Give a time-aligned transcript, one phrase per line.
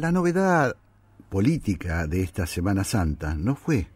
[0.00, 0.76] La novedad
[1.28, 3.88] política de esta Semana Santa no fue,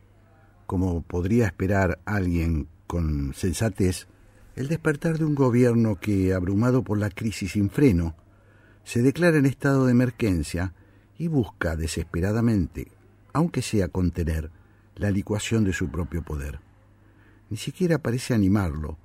[0.67, 4.07] como podría esperar alguien con sensatez,
[4.55, 8.14] el despertar de un gobierno que, abrumado por la crisis sin freno,
[8.85, 10.75] se declara en estado de emergencia
[11.17, 12.93] y busca desesperadamente,
[13.32, 14.50] aunque sea contener,
[14.96, 16.61] la licuación de su propio poder.
[17.48, 18.98] Ni siquiera parece animarlo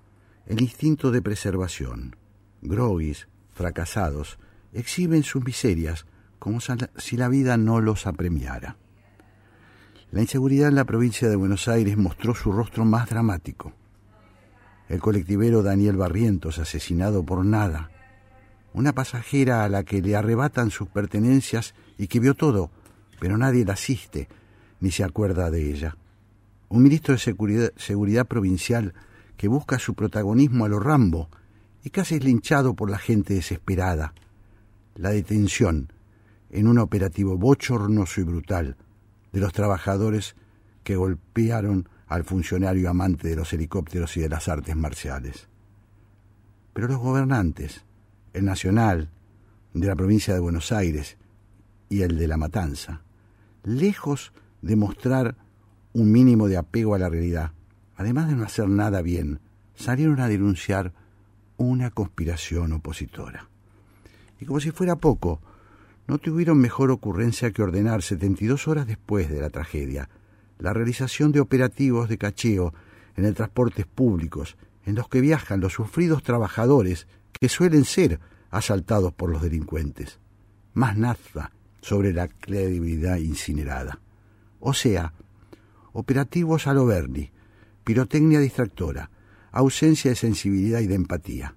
[0.48, 2.18] el instinto de preservación.
[2.62, 4.38] Groguis, fracasados,
[4.74, 6.06] exhiben sus miserias
[6.40, 8.78] como si la vida no los apremiara.
[10.12, 13.74] La inseguridad en la provincia de Buenos Aires mostró su rostro más dramático.
[14.88, 17.92] El colectivero Daniel Barrientos asesinado por nada,
[18.74, 22.72] una pasajera a la que le arrebatan sus pertenencias y que vio todo,
[23.20, 24.28] pero nadie la asiste
[24.80, 25.96] ni se acuerda de ella.
[26.70, 28.94] Un ministro de Seguridad, seguridad Provincial
[29.38, 31.30] que busca su protagonismo a lo Rambo
[31.84, 34.14] y casi es linchado por la gente desesperada.
[34.96, 35.92] La detención
[36.50, 38.78] en un operativo bochornoso y brutal
[39.32, 40.36] de los trabajadores
[40.84, 45.48] que golpearon al funcionario amante de los helicópteros y de las artes marciales.
[46.74, 47.86] Pero los gobernantes,
[48.34, 49.10] el nacional,
[49.74, 51.18] de la provincia de Buenos Aires
[51.90, 53.04] y el de La Matanza,
[53.64, 55.36] lejos de mostrar
[55.94, 57.52] un mínimo de apego a la realidad,
[57.96, 59.40] además de no hacer nada bien,
[59.76, 60.94] salieron a denunciar
[61.58, 63.50] una conspiración opositora.
[64.40, 65.42] Y como si fuera poco,
[66.10, 70.10] no tuvieron mejor ocurrencia que ordenar 72 horas después de la tragedia
[70.58, 72.74] la realización de operativos de cacheo
[73.16, 74.58] en el transportes públicos
[74.88, 78.20] en los que viajan los sufridos trabajadores que suelen ser
[78.50, 80.18] asaltados por los delincuentes.
[80.74, 84.00] Más nada sobre la credibilidad incinerada.
[84.60, 85.14] O sea,
[85.94, 87.30] operativos a lo Berni,
[87.84, 89.12] pirotecnia distractora,
[89.52, 91.56] ausencia de sensibilidad y de empatía.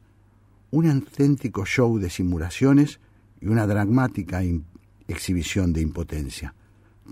[0.71, 3.01] Un auténtico show de simulaciones
[3.43, 4.41] y una dramática
[5.09, 6.55] exhibición de impotencia.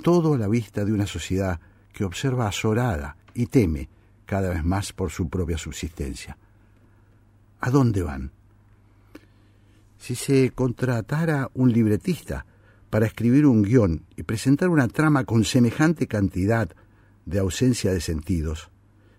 [0.02, 1.60] Todo a la vista de una sociedad
[1.92, 3.88] que observa azorada y teme
[4.26, 6.38] cada vez más por su propia subsistencia.
[7.60, 8.30] ¿A dónde van?
[9.98, 12.46] Si se contratara un libretista
[12.88, 16.70] para escribir un guion y presentar una trama con semejante cantidad
[17.26, 18.70] de ausencia de sentidos,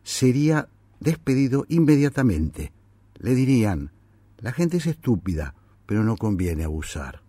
[0.03, 0.69] sería
[1.01, 2.71] despedido inmediatamente.
[3.19, 3.91] Le dirían,
[4.39, 5.53] la gente es estúpida,
[5.91, 7.21] pero no conviene abusar.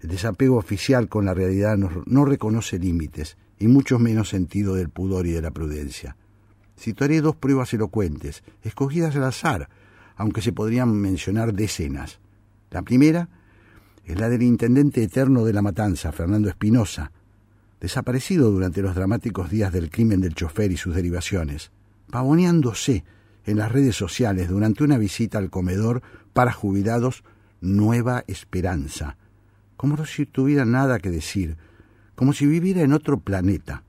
[0.00, 5.28] El desapego oficial con la realidad no, reconoce límites y mucho menos sentido del pudor
[5.28, 6.16] y de la prudencia.
[6.76, 9.68] Citaré dos pruebas elocuentes, escogidas al azar,
[10.16, 12.18] aunque se podrían mencionar decenas.
[12.72, 13.28] La primera
[14.04, 17.12] es la del intendente eterno de la matanza, Fernando Espinosa,
[17.80, 21.70] desaparecido durante los dramáticos días del crimen del chofer y sus derivaciones,
[22.10, 23.04] pavoneándose
[23.46, 27.22] en las redes sociales durante una visita al comedor para jubilados
[27.60, 29.16] nueva esperanza,
[29.76, 31.56] como si tuviera nada que decir,
[32.14, 33.82] como si viviera en otro planeta.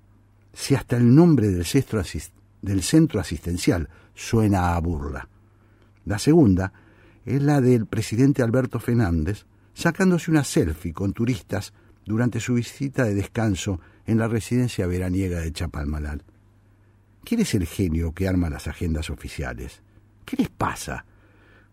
[0.53, 5.27] Si hasta el nombre del, centro asistencial suena a burla.
[6.05, 6.71] La segunda
[7.25, 11.73] es la del presidente Alberto Fernández sacándose una selfie con turistas
[12.05, 16.23] durante su visita de descanso en la residencia veraniega de Chapalmalal.
[17.23, 19.81] ¿Quién es el genio que arma las agendas oficiales?
[20.25, 21.05] ¿Qué les pasa?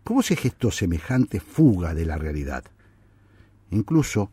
[0.09, 2.63] ¿Cómo se gestó semejante fuga de la realidad?
[3.69, 4.31] Incluso,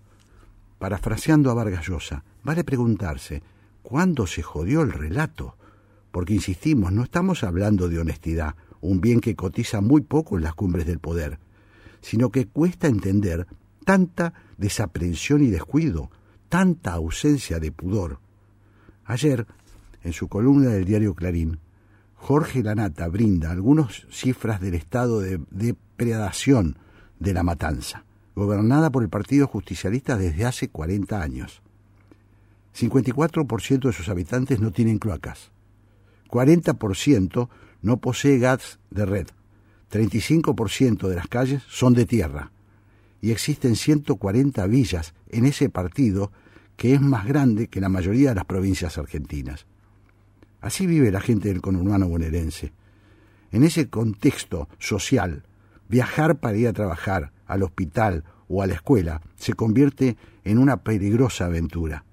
[0.78, 3.42] parafraseando a Vargas Llosa, vale preguntarse,
[3.82, 5.54] ¿cuándo se jodió el relato?
[6.12, 10.54] Porque, insistimos, no estamos hablando de honestidad, un bien que cotiza muy poco en las
[10.54, 11.38] cumbres del poder,
[12.00, 13.46] sino que cuesta entender
[13.84, 16.10] tanta desaprensión y descuido,
[16.48, 18.18] tanta ausencia de pudor.
[19.04, 19.46] Ayer,
[20.02, 21.58] en su columna del diario Clarín,
[22.26, 26.76] Jorge Lanata brinda algunas cifras del estado de depredación
[27.20, 28.04] de la matanza,
[28.34, 31.62] gobernada por el Partido Justicialista desde hace 40 años.
[32.76, 35.52] 54% de sus habitantes no tienen cloacas.
[36.28, 37.48] 40%
[37.82, 39.28] no posee gas de red.
[39.92, 42.50] 35% de las calles son de tierra.
[43.20, 46.32] Y existen 140 villas en ese partido
[46.76, 49.64] que es más grande que la mayoría de las provincias argentinas.
[50.60, 52.72] Así vive la gente del conurbano bonaerense.
[53.52, 55.44] En ese contexto social,
[55.88, 60.82] viajar para ir a trabajar, al hospital o a la escuela se convierte en una
[60.82, 62.04] peligrosa aventura.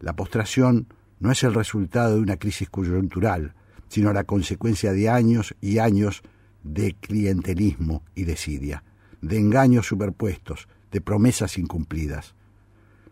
[0.00, 0.86] La postración
[1.20, 3.54] no es el resultado de una crisis coyuntural,
[3.88, 6.22] sino la consecuencia de años y años
[6.62, 8.82] de clientelismo y desidia,
[9.20, 12.34] de engaños superpuestos, de promesas incumplidas.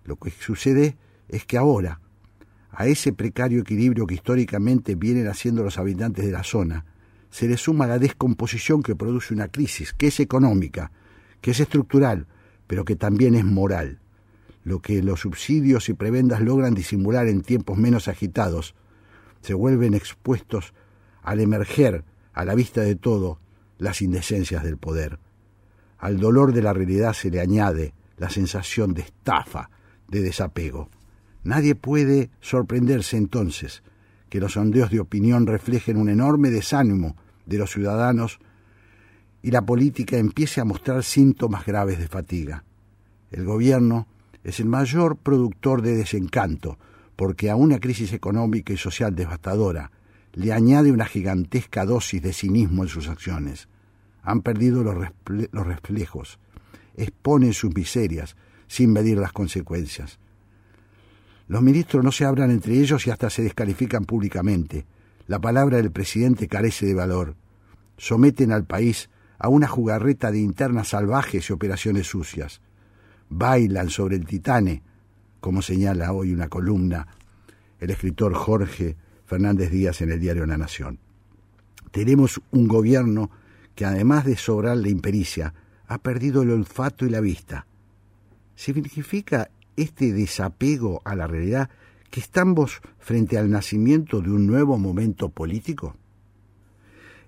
[0.04, 0.96] Lo que sucede
[1.28, 2.00] es que ahora,
[2.72, 6.86] a ese precario equilibrio que históricamente vienen haciendo los habitantes de la zona,
[7.30, 10.90] se le suma la descomposición que produce una crisis, que es económica,
[11.40, 12.26] que es estructural,
[12.66, 13.98] pero que también es moral.
[14.64, 18.76] lo que los subsidios y prebendas logran disimular en tiempos menos agitados,
[19.40, 20.72] se vuelven expuestos
[21.22, 23.40] al emerger, a la vista de todo,
[23.78, 25.18] las indecencias del poder.
[25.98, 29.70] Al dolor de la realidad se le añade la sensación de estafa,
[30.06, 30.88] de desapego.
[31.44, 33.82] Nadie puede sorprenderse entonces
[34.28, 37.16] que los sondeos de opinión reflejen un enorme desánimo
[37.46, 38.38] de los ciudadanos
[39.42, 42.64] y la política empiece a mostrar síntomas graves de fatiga.
[43.30, 44.06] El gobierno
[44.44, 46.78] es el mayor productor de desencanto,
[47.16, 49.90] porque a una crisis económica y social devastadora
[50.32, 53.68] le añade una gigantesca dosis de cinismo en sus acciones.
[54.22, 54.96] Han perdido los,
[55.26, 56.38] los reflejos,
[56.96, 58.36] exponen sus miserias
[58.66, 60.18] sin medir las consecuencias.
[61.52, 64.86] Los ministros no se hablan entre ellos y hasta se descalifican públicamente.
[65.26, 67.36] La palabra del presidente carece de valor.
[67.98, 72.62] Someten al país a una jugarreta de internas salvajes y operaciones sucias.
[73.28, 74.82] Bailan sobre el titane,
[75.40, 77.06] como señala hoy una columna
[77.80, 78.96] el escritor Jorge
[79.26, 81.00] Fernández Díaz en el diario La Nación.
[81.90, 83.30] Tenemos un gobierno
[83.74, 85.52] que además de sobrar la impericia,
[85.86, 87.66] ha perdido el olfato y la vista.
[88.54, 91.70] ¿Significa este desapego a la realidad
[92.10, 95.96] que estamos frente al nacimiento de un nuevo momento político?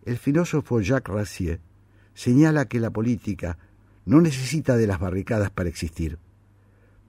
[0.05, 1.61] El filósofo Jacques Rancière
[2.15, 3.59] señala que la política
[4.05, 6.19] no necesita de las barricadas para existir,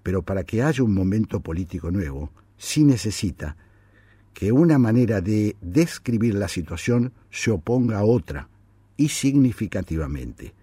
[0.04, 3.58] pero para que haya un momento político nuevo, sí necesita
[4.34, 8.50] que una manera de describir la situación se oponga a otra,
[8.98, 10.54] y significativamente.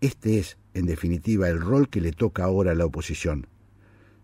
[0.00, 3.46] Este es, en definitiva, el rol que le toca ahora a la oposición.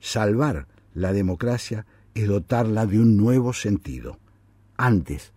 [0.04, 4.18] Salvar la democracia es dotarla de un nuevo sentido,
[4.76, 5.32] antes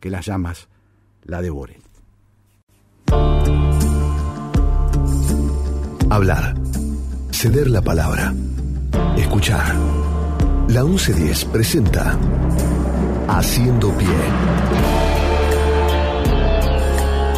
[0.00, 0.68] que las llamas
[1.24, 1.80] la devoren.
[6.10, 6.54] Hablar.
[7.30, 8.34] Ceder la palabra.
[9.16, 9.74] Escuchar.
[10.68, 12.18] La 1110 presenta
[13.28, 14.08] Haciendo Pie.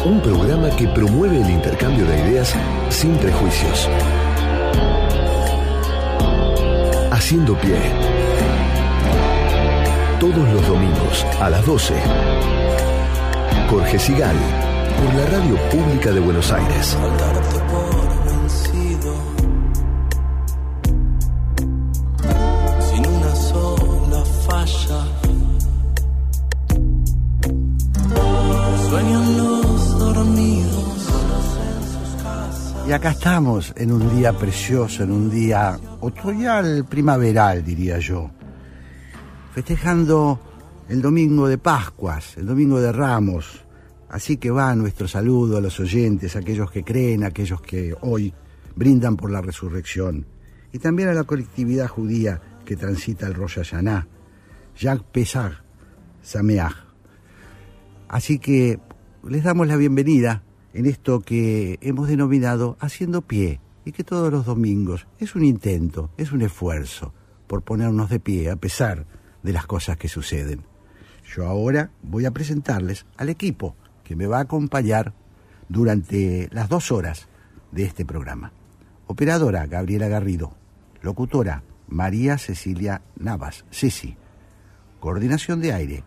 [0.05, 2.53] Un programa que promueve el intercambio de ideas
[2.89, 3.89] sin prejuicios.
[7.25, 7.79] Haciendo Pie.
[10.19, 11.95] Todos los domingos a las 12.
[13.67, 14.35] Jorge Sigal,
[14.95, 16.95] por la Radio Pública de Buenos Aires.
[33.05, 38.31] Acá estamos en un día precioso, en un día otoñal, primaveral, diría yo,
[39.53, 40.39] festejando
[40.89, 43.63] el domingo de Pascuas, el domingo de Ramos.
[44.09, 47.95] Así que va nuestro saludo a los oyentes, a aquellos que creen, a aquellos que
[48.01, 48.33] hoy
[48.75, 50.25] brindan por la resurrección,
[50.73, 54.07] y también a la colectividad judía que transita el Rosh Hashanah,
[54.75, 55.53] Jacques Pesach,
[56.23, 56.73] Sameach.
[58.07, 58.79] Así que
[59.29, 60.41] les damos la bienvenida
[60.75, 66.09] en esto que hemos denominado haciendo pie y que todos los domingos es un intento,
[66.17, 67.13] es un esfuerzo
[67.47, 69.05] por ponernos de pie a pesar
[69.41, 70.63] de las cosas que suceden.
[71.33, 73.73] Yo ahora voy a presentarles al equipo
[74.03, 75.13] que me va a acompañar
[75.69, 77.29] durante las dos horas
[77.71, 78.51] de este programa.
[79.07, 80.57] Operadora Gabriela Garrido,
[81.01, 84.17] locutora María Cecilia Navas, Ceci,
[84.99, 86.03] coordinación de aire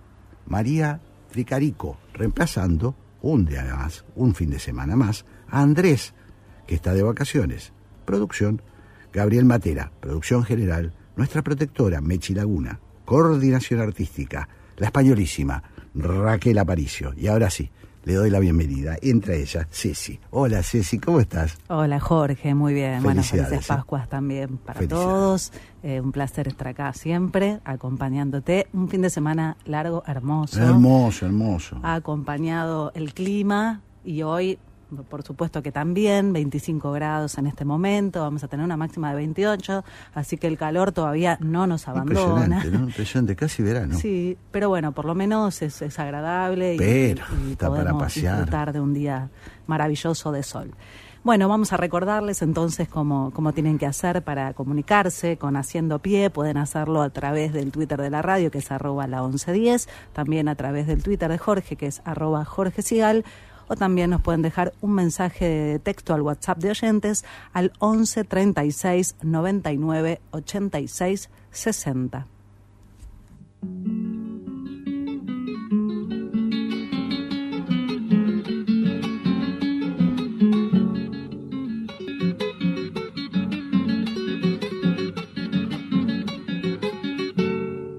[0.46, 6.14] María Tricarico, reemplazando un día más, un fin de semana más, a Andrés,
[6.66, 7.72] que está de vacaciones.
[8.04, 8.62] Producción,
[9.12, 9.92] Gabriel Matera.
[10.00, 12.80] Producción general, nuestra protectora, Mechi Laguna.
[13.04, 15.62] Coordinación artística, la españolísima,
[15.94, 17.12] Raquel Aparicio.
[17.16, 17.70] Y ahora sí,
[18.08, 18.96] le doy la bienvenida.
[19.02, 20.18] Entra ella, Ceci.
[20.30, 21.58] Hola Ceci, ¿cómo estás?
[21.68, 23.02] Hola Jorge, muy bien.
[23.02, 25.52] Bueno, felices Pascuas también para todos.
[25.82, 28.66] Eh, un placer estar acá siempre, acompañándote.
[28.72, 30.58] Un fin de semana largo, hermoso.
[30.58, 31.80] Hermoso, hermoso.
[31.82, 34.58] Ha acompañado el clima y hoy
[35.08, 39.16] por supuesto que también, 25 grados en este momento, vamos a tener una máxima de
[39.16, 42.20] 28, así que el calor todavía no nos abandona.
[42.20, 42.84] Impresionante, ¿no?
[42.84, 43.98] Impresionante, casi verano.
[43.98, 48.36] Sí, pero bueno, por lo menos es, agradable pero, y, está para pasear.
[48.36, 49.30] disfrutar de un día
[49.66, 50.74] maravilloso de sol.
[51.24, 56.30] Bueno, vamos a recordarles entonces cómo, cómo tienen que hacer para comunicarse con Haciendo Pie.
[56.30, 60.48] Pueden hacerlo a través del Twitter de la radio, que es arroba la 1110, también
[60.48, 63.24] a través del Twitter de Jorge, que es arroba Jorge Sigal,
[63.68, 68.24] o también nos pueden dejar un mensaje de texto al WhatsApp de oyentes al 11
[68.24, 72.26] 36 99 86 60.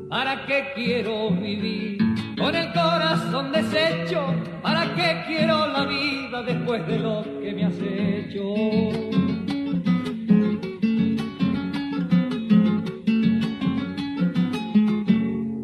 [0.10, 1.98] ¿Para qué quiero vivir
[2.38, 4.49] con el corazón deshecho?
[4.62, 8.44] ¿Para qué quiero la vida después de lo que me has hecho?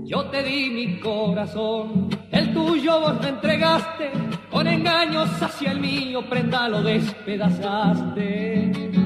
[0.06, 4.12] Yo te di mi corazón, el tuyo vos me entregaste,
[4.50, 9.05] con engaños hacia el mío, prenda lo despedazaste.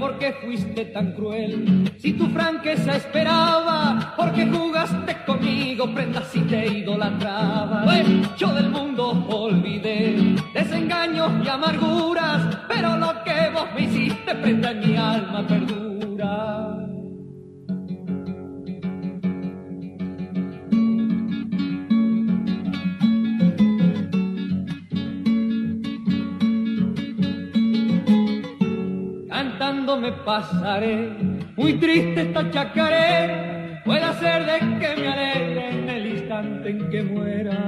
[0.00, 1.92] ¿Por qué fuiste tan cruel?
[1.98, 7.82] Si tu franqueza esperaba, ¿por qué jugaste conmigo, prenda si te idolatraba?
[7.84, 8.06] Pues
[8.38, 10.16] yo del mundo olvidé
[10.54, 15.89] desengaños y amarguras, pero lo que vos me hiciste, prenda en mi alma perdura.
[30.24, 31.10] Pasaré,
[31.56, 37.02] muy triste esta chacaré, puede ser de que me alegre en el instante en que
[37.02, 37.58] muera.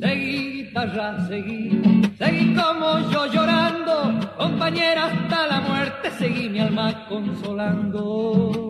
[0.00, 1.82] Seguí guitarra, seguí,
[2.18, 8.68] seguí como yo llorando, compañera hasta la muerte, seguí mi alma consolando.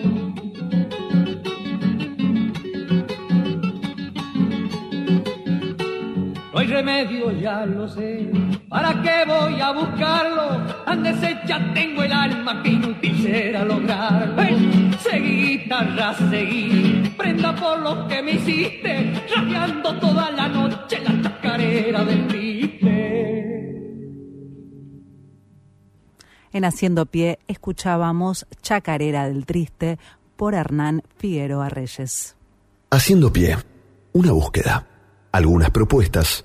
[6.78, 8.30] Remedio, ya lo sé.
[8.68, 10.64] ¿Para qué voy a buscarlo?
[10.84, 14.34] Tan deshecha tengo el alma que inútil será lograr.
[14.36, 17.12] Ven, seguí, guitarra, seguí.
[17.16, 22.98] Prenda por lo que me hiciste, rabiando toda la noche la chacarera del triste.
[26.52, 29.98] En Haciendo Pie escuchábamos Chacarera del Triste
[30.36, 32.36] por Hernán Figueroa Reyes.
[32.90, 33.58] Haciendo pie,
[34.12, 34.86] una búsqueda,
[35.30, 36.44] algunas propuestas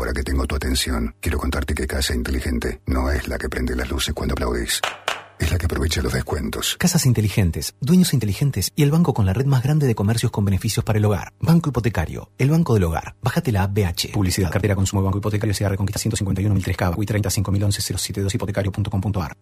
[0.00, 3.76] Ahora que tengo tu atención, quiero contarte que Casa Inteligente no es la que prende
[3.76, 4.80] las luces cuando aplaudís.
[5.38, 6.78] Es la que aprovecha los descuentos.
[6.78, 10.46] Casas inteligentes, dueños inteligentes y el banco con la red más grande de comercios con
[10.46, 11.34] beneficios para el hogar.
[11.38, 13.14] Banco Hipotecario, el banco del hogar.
[13.20, 14.12] Bájate la app BH.
[14.14, 19.36] Publicidad, cartera, consumo, banco hipotecario, CR, Reconquista 151 k y 35011 072 hipotecario.com.ar.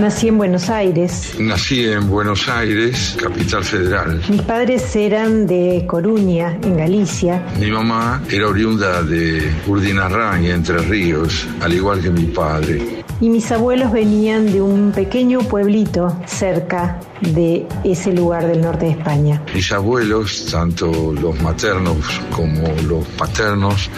[0.00, 1.34] Nací en Buenos Aires.
[1.38, 4.22] Nací en Buenos Aires, capital federal.
[4.30, 7.44] Mis padres eran de Coruña, en Galicia.
[7.58, 12.99] Mi mamá era oriunda de Urdinarrán y Entre Ríos, al igual que mi padre.
[13.20, 18.92] Y mis abuelos venían de un pequeño pueblito cerca de ese lugar del norte de
[18.92, 19.42] España.
[19.54, 21.98] Mis abuelos, tanto los maternos
[22.34, 23.90] como los paternos,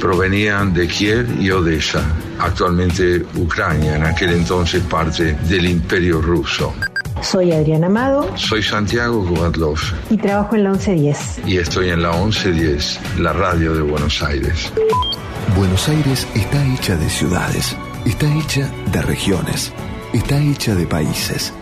[0.00, 2.02] provenían de Kiev y Odessa,
[2.38, 6.72] actualmente Ucrania, en aquel entonces parte del Imperio Ruso.
[7.22, 8.36] Soy Adriana Amado.
[8.36, 9.78] Soy Santiago Kubatlov.
[10.08, 11.40] Y trabajo en la 1110.
[11.46, 14.72] Y estoy en la 1110, la radio de Buenos Aires.
[15.56, 19.72] Buenos Aires está hecha de ciudades, está hecha de regiones,
[20.12, 21.52] está hecha de países.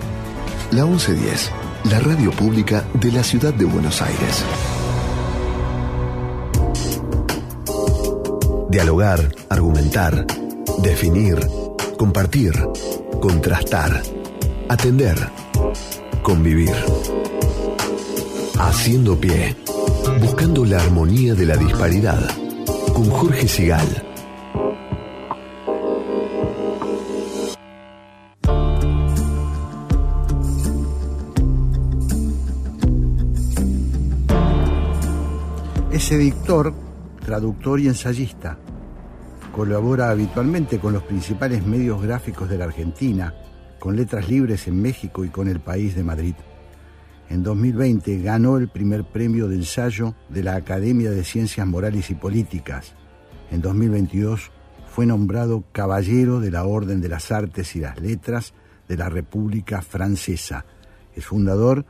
[0.71, 1.51] La 1110,
[1.91, 4.45] la radio pública de la ciudad de Buenos Aires.
[8.71, 10.27] Dialogar, argumentar,
[10.83, 11.39] definir,
[11.97, 12.53] compartir,
[13.21, 14.03] contrastar,
[14.69, 15.17] atender,
[16.23, 16.75] convivir.
[18.59, 19.57] Haciendo pie,
[20.21, 22.21] buscando la armonía de la disparidad,
[22.93, 24.05] con Jorge Sigal.
[36.11, 36.73] Editor,
[37.23, 38.59] traductor y ensayista.
[39.55, 43.35] Colabora habitualmente con los principales medios gráficos de la Argentina,
[43.79, 46.35] con Letras Libres en México y con El País de Madrid.
[47.29, 52.15] En 2020 ganó el primer premio de ensayo de la Academia de Ciencias Morales y
[52.15, 52.95] Políticas.
[53.51, 54.51] En 2022
[54.91, 58.55] fue nombrado Caballero de la Orden de las Artes y las Letras
[58.89, 60.65] de la República Francesa.
[61.15, 61.85] Es fundador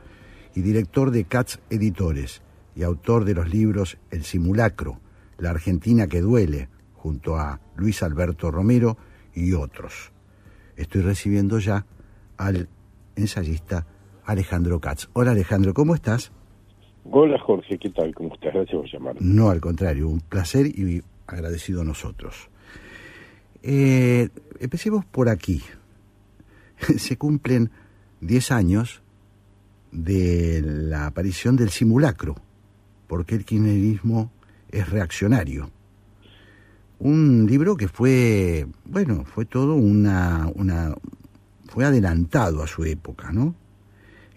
[0.55, 2.41] y director de Katz Editores
[2.75, 4.99] y autor de los libros El Simulacro,
[5.37, 8.97] La Argentina que duele, junto a Luis Alberto Romero
[9.33, 10.11] y otros.
[10.75, 11.85] Estoy recibiendo ya
[12.37, 12.69] al
[13.15, 13.85] ensayista
[14.25, 15.09] Alejandro Katz.
[15.13, 16.31] Hola Alejandro, ¿cómo estás?
[17.11, 18.13] Hola Jorge, ¿qué tal?
[18.13, 18.53] ¿Cómo estás?
[18.53, 19.15] Gracias por llamar.
[19.19, 22.49] No, al contrario, un placer y agradecido a nosotros.
[23.63, 25.61] Eh, empecemos por aquí.
[26.97, 27.71] Se cumplen
[28.21, 29.01] 10 años
[29.91, 32.35] de la aparición del simulacro,
[33.09, 34.31] porque el kirchnerismo
[34.71, 35.71] es reaccionario.
[36.99, 40.93] Un libro que fue, bueno, fue todo una, una
[41.67, 43.55] fue adelantado a su época, ¿no?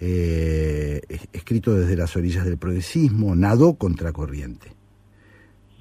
[0.00, 1.02] Eh,
[1.33, 4.73] escrito desde las orillas del progresismo, nadó contracorriente.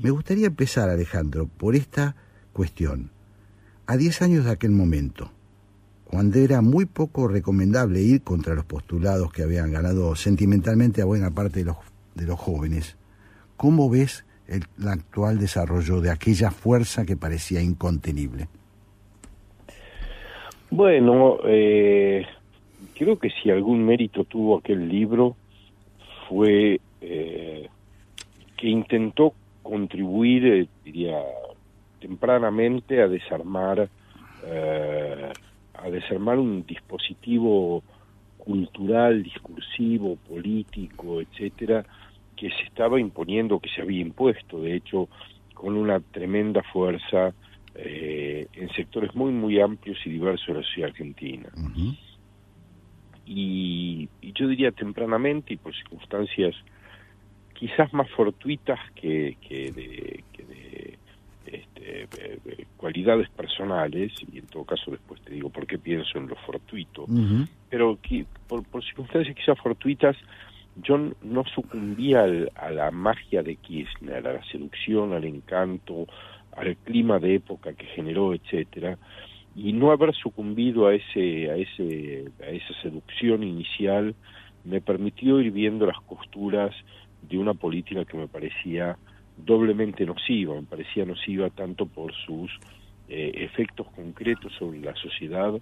[0.03, 2.15] Me gustaría empezar, Alejandro, por esta
[2.51, 3.11] cuestión.
[3.85, 5.31] A 10 años de aquel momento,
[6.03, 11.31] cuando era muy poco recomendable ir contra los postulados que habían ganado sentimentalmente a buena
[11.31, 11.77] parte de los,
[12.15, 12.97] de los jóvenes,
[13.57, 18.47] ¿cómo ves el, actual desarrollo de aquella fuerza que parecía incontenible?
[20.69, 22.25] Bueno, eh,
[22.95, 25.35] creo que si algún mérito tuvo aquel libro
[26.27, 27.67] fue eh,
[28.57, 31.19] que intentó contribuir, eh, diría,
[31.99, 33.89] tempranamente a desarmar
[35.83, 37.83] a desarmar un dispositivo
[38.37, 41.85] cultural, discursivo, político, etcétera,
[42.41, 45.07] que se estaba imponiendo, que se había impuesto, de hecho,
[45.53, 47.35] con una tremenda fuerza
[47.75, 51.49] eh, en sectores muy, muy amplios y diversos de la sociedad argentina.
[53.27, 56.55] y, yo diría tempranamente y por circunstancias
[57.53, 60.23] quizás más fortuitas que, que de,
[61.45, 62.07] este, eh,
[62.45, 66.35] eh, cualidades personales, y en todo caso después te digo por qué pienso en lo
[66.37, 67.05] fortuito,
[67.69, 70.17] pero que, por, circunstancias quizás fortuitas,
[70.83, 72.23] yo no sucumbía
[72.55, 76.07] a la magia de Kirchner, a la seducción, al encanto,
[76.55, 78.97] al clima de época que generó, etcétera,
[79.55, 84.15] y no haber sucumbido a ese, a ese, a esa seducción inicial
[84.63, 86.73] me permitió ir viendo las costuras
[87.21, 88.97] de una política que me parecía
[89.37, 92.51] doblemente nociva, me parecía nociva tanto por sus
[93.09, 95.53] eh, efectos concretos sobre la sociedad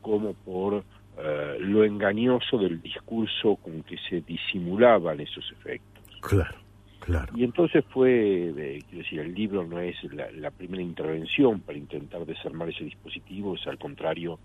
[0.00, 0.84] como por
[1.18, 6.02] eh, lo engañoso del discurso con que se disimulaban esos efectos.
[6.22, 6.56] Claro,
[7.00, 7.32] claro.
[7.36, 8.50] Y entonces fue,
[8.88, 13.66] quiero decir, el libro no es la, primera intervención para intentar desarmar ese dispositivo, es
[13.66, 14.38] al contrario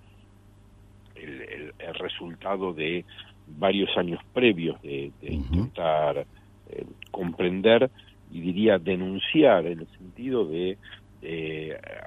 [1.15, 3.05] el, resultado de
[3.47, 6.25] varios años previos de, intentar
[6.69, 7.89] eh, comprender
[8.29, 10.77] y diría denunciar en el sentido de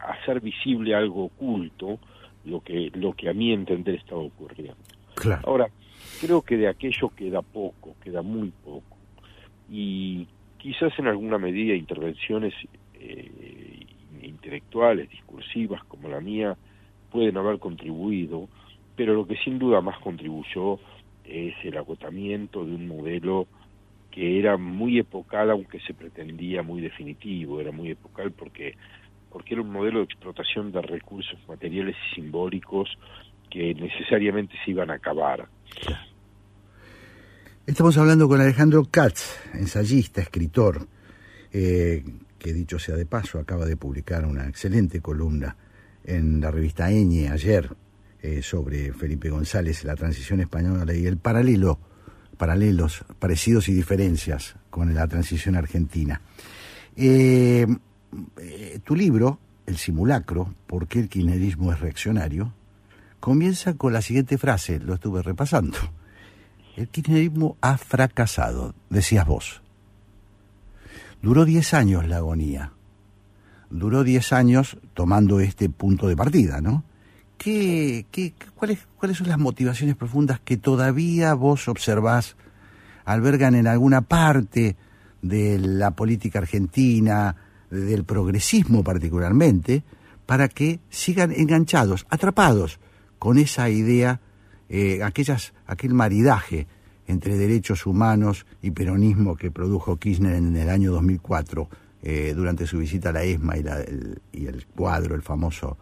[0.07, 1.99] hacer visible algo oculto
[2.45, 4.77] lo que lo que a mi entender estaba ocurriendo.
[5.45, 5.69] Ahora,
[6.21, 8.97] creo que de aquello queda poco, queda muy poco.
[9.69, 10.27] Y
[10.59, 12.55] quizás en alguna medida intervenciones
[12.95, 13.87] eh,
[14.23, 16.57] intelectuales, discursivas como la mía,
[17.11, 18.49] pueden haber contribuido,
[18.97, 20.79] pero lo que sin duda más contribuyó
[21.25, 23.47] es el agotamiento de un modelo
[24.11, 28.75] que era muy epocal, aunque se pretendía muy definitivo, era muy epocal porque,
[29.31, 32.89] porque era un modelo de explotación de recursos materiales y simbólicos
[33.49, 35.49] que necesariamente se iban a acabar.
[37.67, 40.87] Estamos hablando con Alejandro Katz, ensayista, escritor,
[41.53, 42.05] eh,
[42.39, 45.57] que dicho sea de paso, acaba de publicar una excelente columna
[46.05, 47.69] en la revista Eñe ayer
[48.23, 51.79] eh, sobre Felipe González, la transición española y el paralelo
[52.41, 56.23] paralelos, parecidos y diferencias con la transición argentina.
[56.97, 57.67] Eh,
[58.39, 62.53] eh, tu libro, El simulacro, ¿por qué el kirchnerismo es reaccionario?
[63.21, 65.79] comienza con la siguiente frase, lo estuve repasando.
[66.77, 69.61] El kirchnerismo ha fracasado, decías vos.
[71.21, 72.73] Duró 10 años la agonía.
[73.69, 76.83] Duró 10 años tomando este punto de partida, ¿no?
[77.37, 82.37] ¿qué, qué, cuáles, ¿cuáles son las motivaciones profundas que todavía vos observás,
[83.05, 84.77] albergan en alguna parte
[85.23, 87.37] de la política argentina,
[87.71, 89.83] del progresismo particularmente,
[90.27, 92.79] para que sigan enganchados, atrapados
[93.19, 94.21] con esa idea,
[94.69, 96.67] eh, aquellas, aquel maridaje
[97.07, 101.69] entre derechos humanos y peronismo que produjo Kirchner en el año 2004
[102.03, 103.65] eh, durante su visita a la ESMA y,
[104.33, 105.77] y el cuadro, el famoso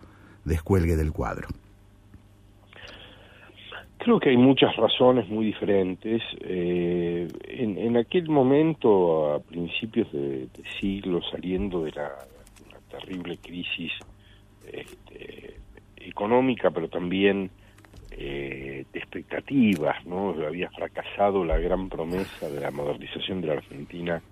[0.45, 1.49] descuelgue del cuadro?
[3.99, 6.23] Creo que hay muchas razones muy diferentes.
[6.41, 10.49] Eh, en, aquel momento, a principios de,
[10.81, 12.13] siglo, saliendo de la,
[12.91, 13.93] terrible crisis
[14.73, 15.59] este,
[15.97, 17.51] económica, pero también
[18.13, 20.31] eh, de expectativas, ¿no?
[20.47, 24.23] Había fracasado la gran promesa de la modernización de la Argentina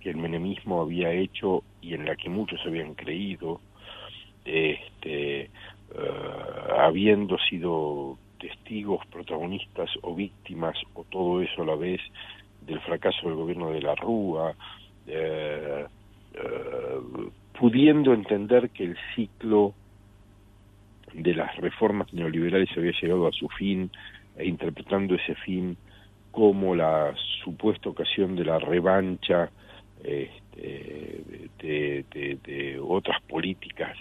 [0.00, 3.60] que el menemismo había hecho y en la que muchos habían creído
[4.44, 5.50] este, eh,
[6.78, 12.00] habiendo sido testigos, protagonistas o víctimas o todo eso a la vez
[12.62, 14.54] del fracaso del gobierno de la Rúa,
[15.06, 15.86] eh,
[16.34, 17.00] eh,
[17.58, 19.74] pudiendo entender que el ciclo
[21.14, 23.90] de las reformas neoliberales había llegado a su fin
[24.36, 25.76] e interpretando ese fin
[26.30, 29.50] como la supuesta ocasión de la revancha
[30.04, 31.24] este,
[31.62, 33.96] de, otras políticas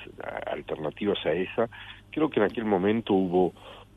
[0.45, 1.69] alternativas a esa,
[2.11, 3.53] creo que en aquel momento hubo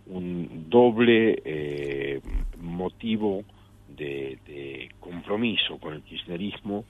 [0.08, 2.20] un doble eh,
[2.60, 3.44] motivo
[3.88, 6.84] de, compromiso con el kirchnerismo,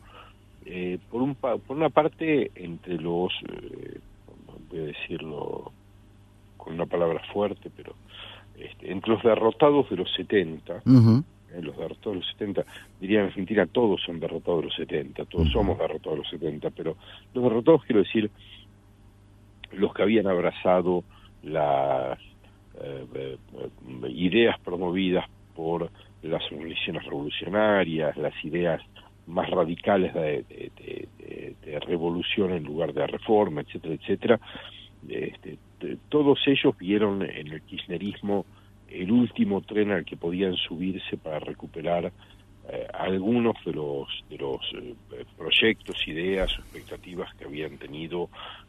[0.67, 3.99] eh, por, un, por una parte entre los, eh,
[4.69, 5.73] voy a decirlo
[6.57, 7.95] con una palabra fuerte, pero
[8.59, 12.65] este, entre los derrotados de los 70, los derrotados de los 70,
[13.01, 16.71] diría en Argentina, todos son derrotados de los 70, todos somos derrotados de los 70,
[16.71, 16.97] pero
[17.35, 18.31] los derrotados quiero decir
[19.73, 21.05] los que habían abrazado
[21.43, 22.38] las eh, eh,
[24.09, 25.91] ideas promovidas por
[26.23, 28.81] las organizaciones revolucionarias, las ideas
[29.27, 31.09] más radicales de,
[31.87, 34.41] revolución en lugar de reforma, etcétera, etcétera.
[35.09, 35.59] Este,
[36.09, 38.45] todos ellos vieron en el kirchnerismo
[38.91, 42.13] el último tren al que podían subirse para recuperar
[42.71, 48.29] eh, algunos de los de los eh, proyectos, ideas, expectativas que habían tenido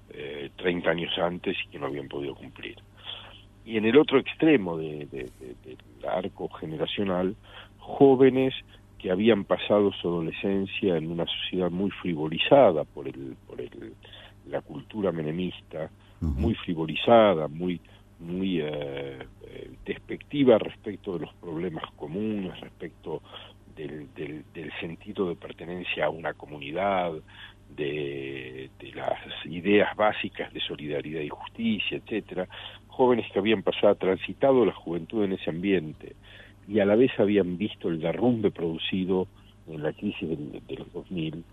[0.09, 2.77] eh, 30 años antes y que no habían podido cumplir.
[3.69, 5.31] Y en el otro extremo del
[6.07, 7.35] arco generacional,
[7.77, 8.55] jóvenes
[8.97, 13.93] que habían pasado su adolescencia en una sociedad muy frivolizada por el por el,
[14.47, 17.79] la cultura menemista, muy frivolizada, muy
[18.17, 23.21] muy eh, eh, despectiva respecto de los problemas comunes, respecto
[23.75, 27.13] del, del, sentido de pertenencia a una comunidad,
[27.75, 32.47] de, de, las ideas básicas de solidaridad y justicia, etcétera,
[32.87, 36.15] jóvenes que habían pasado, transitado la juventud en ese ambiente
[36.67, 39.27] y a la vez habían visto el derrumbe producido
[39.67, 41.43] en la crisis de, los 2000,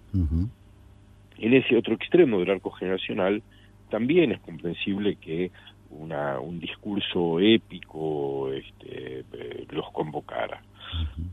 [1.38, 3.42] en ese otro extremo del arco generacional,
[3.90, 5.50] también es comprensible que
[5.90, 10.62] una, un discurso épico este, eh, los convocara.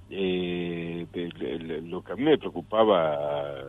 [0.10, 1.06] Eh,
[1.86, 3.64] lo que a mí me preocupaba,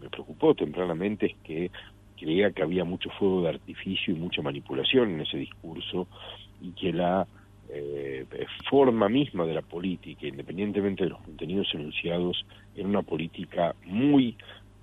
[0.00, 1.70] me preocupó tempranamente es que
[2.18, 6.08] creía que había mucho fuego de artificio y mucha manipulación en ese discurso
[6.60, 7.26] y que la
[7.70, 8.24] eh,
[8.68, 14.36] forma misma de la política, independientemente de los contenidos enunciados, era una política muy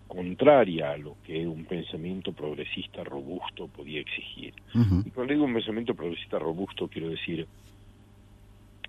[0.07, 4.53] contraria a lo que un pensamiento progresista robusto podía exigir.
[5.03, 7.47] Y cuando digo un pensamiento progresista robusto, quiero decir,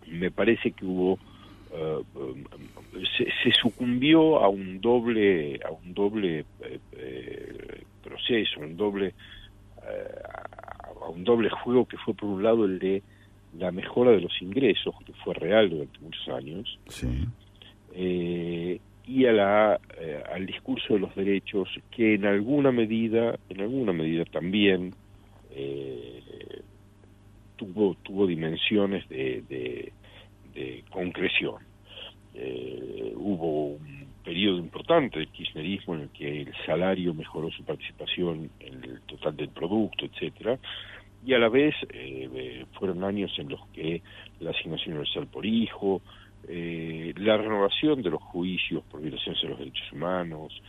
[0.06, 1.18] me parece que hubo
[1.76, 2.02] eh,
[3.42, 9.14] se, sucumbió a un doble a un doble eh, eh, proceso un doble
[11.00, 13.02] a un doble juego que fue por un lado el de
[13.58, 17.26] la mejora de los ingresos que fue real durante muchos años sí
[19.06, 23.92] y a la, eh, al discurso de los derechos que en alguna medida, en alguna
[23.92, 24.94] medida también
[25.52, 26.20] eh,
[27.56, 29.92] tuvo, tuvo dimensiones de, de,
[30.90, 31.56] concreción.
[32.36, 38.50] Eh, hubo un periodo importante del kirchnerismo en el que el salario mejoró su participación
[38.60, 40.58] en el total del producto, etcétera,
[41.24, 41.74] y a la vez
[42.78, 44.02] fueron años en los que
[44.38, 46.02] la asignación universal por hijo,
[46.48, 50.62] eh, la renovación de los juicios por violaciones de los derechos humanos,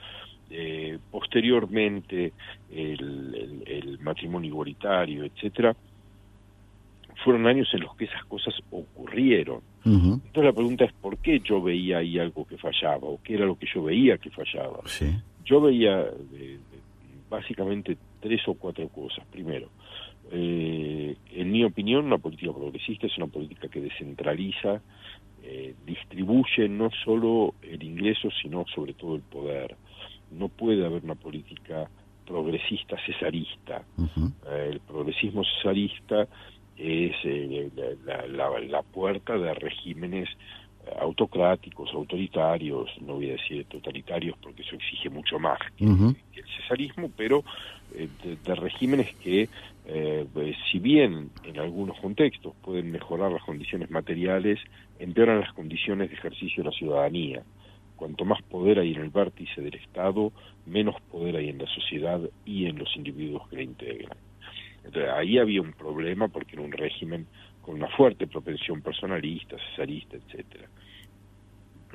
[0.50, 2.34] eh, posteriormente
[2.72, 5.76] el, matrimonio igualitario, etcétera,
[7.24, 9.62] fueron años en los que esas cosas ocurrieron.
[9.86, 13.46] Entonces la pregunta es por qué yo veía ahí algo que fallaba o qué era
[13.46, 14.82] lo que yo veía que fallaba.
[15.46, 16.60] Yo veía eh,
[17.30, 19.26] básicamente tres o cuatro cosas.
[19.32, 19.70] Primero,
[20.32, 24.82] eh, en mi opinión, una política progresista es una política que descentraliza
[25.50, 29.78] eh, distribuye no solo el ingreso, sino sobre todo el poder.
[30.30, 31.90] No puede haber una política
[32.26, 33.86] progresista cesarista.
[33.98, 36.28] Eh, el progresismo cesarista
[36.78, 37.70] es eh,
[38.06, 40.30] la, puerta de regímenes
[41.00, 47.12] autocráticos, autoritarios, no voy a decir totalitarios porque eso exige mucho más que, el cesarismo,
[47.18, 47.44] pero
[47.92, 49.50] de, regímenes que,
[50.72, 54.60] si bien en algunos contextos pueden mejorar las condiciones materiales
[55.00, 57.44] empeoran las condiciones de ejercicio de la ciudadanía.
[57.96, 60.32] Cuanto más poder hay en el vértice del Estado,
[60.66, 64.18] menos poder hay en la sociedad y en los individuos que la integran.
[64.84, 67.28] Entonces, ahí había un problema porque era un régimen
[67.62, 70.70] con una fuerte propensión personalista, cesarista, etcétera.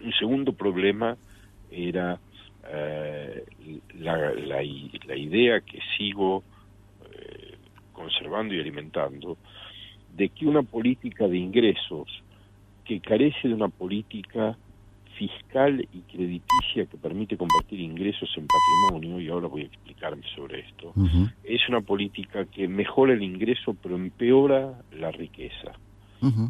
[0.03, 1.17] Un segundo problema
[1.71, 2.21] era
[2.69, 3.45] eh,
[3.99, 6.43] la, la, idea que sigo
[7.11, 7.57] eh,
[7.93, 9.39] conservando y alimentando
[10.15, 12.09] de que una política de ingresos
[12.85, 14.57] que carece de una política
[15.29, 20.61] fiscal y crediticia que permite convertir ingresos en patrimonio, y ahora voy a explicarme sobre
[20.61, 20.93] esto,
[21.45, 25.73] es una política que mejora el ingreso pero empeora la riqueza.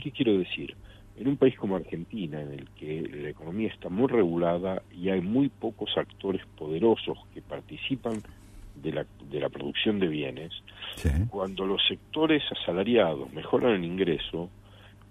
[0.02, 0.74] ¿Qué quiero decir?
[1.16, 5.20] En un país como Argentina, en el que la economía está muy regulada y hay
[5.20, 8.22] muy pocos actores poderosos que participan
[8.82, 10.52] de la, de la producción de bienes,
[11.28, 14.48] cuando los sectores asalariados mejoran el ingreso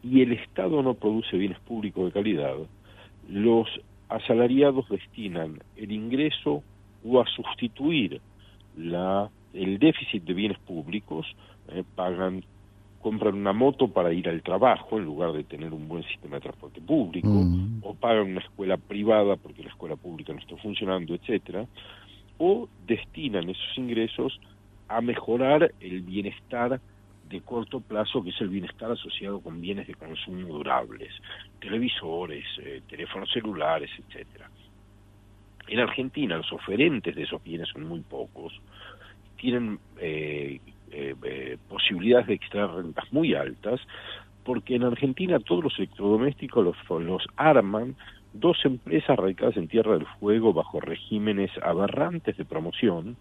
[0.04, 2.56] y el Estado no produce bienes públicos de calidad,
[3.30, 3.68] los
[4.10, 6.64] asalariados destinan el ingreso
[7.04, 8.22] o a sustituir
[8.78, 11.26] la, el déficit de bienes públicos,
[11.70, 12.44] eh, pagan
[13.02, 16.42] compran una moto para ir al trabajo en lugar de tener un buen sistema de
[16.42, 17.80] transporte público, mm.
[17.82, 21.66] o pagan una escuela privada porque la escuela pública no está funcionando, etcétera,
[22.38, 24.40] o destinan esos ingresos
[24.88, 26.80] a mejorar el bienestar
[27.32, 31.14] de corto plazo, que es el bienestar asociado con bienes de consumo durables,
[31.60, 34.50] televisores, eh, teléfonos celulares, etcétera.
[35.68, 38.54] En Argentina los oferentes de esos bienes son muy pocos,
[39.38, 40.60] tienen eh,
[40.92, 43.80] eh, posibilidades de extraer rentas muy altas,
[44.44, 47.96] porque en Argentina todos los electrodomésticos los, los arman
[48.34, 53.18] dos empresas radicadas en Tierra del Fuego bajo regímenes aberrantes de promoción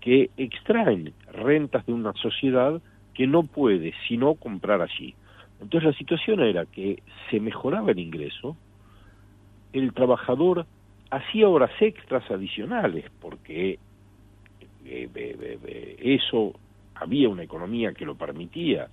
[0.00, 2.80] que extraen rentas de una sociedad
[3.14, 5.14] que no puede sino comprar allí.
[5.60, 8.56] Entonces la situación era que se mejoraba el ingreso,
[9.72, 10.66] el trabajador
[11.10, 13.78] hacía horas extras adicionales porque
[14.84, 16.54] eh, eh, eso
[16.94, 18.88] había una economía que lo permitía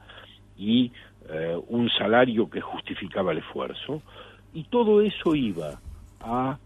[0.58, 0.92] y
[1.30, 4.02] eh, un salario que justificaba el esfuerzo,
[4.54, 5.80] y todo eso iba
[6.20, 6.58] a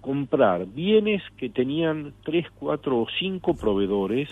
[0.00, 4.28] comprar bienes que tenían tres, cuatro o cinco proveedores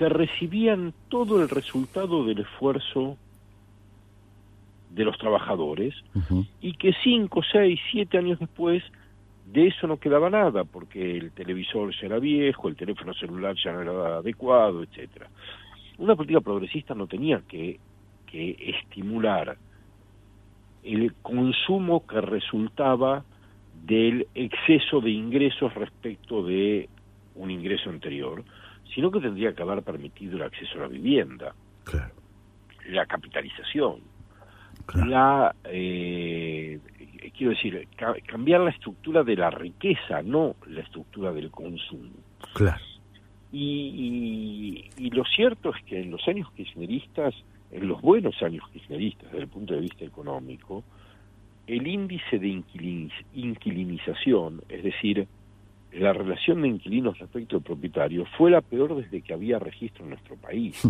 [0.00, 3.18] que recibían todo el resultado del esfuerzo
[4.88, 5.94] de los trabajadores
[6.62, 8.82] y que cinco, seis, siete años después
[9.52, 13.72] de eso no quedaba nada porque el televisor ya era viejo, el teléfono celular ya
[13.72, 15.28] no era adecuado, etcétera.
[15.98, 17.78] Una política progresista no tenía que,
[18.24, 19.58] que estimular
[20.82, 23.22] el consumo que resultaba
[23.84, 26.88] del exceso de ingresos respecto de
[27.34, 28.42] un ingreso anterior,
[28.94, 31.54] sino que tendría que haber permitido el acceso a la vivienda,
[32.88, 34.00] la capitalización,
[34.94, 36.80] la eh,
[37.36, 37.88] quiero decir
[38.26, 42.10] cambiar la estructura de la riqueza, no la estructura del consumo.
[42.54, 42.82] Claro.
[43.52, 47.34] Y, y, lo cierto es que en los años kirchneristas,
[47.72, 50.84] en los buenos años kirchneristas desde el punto de vista económico,
[51.66, 52.62] el índice de
[53.34, 55.26] inquilinización, es decir,
[55.92, 60.10] la relación de inquilinos respecto al propietario, fue la peor desde que había registro en
[60.10, 60.80] nuestro país.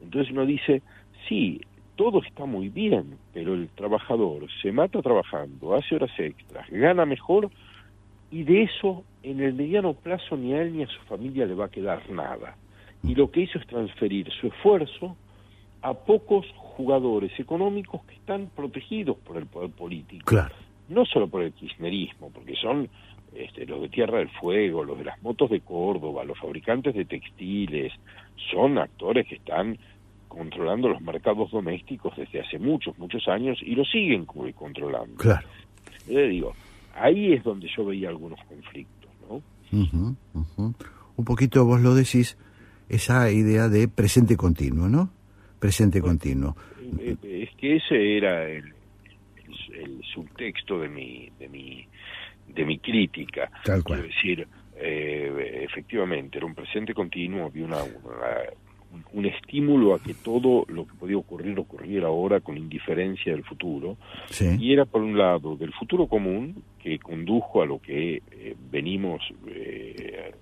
[0.00, 0.82] Entonces uno dice,
[1.28, 1.60] sí,
[1.96, 7.50] todo está muy bien, pero el trabajador se mata trabajando, hace horas extras, gana mejor
[8.30, 11.54] y de eso en el mediano plazo ni a él ni a su familia le
[11.54, 12.56] va a quedar nada.
[13.02, 15.16] Y lo que hizo es transferir su esfuerzo
[15.82, 20.24] a pocos jugadores económicos que están protegidos por el poder político.
[20.26, 20.54] Claro.
[20.88, 22.88] No solo por el kirchnerismo, porque son
[23.38, 27.04] este, los de Tierra del Fuego, los de las motos de Córdoba, los fabricantes de
[27.04, 27.92] textiles,
[28.50, 29.78] son actores que están
[30.28, 35.16] controlando los mercados domésticos desde hace muchos, muchos años y lo siguen controlando.
[35.16, 35.48] Claro.
[36.08, 36.54] Le digo,
[36.94, 39.42] ahí es donde yo veía algunos conflictos, ¿no?
[41.16, 42.36] Un poquito vos lo decís,
[42.88, 45.10] esa idea de presente continuo, ¿no?
[45.58, 46.56] Presente continuo.
[47.00, 48.72] Eh, eh, es que ese era el,
[50.14, 51.86] subtexto de mi, de mi,
[52.48, 53.50] de mi crítica.
[53.64, 54.00] Tal cual.
[54.00, 57.78] Es decir, eh, efectivamente, era un presente continuo, había una,
[59.12, 63.96] un, estímulo a que todo lo que podía ocurrir ocurriera ahora con indiferencia del futuro.
[64.58, 69.22] Y era, por un lado, del futuro común, que condujo a lo que eh, venimos
[69.46, 70.32] eh,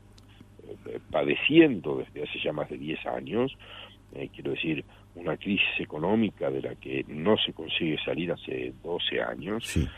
[1.11, 3.57] padeciendo desde hace ya más de 10 años,
[4.15, 4.85] eh, quiero decir,
[5.17, 9.89] una crisis económica de la que no se consigue salir hace 12 años.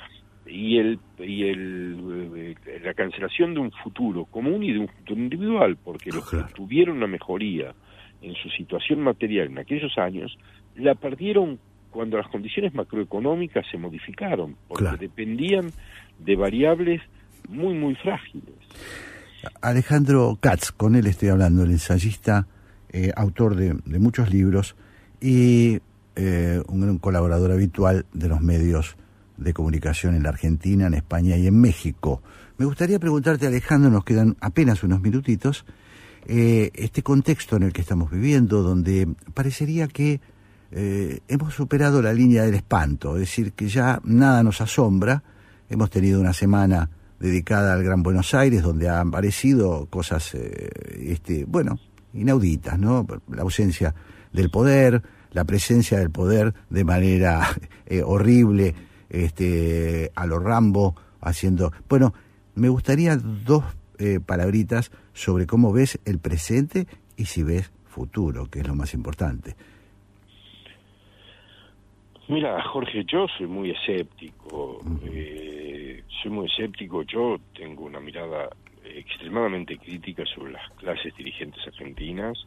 [0.46, 5.76] Y el y el la cancelación de un futuro común y de un futuro individual
[5.76, 7.74] porque los que tuvieron una mejoría
[8.22, 10.36] en su situación material en aquellos años,
[10.76, 11.58] la perdieron
[11.90, 15.70] cuando las condiciones macroeconómicas se modificaron, porque dependían
[16.18, 17.00] de variables
[17.48, 18.54] muy, muy frágiles.
[19.62, 22.46] Alejandro Katz, con él estoy hablando, el ensayista,
[22.92, 24.76] eh, autor de, muchos libros
[25.20, 25.78] y
[26.16, 28.96] eh, un colaborador habitual de los medios
[29.36, 32.22] de comunicación en la Argentina, en España y en México.
[32.58, 35.66] Me gustaría preguntarte, Alejandro, nos quedan apenas unos minutitos,
[36.26, 40.20] eh, este contexto en el que estamos viviendo, donde parecería que
[40.72, 45.22] eh, hemos superado la línea del espanto, es decir, que ya nada nos asombra,
[45.68, 51.44] hemos tenido una semana dedicada al Gran Buenos Aires, donde han aparecido cosas, eh, este,
[51.44, 51.78] bueno,
[52.14, 53.06] inauditas, ¿no?
[53.30, 53.94] La ausencia
[54.32, 57.48] del poder, la presencia del poder de manera
[58.04, 58.74] horrible,
[59.10, 61.72] este, a lo Rambo, haciendo...
[61.88, 62.14] Bueno,
[62.54, 63.64] me gustaría dos
[63.98, 68.94] eh, palabritas sobre cómo ves el presente y si ves futuro, que es lo más
[68.94, 69.54] importante.
[72.28, 74.80] Mira, Jorge, yo soy muy escéptico.
[75.04, 77.02] Eh, soy muy escéptico.
[77.02, 78.50] Yo tengo una mirada
[78.84, 82.46] extremadamente crítica sobre las clases dirigentes argentinas,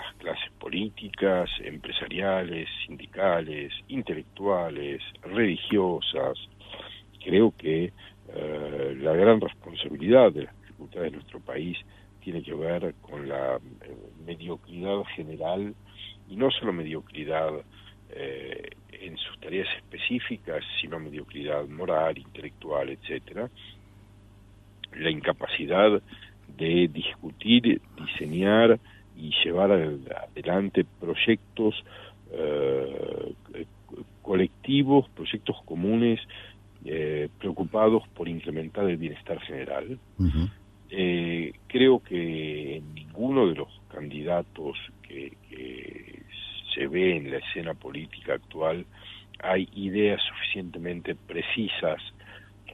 [0.00, 6.38] las clases políticas, empresariales, sindicales, intelectuales, religiosas.
[7.24, 7.92] Creo que
[8.34, 11.78] eh, la gran responsabilidad de las dificultades de nuestro país
[12.20, 13.60] tiene que ver con la eh,
[14.24, 15.74] mediocridad general
[16.28, 17.50] y no solo mediocridad
[18.10, 23.50] eh, en sus tareas específicas, sino mediocridad moral, intelectual, etcétera,
[24.92, 26.02] la incapacidad
[26.56, 28.78] de discutir, diseñar
[29.20, 31.74] y llevar adelante proyectos
[32.32, 33.34] eh,
[34.22, 36.20] colectivos, proyectos comunes,
[36.84, 39.98] eh, preocupados por incrementar el bienestar general.
[40.90, 45.32] Eh, creo que en ninguno de los candidatos que,
[46.74, 48.86] se ve en la escena política actual
[49.42, 52.00] hay ideas suficientemente precisas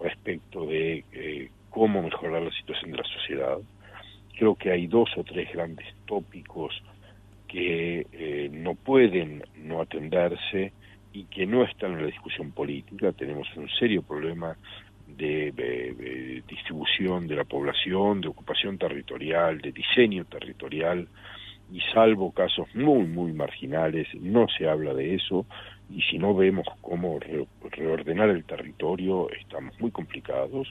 [0.01, 3.59] respecto de eh, cómo mejorar la situación de la sociedad.
[4.37, 6.83] Creo que hay dos o tres grandes tópicos
[7.49, 10.73] que eh, no pueden no atenderse
[11.13, 13.13] y que no están en la discusión política.
[13.13, 14.57] Tenemos un serio problema
[15.07, 21.09] de, distribución de la población, de ocupación territorial, de diseño territorial,
[21.73, 25.47] y salvo casos muy, muy marginales, no se habla de eso,
[25.91, 27.19] y si no vemos cómo
[27.71, 30.69] reordenar el territorio, estamos muy complicados.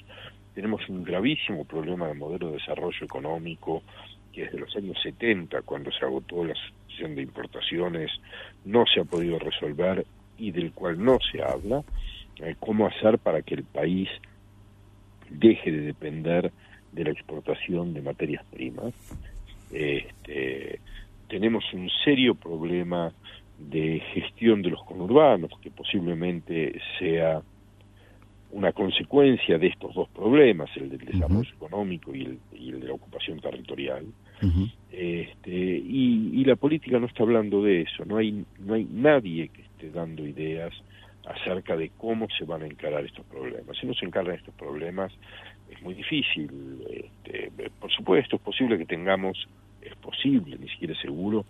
[0.56, 3.84] Tenemos un gravísimo problema de modelo de desarrollo económico
[4.32, 8.12] que desde los años 70, cuando se agotó la asociación de importaciones,
[8.63, 10.06] no se ha podido resolver
[10.38, 11.84] y del cual no se habla,
[12.39, 14.10] eh, cómo hacer para que el país
[15.30, 16.52] deje de depender
[16.91, 18.94] de la exportación de materias primas.
[19.72, 20.80] Este,
[21.28, 23.12] tenemos un serio problema
[23.58, 27.41] de gestión de los conurbanos, que posiblemente sea
[28.51, 32.88] una consecuencia de estos dos problemas, el del desarrollo económico y el, y el, de
[32.88, 34.05] la ocupación territorial.
[34.91, 39.49] este, y, y, la política no está hablando de eso, no hay, no hay nadie
[39.49, 40.73] que esté dando ideas
[41.25, 43.77] acerca de cómo se van a encarar estos problemas.
[43.77, 45.12] Si no se encaran estos problemas,
[45.69, 46.49] es muy difícil.
[46.89, 49.47] Este, por supuesto, es posible que tengamos,
[49.81, 51.45] es posible, ni siquiera seguro,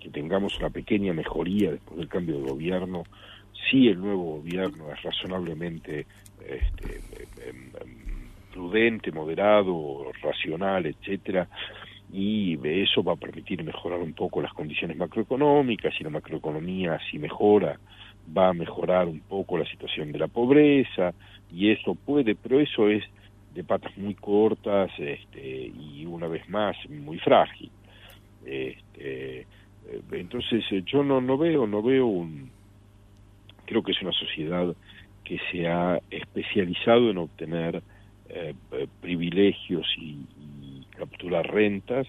[0.00, 3.04] que tengamos una pequeña mejoría después del cambio de gobierno,
[3.70, 6.06] si el nuevo gobierno es razonablemente
[6.40, 7.00] este,
[7.48, 11.48] em, em, prudente, moderado, racional, etcétera,
[12.12, 17.18] y eso va a permitir mejorar un poco las condiciones macroeconómicas y la macroeconomía si
[17.18, 17.78] mejora
[18.36, 21.12] va a mejorar un poco la situación de la pobreza
[21.52, 23.02] y eso puede, pero eso es
[23.54, 27.70] de patas muy cortas este, y una vez más muy frágil.
[28.44, 29.46] Este, eh,
[30.12, 32.50] entonces eh, yo no, no veo, no veo un,
[33.64, 34.74] creo que es una sociedad
[35.24, 37.82] que se ha especializado en obtener
[38.28, 38.54] eh,
[39.00, 40.18] privilegios y,
[40.96, 42.06] capturar rentas,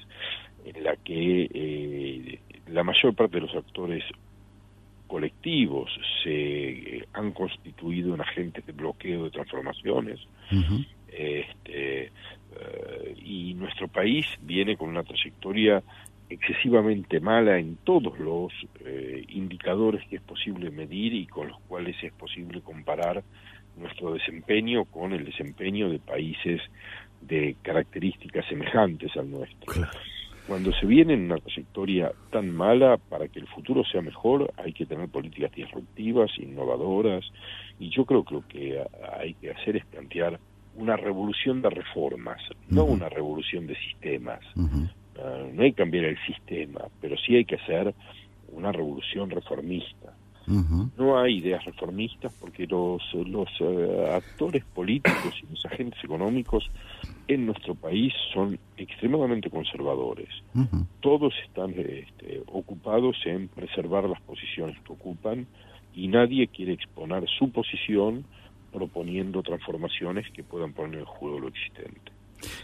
[0.63, 4.03] en la que la mayor parte de los actores
[5.07, 5.89] colectivos
[6.23, 10.19] se han constituido en agentes de bloqueo de transformaciones.
[11.07, 12.11] Este,
[12.57, 15.81] eh, y nuestro país viene con una trayectoria
[16.29, 18.51] excesivamente mala en todos los
[18.83, 23.23] eh, indicadores que es posible medir y con los cuales es posible comparar
[23.77, 26.61] nuestro desempeño con el desempeño de países
[27.21, 29.73] de características semejantes al nuestro.
[30.47, 34.73] Cuando se viene en una trayectoria tan mala, para que el futuro sea mejor, hay
[34.73, 37.25] que tener políticas disruptivas, innovadoras,
[37.79, 38.83] y yo creo que lo que
[39.19, 40.39] hay que hacer es plantear
[40.75, 44.41] una revolución de reformas, no una revolución de sistemas.
[45.17, 47.93] No hay que cambiar el sistema, pero sí hay que hacer
[48.51, 50.13] una revolución reformista.
[50.95, 56.69] No hay ideas reformistas porque los, los eh, actores políticos y los agentes económicos
[57.27, 60.29] en nuestro país son extremadamente conservadores.
[60.99, 65.47] Todos están este, ocupados en preservar las posiciones que ocupan
[65.95, 68.23] y nadie quiere exponer su posición
[68.71, 72.11] proponiendo transformaciones que puedan poner en juego lo existente.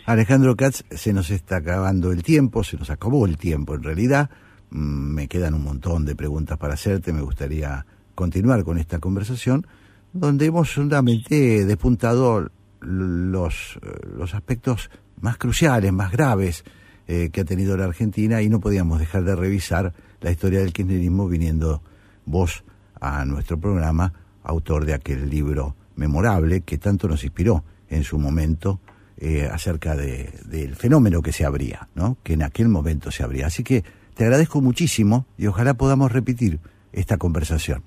[0.05, 4.29] Alejandro Katz, se nos está acabando el tiempo, se nos acabó el tiempo en realidad.
[4.69, 9.65] Mm, me quedan un montón de preguntas para hacerte, me gustaría continuar con esta conversación,
[10.13, 12.49] donde hemos solamente despuntado
[12.82, 13.79] los,
[14.15, 16.63] los aspectos más cruciales, más graves
[17.07, 20.73] eh, que ha tenido la Argentina y no podíamos dejar de revisar la historia del
[20.73, 21.82] kirchnerismo viniendo
[22.25, 22.63] vos
[22.99, 24.13] a nuestro programa,
[24.43, 28.79] autor de aquel libro memorable que tanto nos inspiró en su momento
[29.24, 32.17] eh, acerca de, del fenómeno que se abría, ¿no?
[32.24, 33.45] que en aquel momento se abría.
[33.45, 33.84] Así que
[34.15, 36.59] te agradezco muchísimo y ojalá podamos repetir
[36.91, 37.84] esta conversación.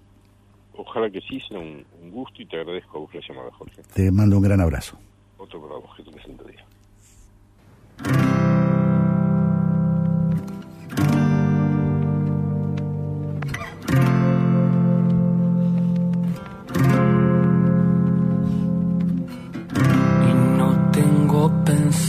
[0.76, 3.82] Ojalá que sí, sea un, gusto y te agradezco a vos la llamada, Jorge.
[3.92, 4.96] Te mando un gran abrazo.
[5.36, 6.64] Otro para vos, que tu presente día.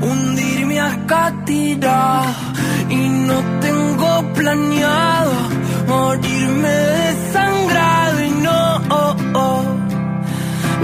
[0.00, 2.32] hundirme acá tirado
[2.88, 5.32] y no tengo planeado
[5.88, 9.62] morirme desangrado y no, oh, oh.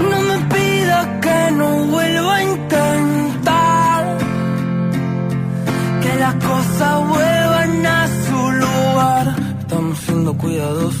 [0.09, 4.17] no me pidas que no vuelva a intentar
[6.01, 9.35] que las cosas vuelvan a su lugar.
[9.59, 11.00] Estamos siendo cuidadosos,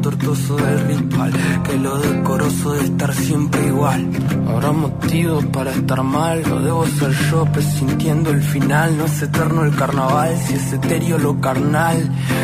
[0.01, 1.31] tortuoso del ritual
[1.63, 4.09] que lo decoroso de estar siempre igual.
[4.47, 8.97] Habrá motivos para estar mal, lo debo ser yo presintiendo el final.
[8.97, 11.97] No es eterno el carnaval, si es etéreo lo carnal.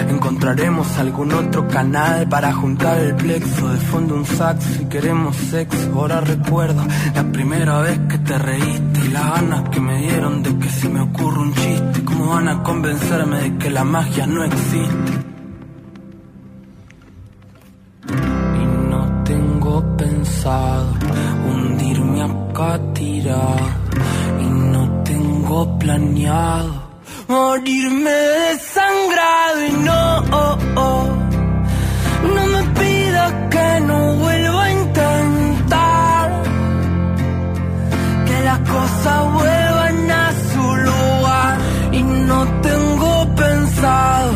[0.10, 5.92] Encontraremos algún otro canal para juntar el plexo de fondo un saxo y queremos sexo.
[5.96, 6.84] Ahora recuerdo
[7.14, 10.90] la primera vez que te reíste y las ganas que me dieron de que se
[10.90, 12.04] me ocurra un chiste.
[12.06, 15.27] ¿Cómo van a convencerme de que la magia no existe?
[21.46, 23.68] Hundirme acá tirado.
[24.42, 26.74] Y no tengo planeado
[27.28, 29.66] morirme desangrado.
[29.68, 31.08] Y no, oh, oh,
[32.36, 36.44] no me pidas que no vuelva a intentar.
[38.28, 41.58] Que las cosas vuelvan a su lugar.
[41.92, 44.32] Y no tengo pensado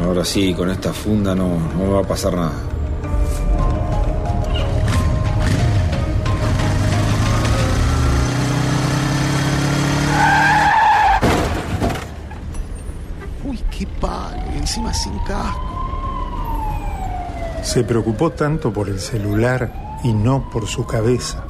[0.00, 2.52] Ahora sí, con esta funda no, no me va a pasar nada.
[13.70, 15.72] qué palo, y encima sin casco.
[17.62, 21.44] Se preocupó tanto por el celular y no por su cabeza.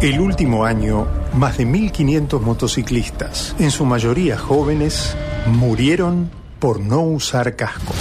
[0.00, 5.14] El último año, más de 1.500 motociclistas, en su mayoría jóvenes,
[5.46, 7.94] murieron por no usar casco.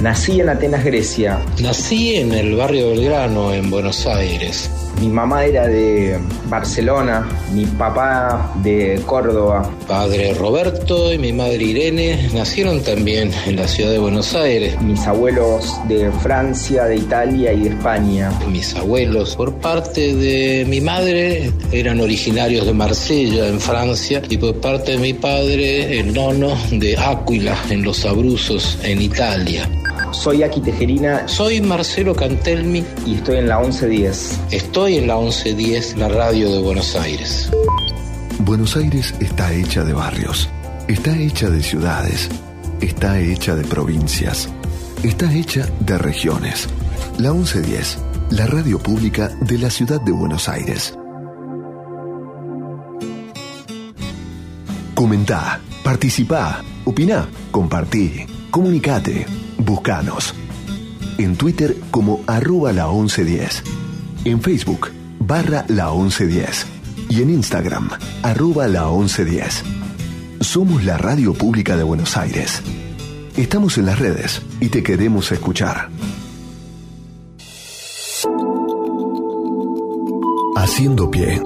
[0.00, 1.40] Nací en Atenas, Grecia.
[1.60, 4.70] Nací en el barrio Belgrano, en Buenos Aires.
[5.00, 6.18] Mi mamá era de
[6.48, 9.70] Barcelona, mi papá de Córdoba.
[9.86, 14.80] Padre Roberto y mi madre Irene nacieron también en la ciudad de Buenos Aires.
[14.82, 18.32] Mis abuelos de Francia, de Italia y de España.
[18.50, 24.56] Mis abuelos, por parte de mi madre, eran originarios de Marsella, en Francia, y por
[24.60, 29.68] parte de mi padre, el nono de Áquila, en los Abruzos, en Italia.
[30.12, 31.28] Soy Aki Tejerina.
[31.28, 32.84] Soy Marcelo Cantelmi.
[33.06, 34.40] Y estoy en la 1110.
[34.50, 37.50] Estoy en la 1110, la radio de Buenos Aires.
[38.40, 40.48] Buenos Aires está hecha de barrios,
[40.86, 42.30] está hecha de ciudades,
[42.80, 44.48] está hecha de provincias,
[45.02, 46.68] está hecha de regiones.
[47.18, 47.98] La 1110,
[48.30, 50.96] la radio pública de la ciudad de Buenos Aires.
[54.94, 59.26] Comentá, participá, opina, compartí, comunicate,
[59.68, 60.34] buscanos.
[61.18, 63.62] En Twitter como arroba la 1110.
[64.24, 64.88] En Facebook
[65.20, 66.66] barra la 1110.
[67.10, 67.90] Y en Instagram
[68.22, 69.64] arroba la 1110.
[70.40, 72.62] Somos la radio pública de Buenos Aires.
[73.36, 75.90] Estamos en las redes y te queremos escuchar.
[80.56, 81.40] Haciendo pie.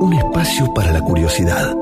[0.00, 1.74] Un espacio para la curiosidad.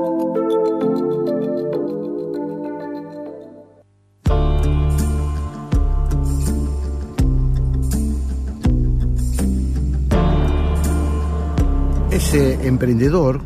[12.33, 13.41] Ese emprendedor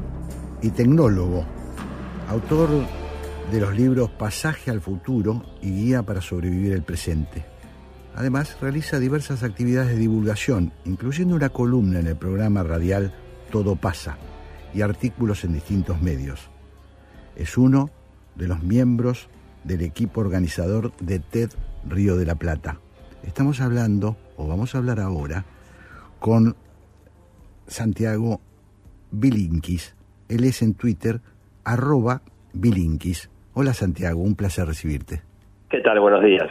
[0.62, 1.44] y tecnólogo,
[2.30, 2.70] autor
[3.52, 7.44] de los libros Pasaje al futuro y Guía para sobrevivir el presente.
[8.14, 13.12] Además, realiza diversas actividades de divulgación, incluyendo una columna en el programa radial
[13.50, 14.20] Todo pasa
[14.72, 16.52] y artículos en distintos medios.
[17.36, 17.90] Es uno
[18.36, 19.30] de los miembros
[19.64, 21.50] del equipo organizador de TED
[21.90, 22.80] Río de la Plata.
[23.24, 25.44] Estamos hablando, o vamos a hablar ahora,
[26.20, 26.56] con
[27.68, 28.42] Santiago
[29.20, 29.96] Bilinkis.
[30.30, 31.22] Él es en Twitter,
[31.64, 32.22] arroba
[32.54, 33.30] Bilinkis.
[33.54, 35.22] Hola Santiago, un placer recibirte.
[35.70, 36.00] ¿Qué tal?
[36.00, 36.50] Buenos días.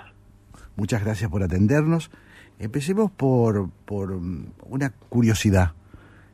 [0.76, 2.10] Muchas gracias por atendernos.
[2.58, 5.72] Empecemos por, por una curiosidad.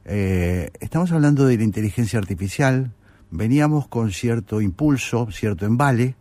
[0.04, 2.92] Eh, estamos hablando de la inteligencia artificial.
[3.30, 6.14] Veníamos con cierto impulso, cierto embale,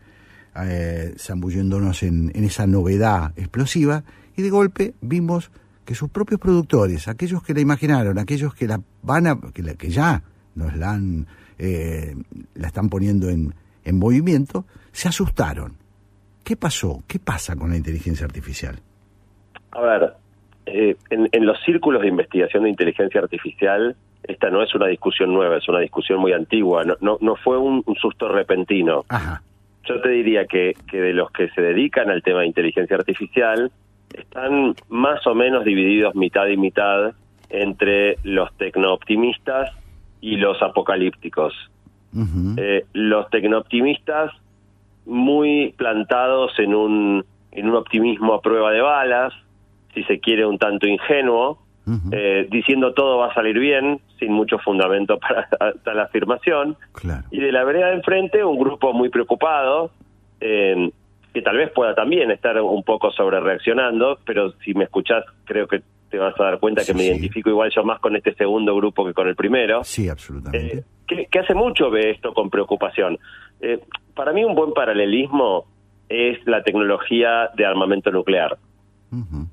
[0.56, 4.04] eh, zambulléndonos en, en esa novedad explosiva,
[4.36, 5.52] y de golpe vimos
[5.90, 9.74] que sus propios productores, aquellos que la imaginaron, aquellos que la van a, que, la,
[9.74, 10.22] que ya
[10.54, 11.26] nos la han,
[11.58, 12.14] eh,
[12.54, 15.78] la están poniendo en, en movimiento, se asustaron.
[16.44, 17.02] ¿Qué pasó?
[17.08, 18.76] ¿Qué pasa con la inteligencia artificial?
[19.72, 20.14] A ver,
[20.68, 25.34] eh, en, en, los círculos de investigación de inteligencia artificial, esta no es una discusión
[25.34, 29.06] nueva, es una discusión muy antigua, no, no, no fue un, un, susto repentino.
[29.10, 29.42] Ajá.
[29.86, 33.72] Yo te diría que, que de los que se dedican al tema de inteligencia artificial,
[34.14, 37.14] están más o menos divididos mitad y mitad
[37.50, 39.72] entre los tecnooptimistas
[40.22, 41.54] y los apocalípticos.
[42.14, 42.56] Uh -huh.
[42.58, 44.32] eh, los tecnooptimistas
[45.06, 49.34] muy plantados en un, en un optimismo a prueba de balas,
[49.94, 52.10] si se quiere un tanto ingenuo, uh -huh.
[52.12, 55.48] eh, diciendo todo va a salir bien, sin mucho fundamento para
[55.84, 56.78] tal afirmación.
[56.94, 57.24] Claro.
[57.32, 59.92] Y de la vereda de enfrente, un grupo muy preocupado,
[60.42, 60.92] eh,
[61.34, 65.68] que tal vez pueda también estar un poco sobre reaccionando, pero si me escuchás, creo
[65.68, 67.08] que te vas a dar cuenta que me sí.
[67.08, 69.84] identifico igual yo más con este segundo grupo que con el primero.
[69.84, 70.78] Sí, absolutamente.
[70.78, 73.18] Eh, que, que hace mucho ve esto con preocupación.
[73.62, 73.80] Eh,
[74.16, 75.66] para mí un buen paralelismo
[76.08, 78.58] es la tecnología de armamento nuclear.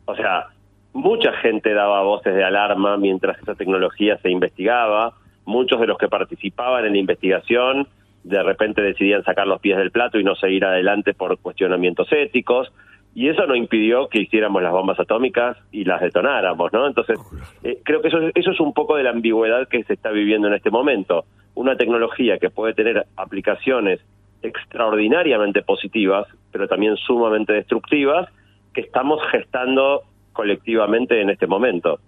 [0.04, 0.48] O sea,
[0.92, 5.14] mucha gente daba voces de alarma mientras esa tecnología se investigaba,
[5.44, 7.88] muchos de los que participaban en la investigación
[8.26, 12.72] de repente decidían sacar los pies del plato y no seguir adelante por cuestionamientos éticos
[13.14, 16.86] y eso no impidió que hiciéramos las bombas atómicas y las detonáramos, ¿no?
[16.86, 17.18] Entonces,
[17.62, 20.48] eh, creo que eso, eso es un poco de la ambigüedad que se está viviendo
[20.48, 21.24] en este momento.
[21.54, 24.00] Una tecnología que puede tener aplicaciones
[24.42, 28.28] extraordinariamente positivas, pero también sumamente destructivas,
[28.74, 30.02] que estamos gestando
[30.34, 31.98] colectivamente en este momento.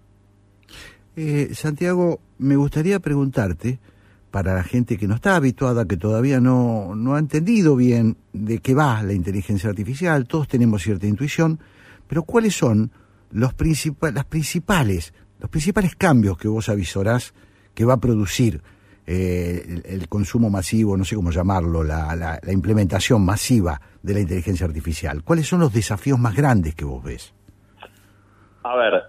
[1.17, 3.79] Eh, Santiago, me gustaría preguntarte,
[4.31, 8.59] para la gente que no está habituada, que todavía no, no ha entendido bien de
[8.59, 11.59] qué va la inteligencia artificial, todos tenemos cierta intuición,
[12.07, 12.91] pero ¿cuáles son
[13.31, 17.35] los principales, los principales cambios que vos avisorás
[17.75, 18.61] que va a producir
[19.07, 24.21] eh, el, consumo masivo, no sé cómo llamarlo, la, la, la implementación masiva de la
[24.21, 25.23] inteligencia artificial?
[25.25, 27.35] ¿Cuáles son los desafíos más grandes que vos ves?
[28.63, 29.05] A ver,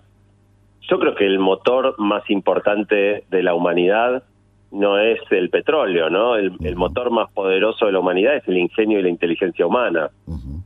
[0.89, 4.23] yo creo que el motor más importante de la humanidad
[4.71, 6.35] no es el petróleo, ¿no?
[6.35, 10.09] El, motor más poderoso de la humanidad es el ingenio y la inteligencia humana,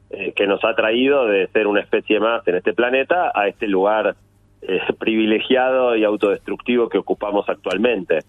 [0.10, 3.68] eh, que nos ha traído de ser una especie más en este planeta a este
[3.68, 4.16] lugar
[4.62, 8.20] eh, privilegiado y autodestructivo que ocupamos actualmente.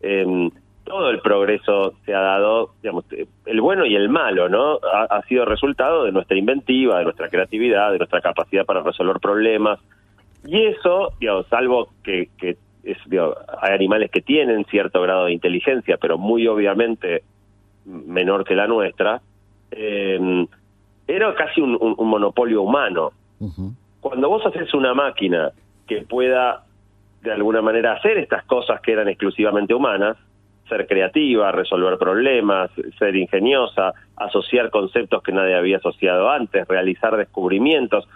[0.00, 0.50] Em,
[0.84, 3.04] todo el progreso se ha dado, digamos,
[3.46, 4.80] el bueno y el malo, ¿no?
[4.82, 9.78] Ha, sido resultado de nuestra inventiva, de nuestra creatividad, de nuestra capacidad para resolver problemas.
[10.44, 12.98] Y eso, digamos, salvo que, que es,
[13.60, 17.22] hay animales que tienen cierto grado de inteligencia, pero muy obviamente
[17.84, 19.20] menor que la nuestra,
[19.70, 20.46] eh,
[21.06, 23.12] era casi un, monopolio humano.
[24.00, 25.50] Cuando vos haces una máquina
[25.86, 26.64] que pueda
[27.22, 30.16] de alguna manera hacer estas cosas que eran exclusivamente humanas,
[30.68, 38.08] ser creativa, resolver problemas, ser ingeniosa, asociar conceptos que nadie había asociado antes, realizar descubrimientos,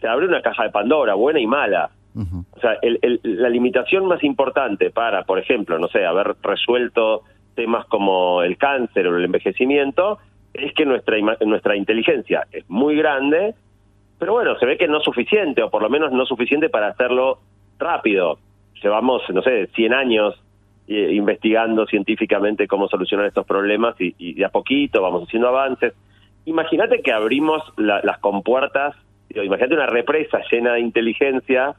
[0.00, 1.90] se abre una caja de Pandora, buena y mala.
[2.14, 2.78] O sea,
[3.22, 7.22] la limitación más importante para, por ejemplo, no sé, haber resuelto
[7.54, 10.18] temas como el cáncer o el envejecimiento,
[10.52, 13.54] es que nuestra, nuestra inteligencia es muy grande,
[14.18, 16.88] pero bueno, se ve que no es suficiente, o por lo menos no suficiente para
[16.88, 17.40] hacerlo
[17.78, 18.38] rápido.
[18.82, 20.42] Llevamos, no sé, 100 años
[20.88, 25.94] eh, investigando científicamente cómo solucionar estos problemas y, de a poquito vamos haciendo avances.
[26.44, 28.96] Imagínate que abrimos las compuertas,
[29.30, 31.76] imagínate una represa llena de inteligencia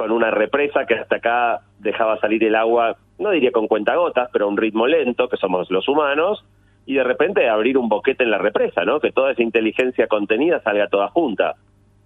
[0.00, 4.46] con una represa que hasta acá dejaba salir el agua, no diría con cuentagotas, pero
[4.46, 6.42] a un ritmo lento, que somos los humanos,
[6.86, 8.98] y de repente abrir un boquete en la represa, ¿no?
[8.98, 11.56] Que toda esa inteligencia contenida salga toda junta.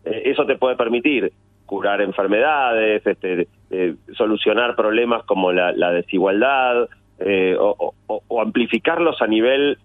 [0.04, 1.30] Eh, eso te puede permitir
[1.66, 6.88] curar enfermedades, este, eh, solucionar problemas como la, desigualdad,
[7.20, 7.94] eh, o,
[8.40, 9.78] amplificarlos a nivel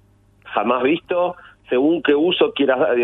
[0.45, 1.35] jamás visto,
[1.69, 2.97] según qué uso quieras dar.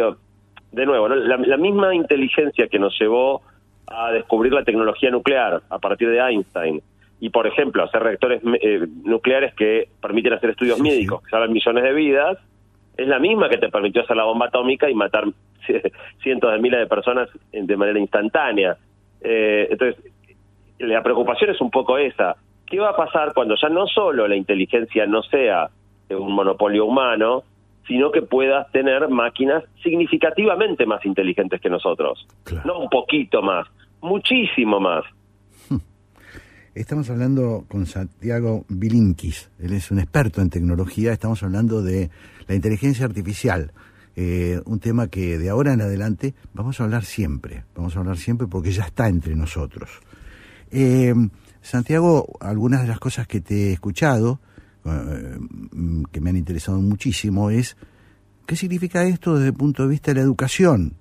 [0.71, 3.43] De nuevo, la misma inteligencia que nos llevó
[3.87, 6.81] a descubrir la tecnología nuclear a partir de Einstein
[7.19, 11.83] y, por ejemplo, hacer reactores eh, nucleares que permiten hacer estudios médicos que salvan millones
[11.83, 12.37] de vidas,
[12.97, 15.25] es la misma que te permitió hacer la bomba atómica y matar
[16.23, 18.77] cientos de miles de personas de manera instantánea.
[19.21, 20.03] Eh, entonces,
[20.79, 22.35] la preocupación es un poco esa.
[22.65, 25.69] ¿Qué va a pasar cuando ya no solo la inteligencia no sea
[26.09, 27.43] un monopolio humano,
[27.87, 32.27] sino que puedas tener máquinas significativamente más inteligentes que nosotros.
[32.63, 33.67] No un poquito más,
[34.05, 35.03] muchísimo más.
[36.75, 42.09] Estamos hablando con Santiago Bilinkis, él es un experto en tecnología, estamos hablando de
[42.47, 43.71] la inteligencia artificial,
[44.15, 48.17] eh, un tema que de ahora en adelante vamos a hablar siempre, vamos a hablar
[48.17, 49.89] siempre porque ya está entre nosotros.
[50.71, 51.13] Eh,
[51.61, 54.39] Santiago, algunas de las cosas que te he escuchado,
[54.85, 55.37] eh,
[56.11, 57.75] que me han interesado muchísimo es
[58.45, 60.93] qué significa esto desde el punto de vista de la educación.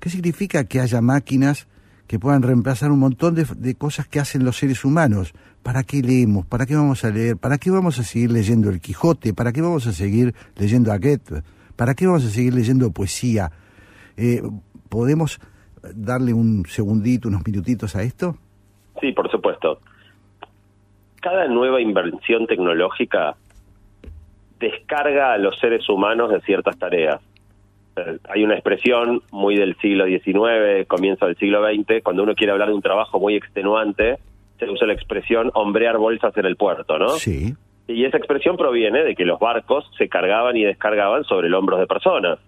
[0.00, 1.68] ¿Qué significa que haya máquinas
[2.08, 5.32] que puedan reemplazar un montón de, cosas que hacen los seres humanos?
[5.62, 6.46] ¿Para qué leemos?
[6.46, 7.36] ¿Para qué vamos a leer?
[7.36, 9.34] ¿Para qué vamos a seguir leyendo El Quijote?
[9.34, 11.42] ¿Para qué vamos a seguir leyendo a Goethe?
[11.76, 13.52] ¿Para qué vamos a seguir leyendo poesía?
[14.16, 14.42] Eh,
[14.88, 15.38] ¿Podemos
[15.94, 18.36] darle un segundito, unos minutitos a esto?
[19.00, 19.78] Sí, por supuesto
[21.20, 23.36] cada nueva invención tecnológica
[24.58, 27.20] descarga a los seres humanos de ciertas tareas.
[28.28, 32.68] Hay una expresión muy del siglo XIX, comienzo del siglo XX, cuando uno quiere hablar
[32.68, 34.18] de un trabajo muy extenuante,
[34.58, 37.08] se usa la expresión hombrear bolsas en el puerto, ¿no?
[37.10, 37.54] Sí.
[37.86, 41.80] Y esa expresión proviene de que los barcos se cargaban y descargaban sobre el hombros
[41.80, 42.38] de personas.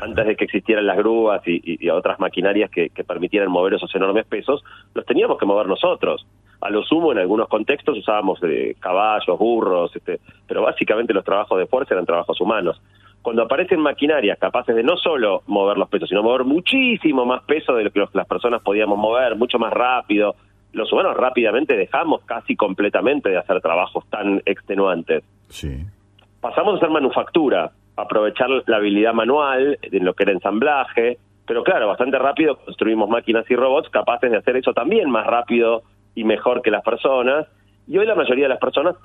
[0.00, 4.26] Antes de que existieran las grúas y, otras maquinarias que, que, permitieran mover esos enormes
[4.26, 6.26] pesos, los teníamos que mover nosotros.
[6.60, 11.58] A lo sumo, en algunos contextos usábamos eh, caballos, burros, este, pero básicamente los trabajos
[11.58, 12.80] de fuerza eran trabajos humanos.
[13.28, 17.74] Cuando aparecen maquinarias capaces de no solo mover los pesos, sino mover muchísimo más peso
[17.74, 20.34] de lo que las personas podíamos mover, mucho más rápido,
[20.72, 25.24] los humanos rápidamente dejamos casi completamente de hacer trabajos tan extenuantes.
[25.50, 25.84] Sí.
[26.40, 31.86] pasamos a hacer manufactura, aprovechar la habilidad manual en lo que era ensamblaje, pero claro,
[31.86, 35.82] bastante rápido construimos máquinas y robots capaces de hacer eso también más rápido
[36.14, 37.46] y mejor que las personas.
[37.88, 38.96] Y hoy la mayoría de las personas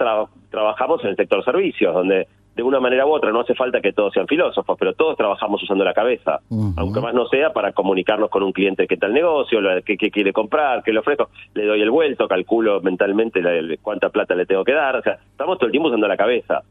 [0.49, 3.93] trabajamos en el sector servicios, donde de una manera u otra no hace falta que
[3.93, 6.41] todos sean filósofos, pero todos trabajamos usando la cabeza,
[6.75, 10.33] aunque más no sea para comunicarnos con un cliente qué tal negocio, qué, qué quiere
[10.33, 13.41] comprar, qué le ofrezco, le doy el vuelto, calculo mentalmente
[13.81, 16.61] cuánta plata le tengo que dar, o sea, estamos todo el tiempo usando la cabeza.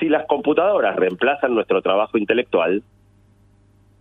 [0.00, 2.82] Si las computadoras reemplazan nuestro trabajo intelectual,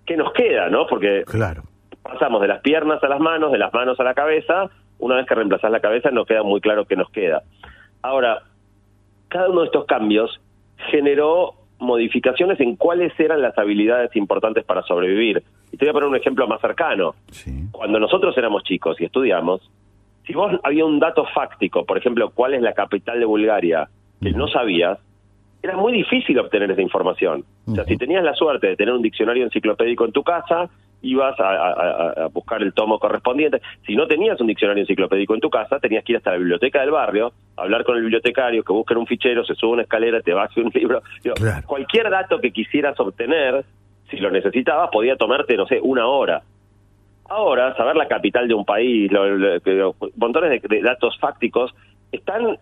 [0.06, 0.88] qué nos queda, ¿no?
[0.88, 1.64] Porque claro.
[2.02, 4.70] pasamos de las piernas a las manos, de las manos a la cabeza,
[5.00, 7.44] una vez que reemplazas la cabeza nos queda muy claro qué nos queda.
[8.02, 8.44] Ahora,
[9.28, 10.40] cada uno de estos cambios
[10.90, 15.44] generó modificaciones en cuáles eran las habilidades importantes para sobrevivir.
[15.72, 17.16] Y te voy a poner un ejemplo más cercano.
[17.72, 19.62] Cuando nosotros éramos chicos y estudiamos,
[20.26, 23.88] si vos había un dato fáctico, por ejemplo, cuál es la capital de Bulgaria,
[24.22, 25.00] que no sabías,
[25.62, 27.44] era muy difícil obtener esa información.
[27.68, 30.70] O sea, si tenías la suerte de tener un diccionario enciclopédico en tu casa,
[31.02, 33.62] ibas a, buscar el tomo correspondiente.
[33.86, 36.82] Si no tenías un diccionario enciclopédico en tu casa, tenías que ir hasta la biblioteca
[36.82, 40.34] del barrio, hablar con el bibliotecario, que busque un fichero, se sube una escalera, te
[40.34, 41.02] baje un libro.
[41.66, 43.64] Cualquier dato que quisieras obtener,
[44.10, 46.42] si lo necesitabas, podía tomarte, no sé, una hora.
[47.30, 49.12] Ahora, saber la capital de un país,
[50.16, 51.76] montones de, datos fácticos,
[52.12, 52.58] están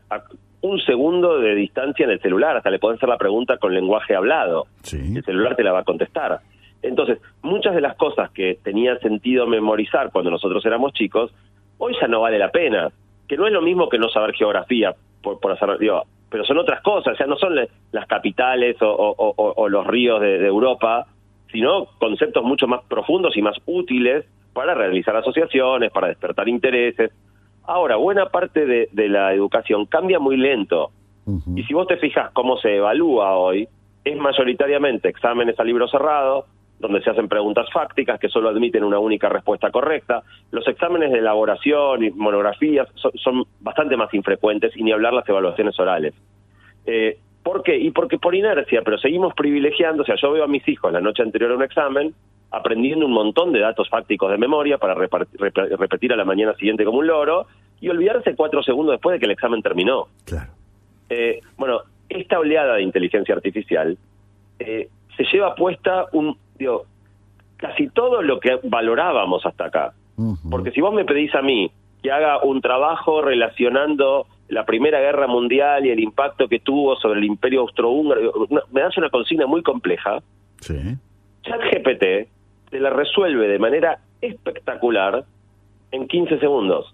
[0.61, 4.15] un segundo de distancia en el celular, hasta le pueden hacer la pregunta con lenguaje
[4.15, 4.65] hablado.
[4.91, 6.41] El celular te la va a contestar.
[6.88, 11.33] Entonces, muchas de las cosas que tenía sentido memorizar cuando nosotros éramos chicos,
[11.77, 12.89] hoy ya no vale la pena.
[13.27, 16.57] Que no es lo mismo que no saber geografía, por, por hacer, digo, pero son
[16.57, 21.07] otras cosas, ya no son las capitales o, los ríos de, Europa,
[21.51, 27.11] sino conceptos mucho más profundos y más útiles para realizar asociaciones, para despertar intereses.
[27.63, 30.91] Ahora, buena parte de, la educación cambia muy lento.
[31.55, 33.67] Y si vos te fijas cómo se evalúa hoy,
[34.03, 36.45] es mayoritariamente exámenes a libro cerrado,
[36.88, 40.23] donde se hacen preguntas fácticas que solo admiten una única respuesta correcta.
[40.51, 45.79] Los exámenes de elaboración y monografías son, bastante más infrecuentes y ni hablar las evaluaciones
[45.79, 46.13] orales.
[46.86, 47.77] Eh, ¿Por qué?
[47.77, 51.01] Y porque por inercia, pero seguimos privilegiando, o sea, yo veo a mis hijos la
[51.01, 52.13] noche anterior a un examen
[52.51, 56.99] aprendiendo un montón de datos fácticos de memoria para repetir a la mañana siguiente como
[56.99, 57.47] un loro
[57.81, 60.07] y olvidarse cuatro segundos después de que el examen terminó.
[60.25, 60.51] Claro.
[61.09, 63.97] Eh, bueno, esta oleada de inteligencia artificial
[64.59, 66.86] eh, se lleva puesta un, digo,
[67.58, 69.93] casi todo lo que valorábamos hasta acá.
[70.49, 71.70] Porque si vos me pedís a mí
[72.01, 77.20] que haga un trabajo relacionando la Primera Guerra Mundial y el impacto que tuvo sobre
[77.20, 80.20] el Imperio Austrohúngaro, me das una consigna muy compleja.
[80.62, 80.76] Sí.
[81.43, 82.30] ChatGPT
[82.70, 85.26] te la resuelve de manera espectacular
[85.91, 86.93] en 15 segundos.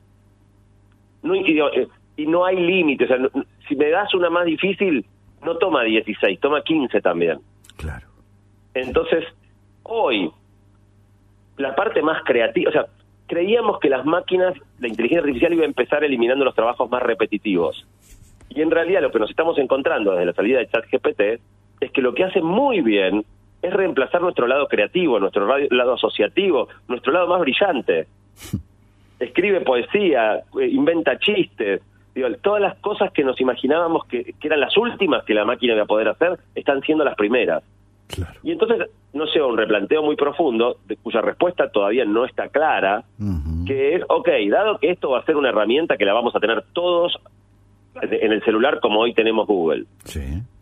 [1.24, 1.88] No, y, eh,
[2.18, 3.09] y no hay límites.
[3.09, 5.05] O sea, si me das una más difícil,
[5.43, 7.39] no toma 16, toma 15 también.
[7.78, 8.07] Claro.
[8.74, 9.26] Entonces,
[9.91, 10.31] hoy,
[11.57, 12.85] la parte más creativa, o sea,
[13.27, 17.85] creíamos que las máquinas, la inteligencia artificial iba a empezar eliminando los trabajos más repetitivos.
[18.49, 21.21] Y en realidad lo que nos estamos encontrando desde la salida de ChatGPT
[21.81, 23.23] es que lo que hace muy bien
[23.61, 28.07] es reemplazar nuestro lado creativo, nuestro lado asociativo, nuestro lado más brillante.
[29.19, 31.81] Escribe poesía, eh, inventa chistes,
[32.41, 35.83] todas las cosas que nos imaginábamos que, que, eran las últimas que la máquina iba
[35.83, 37.63] a poder hacer, están siendo las primeras.
[38.43, 43.03] Y entonces, no sé, un replanteo muy profundo, de cuya respuesta todavía no está clara,
[43.66, 46.39] que es, ok, dado que esto va a ser una herramienta que la vamos a
[46.39, 47.20] tener todos
[48.01, 49.86] en el celular como hoy tenemos Google,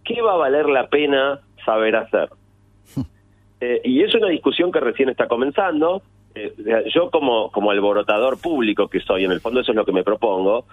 [0.04, 2.30] ¿qué va a valer la pena saber hacer?
[3.62, 6.02] Eh, y es una discusión que recién está comenzando.
[6.34, 6.54] Eh,
[6.96, 10.02] yo como, como alborotador público que soy, en el fondo eso es lo que me
[10.02, 10.64] propongo,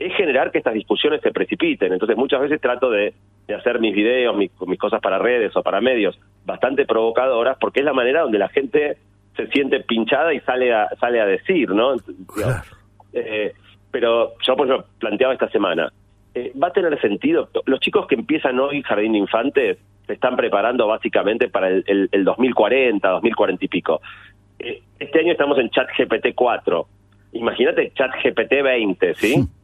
[0.00, 1.92] es generar que estas discusiones se precipiten.
[1.92, 3.12] Entonces muchas veces trato de,
[3.54, 7.92] hacer mis videos, mis, cosas para redes o para medios bastante provocadoras, porque es la
[7.92, 8.96] manera donde la gente
[9.36, 11.96] se siente pinchada y sale a, sale a decir, ¿no?
[13.12, 13.52] Eh,
[13.90, 15.92] pero yo pues lo planteaba esta semana.
[16.34, 17.50] Eh, ¿Va a tener sentido?
[17.66, 22.24] Los chicos que empiezan hoy jardín de infantes se están preparando básicamente para el, el,
[22.24, 24.00] 2040, 2040 y pico.
[24.60, 26.86] Eh, este año estamos en chat GPT 4.
[27.32, 29.44] Imagínate chat GPT 20, ¿sí?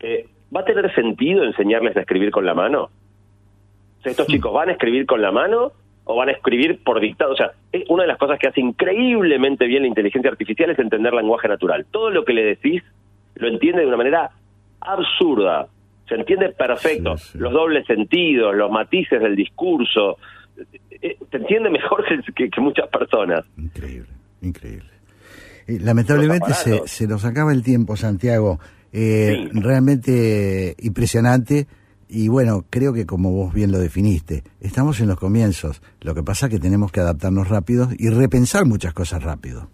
[0.00, 2.90] Eh, ¿va a tener sentido enseñarles a escribir con la mano?
[4.04, 5.72] ¿Estos chicos van a escribir con la mano
[6.04, 7.32] o van a escribir por dictado?
[7.32, 10.78] O sea, es una de las cosas que hace increíblemente bien la inteligencia artificial es
[10.78, 11.86] entender lenguaje natural.
[11.90, 12.82] Todo lo que le decís
[13.34, 14.30] lo entiende de una manera
[14.80, 15.68] absurda.
[16.08, 17.16] Se entiende perfecto.
[17.34, 20.16] Los dobles sentidos, los matices del discurso.
[20.90, 23.44] Eh, se entiende mejor que, muchas personas.
[23.58, 24.08] Increíble,
[24.40, 24.88] increíble.
[25.66, 28.58] Eh, lamentablemente se, se nos acaba el tiempo, Santiago.
[28.92, 31.66] Eh, Realmente impresionante.
[32.10, 35.82] Y bueno, creo que como vos bien lo definiste, estamos en los comienzos.
[36.00, 39.68] Lo que pasa es que tenemos que adaptarnos rápido y repensar muchas cosas rápido.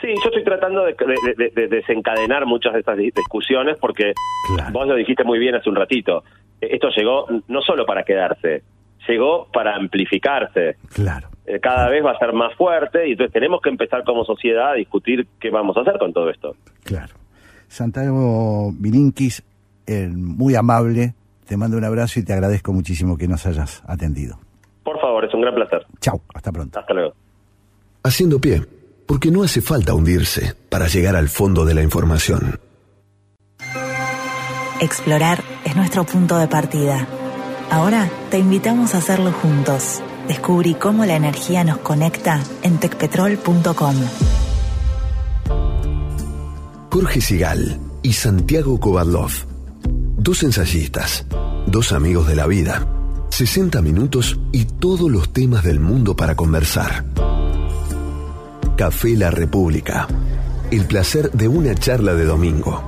[0.00, 4.12] Sí, yo estoy tratando de, de- de- de desencadenar muchas de estas di- discusiones porque
[4.72, 6.24] vos lo dijiste muy bien hace un ratito.
[6.60, 8.64] Eh, Esto llegó no solo para quedarse,
[9.08, 10.74] llegó para amplificarse.
[10.92, 11.28] Claro.
[11.46, 14.72] Eh, Cada vez va a ser más fuerte y entonces tenemos que empezar como sociedad
[14.72, 16.56] a discutir qué vamos a hacer con todo esto.
[16.82, 17.14] Claro.
[17.72, 19.42] Santiago Vilinkis,
[19.86, 21.14] eh, muy amable,
[21.46, 24.38] te mando un abrazo y te agradezco muchísimo que nos hayas atendido.
[24.84, 25.86] Por favor, es un gran placer.
[25.98, 26.78] Chau, hasta pronto.
[26.78, 27.14] Hasta luego.
[28.04, 28.62] Haciendo pie,
[29.06, 32.60] porque no hace falta hundirse para llegar al fondo de la información.
[34.82, 37.06] Explorar es nuestro punto de partida.
[37.70, 40.02] Ahora te invitamos a hacerlo juntos.
[40.28, 44.41] Descubrí cómo la energía nos conecta en tecpetrol.com.
[46.92, 49.30] Jorge Sigal y Santiago Kovadlov.
[50.18, 51.24] Dos ensayistas,
[51.66, 52.86] dos amigos de la vida.
[53.30, 57.06] 60 minutos y todos los temas del mundo para conversar.
[58.76, 60.06] Café La República.
[60.70, 62.84] El placer de una charla de domingo.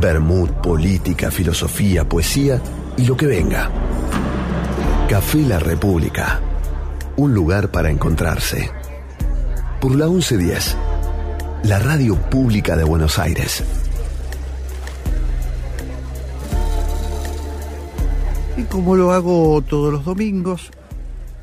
[0.00, 2.60] Bermud, política, filosofía, poesía
[2.96, 3.70] y lo que venga.
[5.08, 6.40] Café La República.
[7.14, 8.68] Un lugar para encontrarse.
[9.80, 10.89] Por la 1110.
[11.64, 13.62] La radio pública de Buenos Aires.
[18.56, 20.70] Y como lo hago todos los domingos,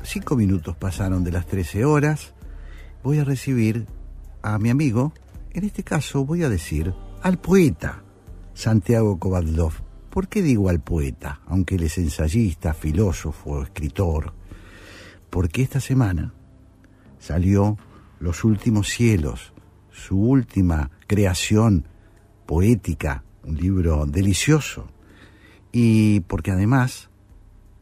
[0.02, 2.34] cinco minutos pasaron de las 13 horas,
[3.04, 3.86] voy a recibir
[4.42, 5.12] a mi amigo,
[5.52, 6.92] en este caso voy a decir
[7.22, 8.02] al poeta
[8.54, 9.72] Santiago Kovadlov.
[10.10, 11.40] ¿Por qué digo al poeta?
[11.46, 14.34] Aunque él es ensayista, filósofo, escritor.
[15.30, 16.34] Porque esta semana
[17.20, 17.78] salió
[18.18, 19.52] Los Últimos Cielos,
[19.98, 21.84] su última creación
[22.46, 24.88] poética, un libro delicioso.
[25.72, 27.10] Y porque además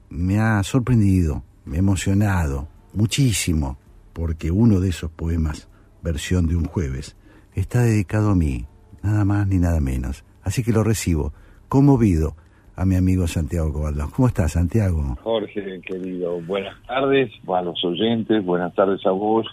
[0.08, 3.78] me ha sorprendido, me ha emocionado muchísimo,
[4.12, 5.68] porque uno de esos poemas,
[6.02, 7.16] versión de un jueves,
[7.54, 8.66] está dedicado a mí,
[9.02, 10.24] nada más ni nada menos.
[10.42, 11.32] Así que lo recibo,
[11.68, 12.34] conmovido,
[12.76, 14.10] a mi amigo Santiago Cobaldón.
[14.10, 15.16] ¿Cómo estás, Santiago?
[15.22, 19.46] Jorge, querido, buenas tardes a los oyentes, buenas tardes a vos.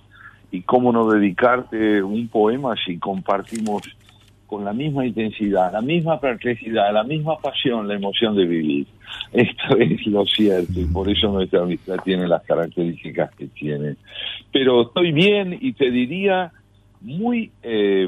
[0.54, 3.82] Y cómo no dedicarte un poema si compartimos
[4.54, 8.86] con la misma intensidad, la misma perplejidad, la misma pasión, la emoción de vivir.
[9.32, 13.96] Esto es lo cierto y por eso nuestra amistad tiene las características que tiene.
[14.52, 16.52] Pero estoy bien y te diría
[17.02, 18.08] muy eh,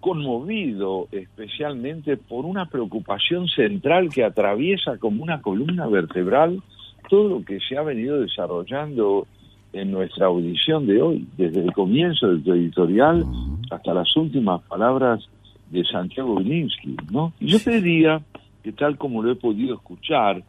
[0.00, 6.62] conmovido especialmente por una preocupación central que atraviesa como una columna vertebral
[7.10, 9.26] todo lo que se ha venido desarrollando
[9.72, 13.24] en nuestra audición de hoy, desde el comienzo de tu editorial
[13.70, 15.26] hasta las últimas palabras
[15.70, 17.32] de Santiago Bilinsky, ¿no?
[17.40, 18.20] Y yo te diría
[18.62, 20.42] que tal como lo he podido escuchar,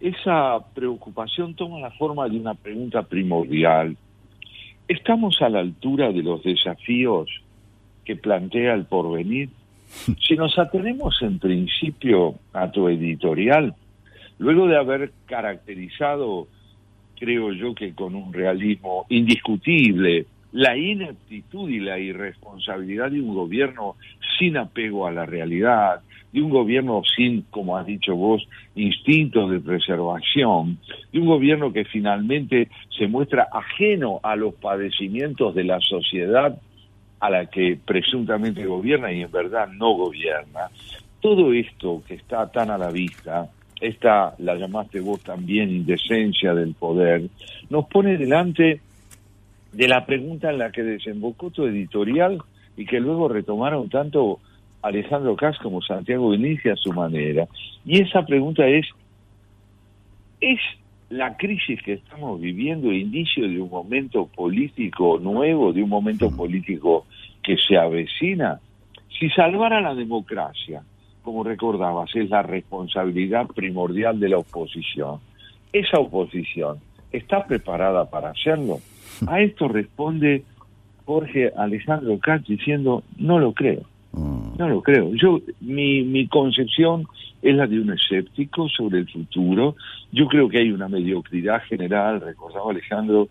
[0.00, 3.96] esa preocupación toma la forma de una pregunta primordial.
[4.86, 7.28] ¿Estamos a la altura de los desafíos
[8.04, 9.48] que plantea el porvenir?
[10.28, 13.74] Si nos atenemos en principio a tu editorial,
[14.38, 16.48] luego de haber caracterizado,
[17.18, 23.96] creo yo que con un realismo indiscutible, la ineptitud y la irresponsabilidad de un gobierno
[24.38, 26.00] sin apego a la realidad,
[26.32, 30.78] de un gobierno sin, como has dicho vos, instintos de preservación,
[31.12, 36.58] de un gobierno que finalmente se muestra ajeno a los padecimientos de la sociedad
[37.20, 40.68] a la que presuntamente gobierna y en verdad no gobierna.
[41.20, 43.48] Todo esto que está tan a la vista,
[43.80, 47.28] esta, la llamaste vos también, indecencia del poder,
[47.68, 48.80] nos pone delante
[49.72, 52.38] de la pregunta en la que desembocó tu editorial
[52.76, 54.40] y que luego retomaron tanto
[54.82, 57.46] Alejandro Cas como Santiago Benicia a su manera.
[57.84, 58.86] Y esa pregunta es,
[60.40, 60.60] ¿es
[61.10, 67.06] la crisis que estamos viviendo indicio de un momento político nuevo, de un momento político
[67.42, 68.60] que se avecina?
[69.18, 70.82] Si salvar a la democracia,
[71.26, 75.18] como recordabas, es la responsabilidad primordial de la oposición,
[75.72, 76.78] esa oposición
[77.10, 78.78] está preparada para hacerlo.
[79.26, 80.44] A esto responde
[81.04, 83.82] Jorge Alejandro Katz diciendo, no lo creo.
[84.12, 85.12] No lo creo.
[85.14, 87.06] Yo, mi, mi concepción
[87.42, 89.74] es la de un escéptico sobre el futuro.
[90.12, 93.28] Yo creo que hay una mediocridad general, recordaba Alejandro,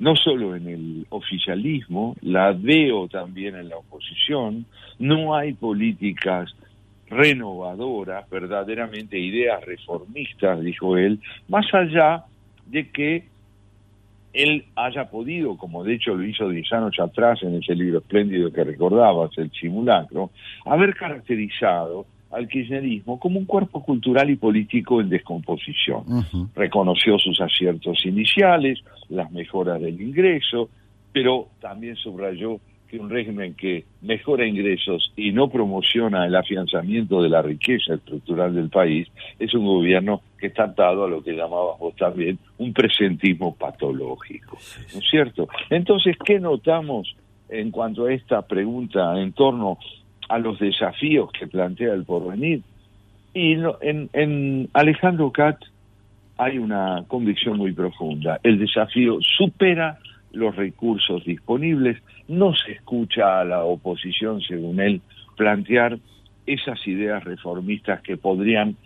[0.00, 4.66] no solo en el oficialismo, la veo también en la oposición.
[4.98, 6.52] No hay políticas
[7.12, 12.24] renovadoras, verdaderamente ideas reformistas, dijo él, más allá
[12.66, 13.24] de que
[14.32, 18.50] él haya podido, como de hecho lo hizo 10 años atrás en ese libro espléndido
[18.50, 20.30] que recordabas, el simulacro,
[20.64, 26.04] haber caracterizado al kirchnerismo como un cuerpo cultural y político en descomposición.
[26.54, 28.78] Reconoció sus aciertos iniciales,
[29.10, 30.70] las mejoras del ingreso,
[31.12, 32.58] pero también subrayó
[32.92, 38.54] que un régimen que mejora ingresos y no promociona el afianzamiento de la riqueza estructural
[38.54, 42.74] del país es un gobierno que está atado a lo que llamabas vos también un
[42.74, 44.58] presentismo patológico.
[44.92, 45.48] ¿No es cierto?
[45.70, 47.16] Entonces, ¿qué notamos
[47.48, 49.78] en cuanto a esta pregunta en torno
[50.28, 52.60] a los desafíos que plantea el porvenir?
[53.32, 55.66] Y en, en Alejandro Katz
[56.36, 58.38] hay una convicción muy profunda.
[58.42, 59.98] El desafío supera
[60.32, 65.00] los recursos disponibles, no se escucha a la oposición, según él,
[65.36, 65.98] plantear
[66.46, 68.76] esas ideas reformistas que podrían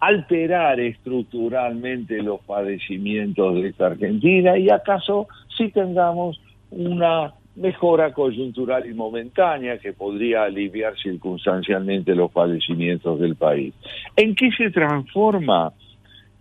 [0.00, 8.94] alterar estructuralmente los padecimientos de esta Argentina y acaso si tengamos una mejora coyuntural y
[8.94, 13.74] momentánea que podría aliviar circunstancialmente los padecimientos del país.
[14.16, 15.72] ¿En qué se transforma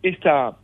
[0.02, 0.58] esta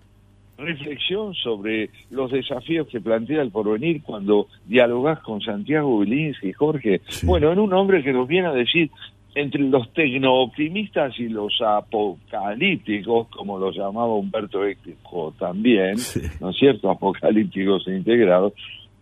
[0.58, 7.02] reflexión sobre los desafíos que plantea el porvenir cuando dialogás con Santiago y Jorge.
[7.24, 8.90] Bueno, en un hombre que nos viene a decir
[9.36, 15.96] entre los tecno-optimistas y los apocalípticos, como lo llamaba Humberto Eco también,
[16.42, 16.90] ¿no es cierto?
[16.90, 18.54] Apocalípticos e integrados.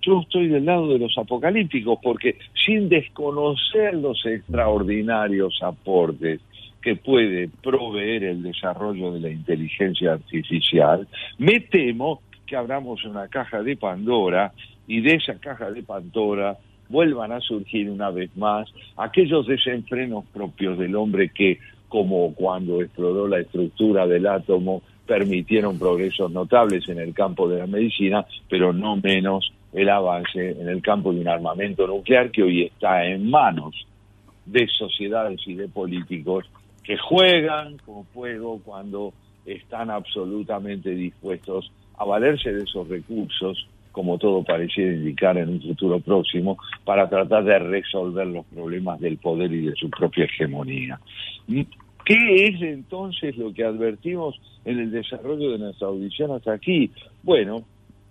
[0.02, 6.42] Yo estoy del lado de los apocalípticos porque sin desconocer los extraordinarios aportes
[6.86, 11.08] que puede proveer el desarrollo de la inteligencia artificial,
[11.40, 14.54] me temo que abramos una caja de Pandora
[14.88, 20.78] y de esa caja de Pandora vuelvan a surgir una vez más aquellos desenfrenos propios
[20.78, 21.58] del hombre que,
[21.90, 27.66] como cuando exploró la estructura del átomo, permitieron progresos notables en el campo de la
[27.66, 32.66] medicina, pero no menos el avance en el campo de un armamento nuclear que hoy
[32.66, 33.88] está en manos
[34.46, 36.46] de sociedades y de políticos
[36.86, 39.14] que juegan con fuego cuando
[39.46, 46.00] están absolutamente dispuestos a valerse de esos recursos, como todo pareciera indicar en un futuro
[46.00, 51.00] próximo, para tratar de resolver los problemas del poder y de su propia hegemonía.
[51.48, 56.92] ¿Qué es entonces lo que advertimos en el desarrollo de nuestra audición hasta aquí?
[57.24, 57.64] Bueno,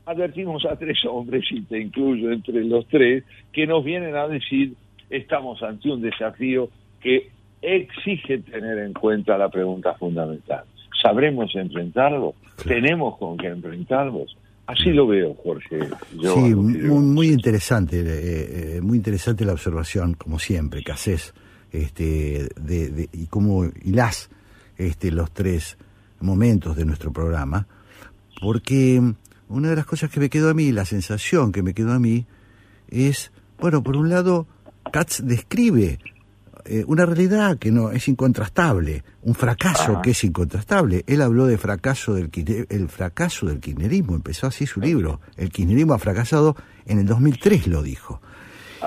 [0.07, 4.75] advertimos a tres hombres, y te incluyo entre los tres, que nos vienen a decir
[5.11, 6.71] estamos ante un desafío
[7.01, 7.29] que
[7.65, 10.65] exige tener en cuenta la pregunta fundamental.
[11.03, 12.35] ¿Sabremos enfrentarlo?
[12.67, 14.37] ¿Tenemos con qué enfrentarlos?
[14.67, 15.79] Así lo veo, Jorge.
[16.11, 21.35] sí, muy, interesante, eh, eh, muy interesante la observación, como siempre, que haces,
[21.71, 24.31] este, de, y cómo hilás
[24.79, 25.77] este, los tres
[26.21, 27.67] momentos de nuestro programa,
[28.41, 29.03] porque
[29.49, 31.99] una de las cosas que me quedó a mí, la sensación que me quedó a
[31.99, 32.25] mí,
[32.89, 34.47] es, bueno, por un lado,
[34.91, 35.99] Katz describe
[36.67, 41.05] eh, una realidad que no es incontrastable, un fracaso que es incontrastable.
[41.07, 42.31] Él habló de fracaso del
[42.71, 45.21] el fracaso del kirchnerismo, empezó así su libro.
[45.37, 46.57] El kirchnerismo ha fracasado
[46.87, 48.21] en el 2003 lo dijo.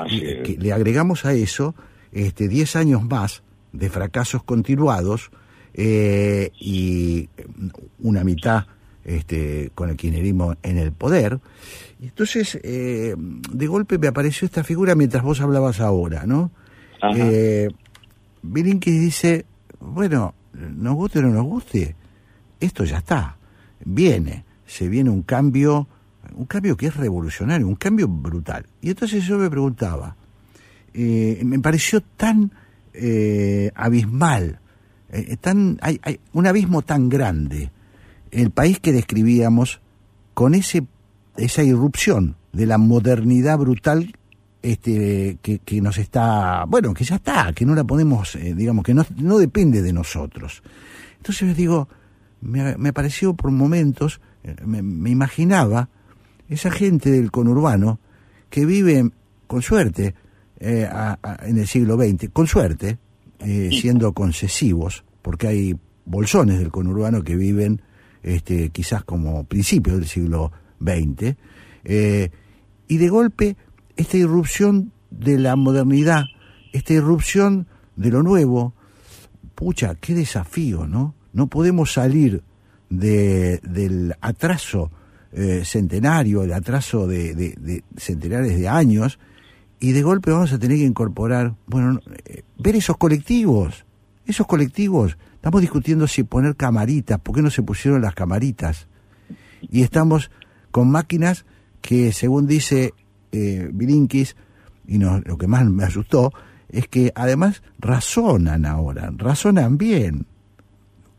[0.09, 1.75] que le agregamos a eso
[2.11, 5.29] este 10 años más de fracasos continuados
[5.73, 7.29] eh, y
[7.99, 8.65] una mitad
[9.03, 11.39] este, con el kirchnerismo en el poder.
[12.01, 16.51] Entonces, eh, de golpe me apareció esta figura mientras vos hablabas ahora, ¿no?
[17.15, 17.69] Eh,
[18.43, 19.45] dice,
[19.79, 21.95] bueno, nos guste o no nos guste,
[22.59, 23.37] esto ya está,
[23.83, 25.87] viene, se viene un cambio,
[26.35, 28.65] un cambio que es revolucionario, un cambio brutal.
[28.81, 30.15] Y entonces yo me preguntaba,
[30.93, 32.51] eh, me pareció tan
[32.93, 34.59] eh, abismal,
[35.09, 35.99] eh, tan, hay,
[36.33, 37.71] un abismo tan grande,
[38.31, 39.79] el país que describíamos
[40.33, 40.85] con ese,
[41.37, 44.15] esa irrupción de la modernidad brutal
[44.67, 48.83] este, que, que, nos está, bueno, que ya está, que no la podemos, eh, digamos,
[48.83, 50.61] que no, no, depende de nosotros.
[51.15, 51.87] Entonces digo,
[52.41, 55.87] me, me pareció por momentos, eh, me, imaginaba
[56.49, 58.01] esa gente del conurbano
[58.49, 59.09] que vive
[59.47, 60.15] con suerte
[60.59, 60.89] eh,
[61.43, 62.97] en el siglo XX, con suerte,
[63.39, 67.81] siendo concesivos, porque hay bolsones del conurbano que viven
[68.21, 70.51] este, quizás como principios del siglo
[70.81, 71.35] XX,
[72.89, 73.55] y de golpe
[73.97, 76.25] esta irrupción de la modernidad,
[76.71, 78.73] esta irrupción de lo nuevo,
[79.55, 81.15] pucha, qué desafío, ¿no?
[81.33, 82.43] No podemos salir
[82.89, 84.91] de, del atraso
[85.33, 89.19] eh, centenario, el atraso de, de, centenares de años,
[89.79, 93.85] y de golpe vamos a tener que incorporar, bueno, eh, ver esos colectivos,
[94.25, 98.87] esos colectivos, estamos discutiendo si poner camaritas, ¿por qué no se pusieron las camaritas?
[99.61, 100.31] Y estamos
[100.71, 101.45] con máquinas
[101.81, 102.93] que, según dice
[103.31, 103.69] eh,
[104.87, 106.31] y no, lo que más me asustó,
[106.69, 110.25] es que además razonan ahora, razonan bien.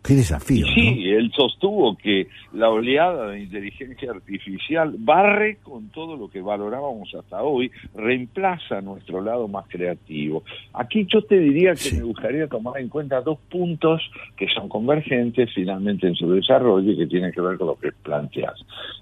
[0.03, 0.65] Qué desafío.
[0.75, 7.15] Sí, él sostuvo que la oleada de inteligencia artificial barre con todo lo que valorábamos
[7.15, 10.45] hasta hoy, reemplaza nuestro lado más creativo.
[10.73, 14.01] Aquí yo te diría que me gustaría tomar en cuenta dos puntos
[14.37, 17.91] que son convergentes finalmente en su desarrollo y que tienen que ver con lo que
[17.93, 18.55] planteas.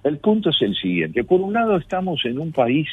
[0.02, 1.24] El punto es el siguiente.
[1.24, 2.88] Por un lado estamos en un país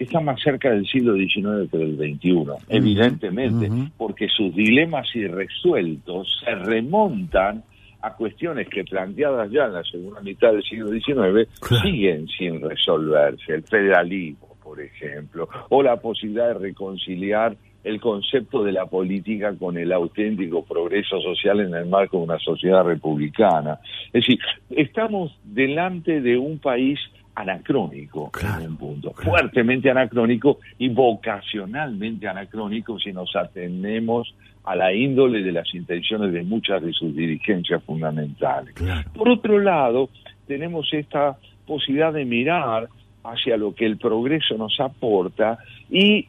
[0.00, 6.40] que está más cerca del siglo XIX que del XXI, evidentemente, porque sus dilemas irresueltos
[6.42, 7.62] se remontan
[8.00, 11.50] a cuestiones que planteadas ya en la segunda mitad del siglo XIX
[11.82, 13.52] siguen sin resolverse.
[13.52, 19.76] El federalismo, por ejemplo, o la posibilidad de reconciliar el concepto de la política con
[19.76, 23.78] el auténtico progreso social en el marco de una sociedad republicana.
[24.14, 24.38] Es decir,
[24.70, 26.98] estamos delante de un país
[27.34, 35.42] anacrónico en un punto, fuertemente anacrónico y vocacionalmente anacrónico si nos atenemos a la índole
[35.42, 38.74] de las intenciones de muchas de sus dirigencias fundamentales.
[39.14, 40.10] Por otro lado,
[40.46, 42.88] tenemos esta posibilidad de mirar
[43.24, 45.58] hacia lo que el progreso nos aporta
[45.88, 46.26] y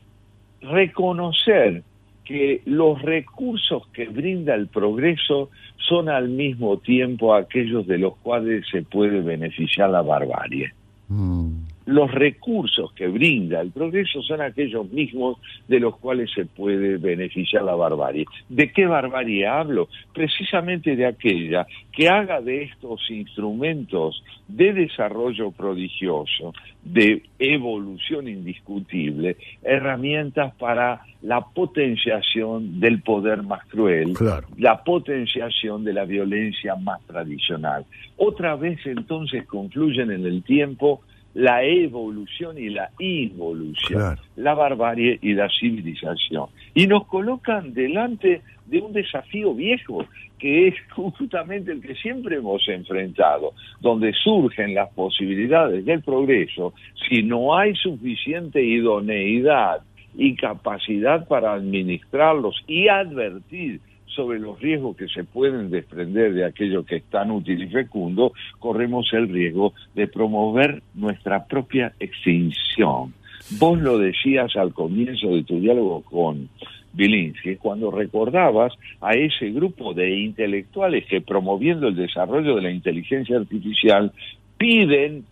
[0.62, 1.84] reconocer
[2.24, 8.66] que los recursos que brinda el progreso son al mismo tiempo aquellos de los cuales
[8.72, 10.72] se puede beneficiar la barbarie.
[11.12, 11.71] 嗯。
[11.92, 15.38] Los recursos que brinda el progreso son aquellos mismos
[15.68, 18.26] de los cuales se puede beneficiar la barbarie.
[18.48, 19.90] ¿De qué barbarie hablo?
[20.14, 30.56] Precisamente de aquella que haga de estos instrumentos de desarrollo prodigioso, de evolución indiscutible, herramientas
[30.56, 34.14] para la potenciación del poder más cruel,
[34.58, 37.86] la potenciación de la violencia más tradicional.
[38.16, 41.02] Otra vez entonces concluyen en el tiempo
[41.34, 46.48] la evolución y la involución, la barbarie y la civilización.
[46.74, 50.06] Y nos colocan delante de un desafío viejo,
[50.40, 56.74] que es justamente el que siempre hemos enfrentado, donde surgen las posibilidades del progreso
[57.10, 59.82] si no hay suficiente idoneidad
[60.16, 63.80] y capacidad para administrarlos y advertir
[64.16, 68.34] sobre los riesgos que se pueden desprender de aquello que es tan útil y fecundo,
[68.60, 73.14] corremos el riesgo de promover nuestra propia extinción.
[73.60, 76.50] Vos lo decías al comienzo de tu diálogo con
[76.94, 83.38] Bilinsky, cuando recordabas a ese grupo de intelectuales que promoviendo el desarrollo de la inteligencia
[83.38, 84.12] artificial
[84.58, 85.24] piden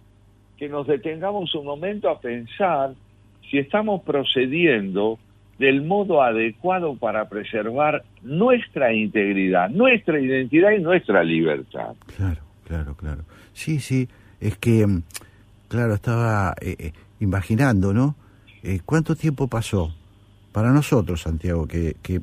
[0.57, 2.93] que nos detengamos un momento a pensar
[3.49, 5.19] si estamos procediendo
[5.59, 11.95] del modo adecuado para preservar nuestra integridad, nuestra identidad y nuestra libertad.
[12.15, 13.23] Claro, claro, claro.
[13.51, 14.07] Sí, sí,
[14.39, 15.03] es que, mm,
[15.67, 18.15] claro, estaba eh, eh, imaginando, ¿no?
[18.63, 19.93] Eh, ¿Cuánto tiempo pasó
[20.53, 22.21] para nosotros, Santiago, que, que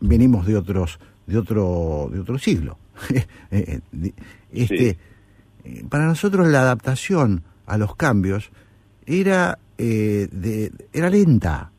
[0.00, 2.76] venimos de otros, de otro, de otro siglo?
[4.52, 4.98] este,
[5.88, 8.50] para nosotros la adaptación a los cambios
[9.06, 11.70] era, de, era lenta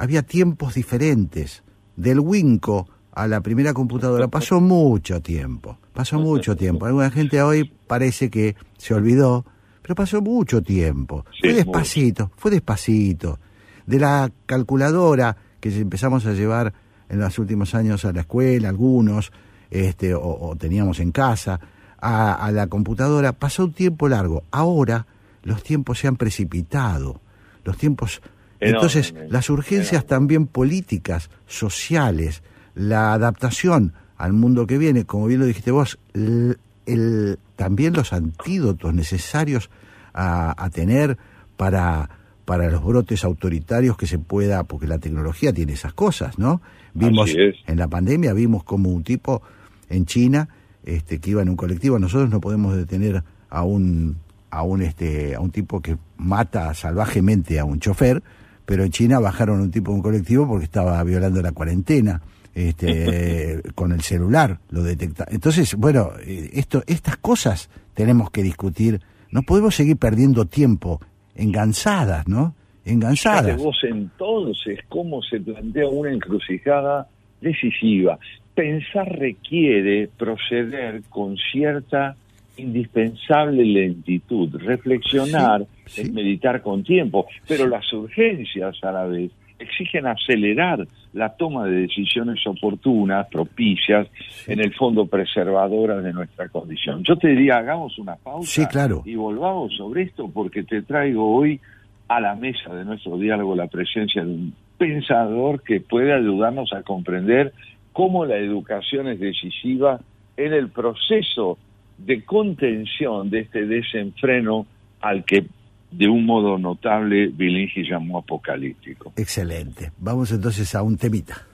[0.00, 1.62] había tiempos diferentes.
[1.94, 6.86] Del Winco a la primera computadora pasó mucho tiempo, pasó mucho tiempo.
[6.86, 9.44] Alguna gente hoy parece que se olvidó,
[9.82, 11.26] pero pasó mucho tiempo.
[11.38, 13.38] fue despacito, fue despacito.
[13.84, 16.72] De la calculadora que empezamos a llevar
[17.10, 19.32] en los últimos años a la escuela, algunos,
[19.70, 21.60] este, o, teníamos en casa,
[22.00, 24.44] a, a la computadora, pasó un tiempo largo.
[24.50, 25.06] Ahora
[25.42, 27.20] los tiempos se han precipitado,
[27.64, 28.22] los tiempos
[28.60, 32.42] entonces, las urgencias también políticas, sociales,
[32.74, 38.92] la adaptación al mundo que viene, como bien lo dijiste vos, el, también los antídotos
[38.92, 39.70] necesarios
[40.12, 41.16] a, tener
[41.56, 42.10] para,
[42.44, 46.60] para los brotes autoritarios que se pueda, porque la tecnología tiene esas cosas, ¿no?
[46.92, 49.42] Vimos en la pandemia, vimos como un tipo
[49.88, 50.48] en China
[50.84, 54.16] este, que iba en un colectivo, nosotros no podemos detener a un,
[54.50, 58.22] a un, este, a un tipo que mata salvajemente a un chofer,
[58.70, 62.22] pero en China bajaron un tipo de un colectivo porque estaba violando la cuarentena.
[62.54, 65.26] Este, con el celular lo detecta.
[65.28, 69.00] Entonces, bueno, eh, esto, estas cosas tenemos que discutir.
[69.32, 71.00] No podemos seguir perdiendo tiempo
[71.34, 72.54] enganzadas, ¿no?
[72.84, 73.56] Enganzadas.
[73.56, 77.08] vos entonces cómo se plantea una encrucijada
[77.40, 78.20] decisiva.
[78.54, 82.14] Pensar requiere proceder con cierta
[82.60, 84.54] indispensable lentitud.
[84.60, 85.66] Reflexionar
[85.96, 91.82] es meditar con tiempo, pero las urgencias a la vez exigen acelerar la toma de
[91.82, 94.08] decisiones oportunas, propicias,
[94.46, 97.02] en el fondo preservadoras de nuestra condición.
[97.04, 99.02] Yo te diría, hagamos una pausa claro.
[99.04, 101.60] y volvamos sobre esto porque te traigo hoy
[102.08, 106.82] a la mesa de nuestro diálogo la presencia de un pensador que puede ayudarnos a
[106.82, 107.52] comprender
[107.92, 110.00] cómo la educación es decisiva
[110.36, 111.58] en el proceso
[112.04, 114.66] de contención de este desenfreno
[115.00, 115.46] al que
[115.90, 119.12] de un modo notable Bilingi llamó apocalíptico.
[119.16, 119.92] Excelente.
[119.98, 121.46] Vamos entonces a un temita.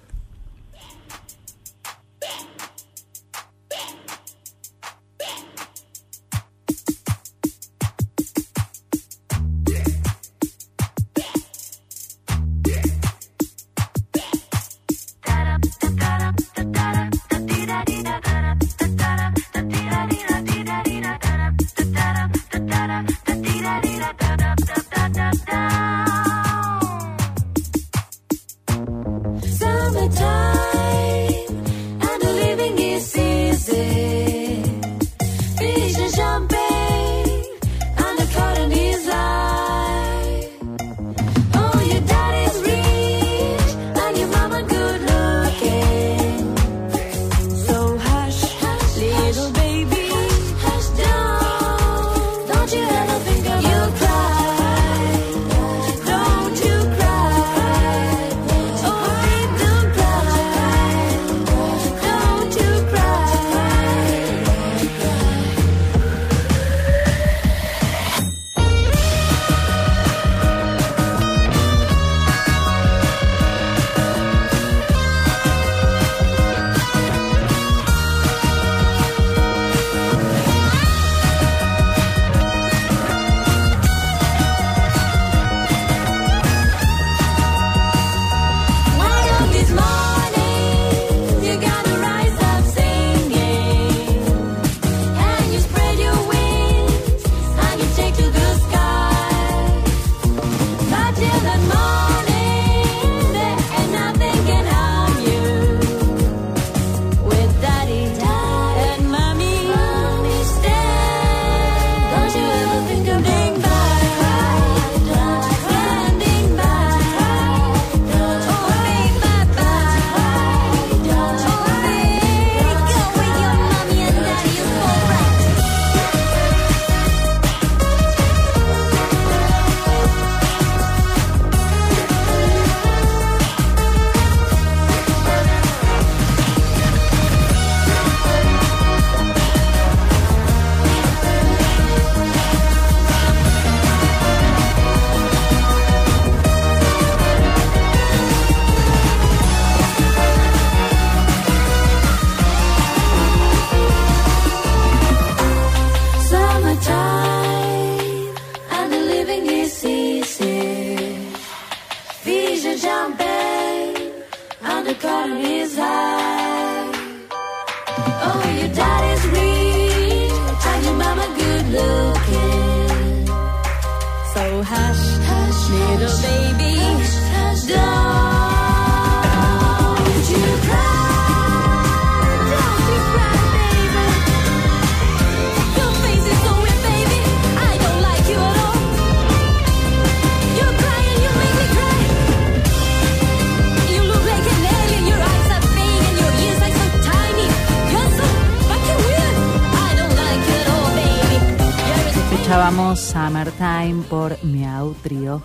[204.09, 205.43] Por Miau Trio.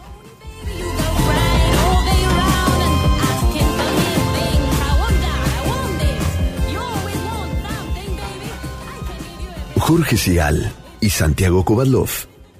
[9.77, 10.71] Jorge Sigal
[11.01, 12.09] y Santiago Kovadlov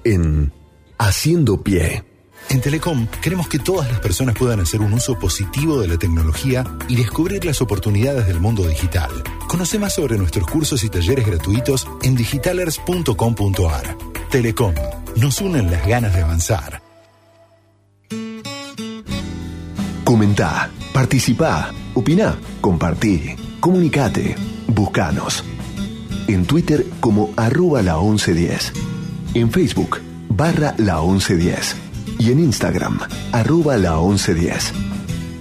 [0.04, 0.52] en
[0.98, 2.04] Haciendo Pie.
[2.50, 6.64] En Telecom queremos que todas las personas puedan hacer un uso positivo de la tecnología
[6.86, 9.10] y descubrir las oportunidades del mundo digital.
[9.48, 13.96] Conoce más sobre nuestros cursos y talleres gratuitos en digitalers.com.ar.
[14.28, 14.74] Telecom,
[15.16, 16.82] nos unen las ganas de avanzar.
[20.04, 24.34] Comentá, participá, opina, compartí, comunicate,
[24.66, 25.44] buscanos.
[26.28, 28.72] En Twitter como arroba la 1110.
[29.34, 31.76] En Facebook barra la 1110.
[32.18, 32.98] Y en Instagram
[33.32, 34.72] arroba la 1110.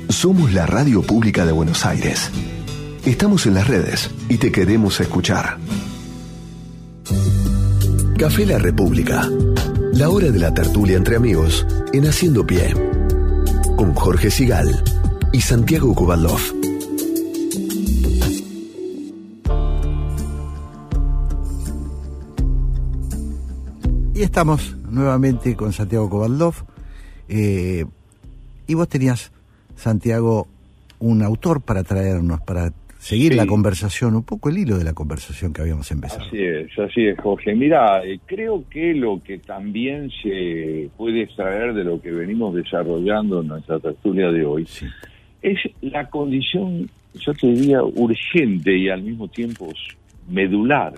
[0.10, 2.30] Somos la radio pública de Buenos Aires.
[3.06, 5.57] Estamos en las redes y te queremos escuchar.
[8.18, 9.27] Café La República.
[9.93, 12.73] La hora de la tertulia entre amigos en Haciendo Pie.
[13.76, 14.84] Con Jorge Sigal
[15.34, 16.39] y Santiago Kubalov.
[24.13, 26.53] Y estamos nuevamente con Santiago Kovaldov.
[27.27, 27.85] Eh,
[28.68, 29.31] y vos tenías
[29.76, 30.47] Santiago,
[30.99, 32.72] un autor para traernos, para
[33.02, 33.38] seguir Sí.
[33.38, 36.22] la conversación, un poco el hilo de la conversación que habíamos empezado.
[36.22, 37.56] Así es, así es, Jorge.
[37.56, 43.41] Mira, eh, creo que lo que también se puede extraer de lo que venimos desarrollando
[43.41, 44.68] en nuestra tertulia de hoy
[45.41, 49.68] es la condición, yo te diría, urgente y al mismo tiempo
[50.30, 50.94] medular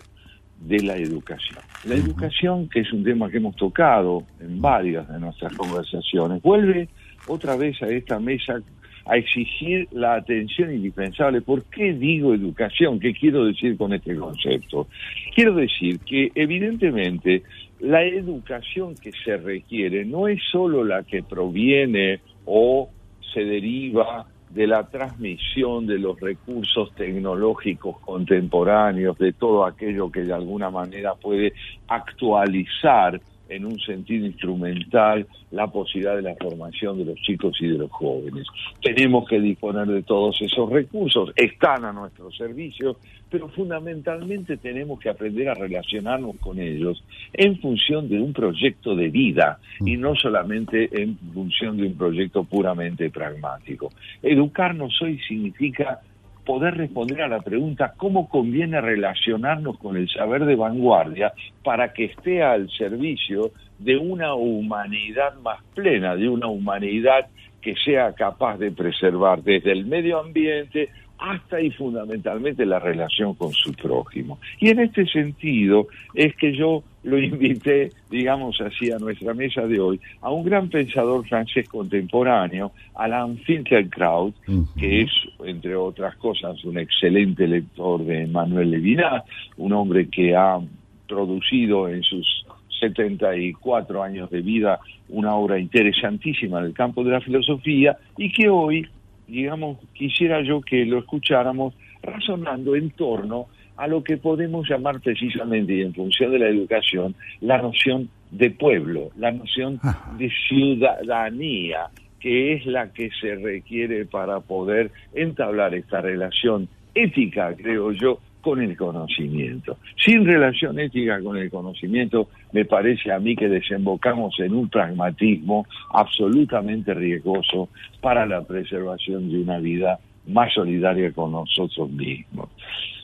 [0.60, 1.60] de la educación.
[1.86, 6.90] La educación, que es un tema que hemos tocado en varias de nuestras conversaciones, vuelve
[7.28, 8.62] otra vez a esta mesa
[9.06, 11.42] a exigir la atención indispensable.
[11.42, 13.00] ¿Por qué digo educación?
[13.00, 14.88] ¿Qué quiero decir con este concepto?
[15.36, 17.44] Quiero decir que evidentemente
[17.80, 22.90] la educación que se requiere no es solo la que proviene o
[23.34, 30.34] se deriva de la transmisión de los recursos tecnológicos contemporáneos, de todo aquello que de
[30.34, 31.54] alguna manera puede
[31.88, 33.20] actualizar
[33.56, 37.92] en un sentido instrumental la posibilidad de la formación de los chicos y de los
[37.92, 38.48] jóvenes.
[38.82, 42.98] Tenemos que disponer de todos esos recursos, están a nuestro servicio,
[43.30, 47.04] pero fundamentalmente tenemos que aprender a relacionarnos con ellos
[47.34, 52.44] en función de un proyecto de vida y no solamente en función de un proyecto
[52.44, 53.90] puramente pragmático.
[54.22, 56.02] Educarnos hoy significa
[56.46, 61.34] poder responder a la pregunta cómo conviene relacionarnos con el saber de vanguardia
[61.64, 67.28] para que esté al servicio de una humanidad más plena, de una humanidad
[67.62, 70.90] que sea capaz de preservar desde el medio ambiente
[71.24, 74.40] hasta y fundamentalmente la relación con su prójimo.
[74.60, 79.80] Y en este sentido es que yo lo invité, digamos así, a nuestra mesa de
[79.80, 84.36] hoy, a un gran pensador francés contemporáneo, Alain Finkielkraut,
[84.78, 85.12] que es,
[85.46, 89.24] entre otras cosas, un excelente lector de Manuel Levinas,
[89.56, 90.60] un hombre que ha
[91.08, 92.46] producido en sus
[92.82, 94.78] 74 años de vida
[95.08, 98.86] una obra interesantísima en el campo de la filosofía y que hoy,
[99.28, 103.48] digamos, quisiera yo que lo escucháramos razonando en torno
[103.78, 108.52] a lo que podemos llamar precisamente, y en función de la educación, la noción de
[108.52, 109.80] pueblo, la noción
[110.18, 111.88] de ciudadanía,
[112.20, 118.62] que es la que se requiere para poder entablar esta relación ética, creo yo, con
[118.62, 119.78] el conocimiento.
[119.96, 125.66] Sin relación ética con el conocimiento, me parece a mí que desembocamos en un pragmatismo
[125.94, 127.70] absolutamente riesgoso
[128.02, 129.98] para la preservación de una vida
[130.28, 132.50] más solidaria con nosotros mismos.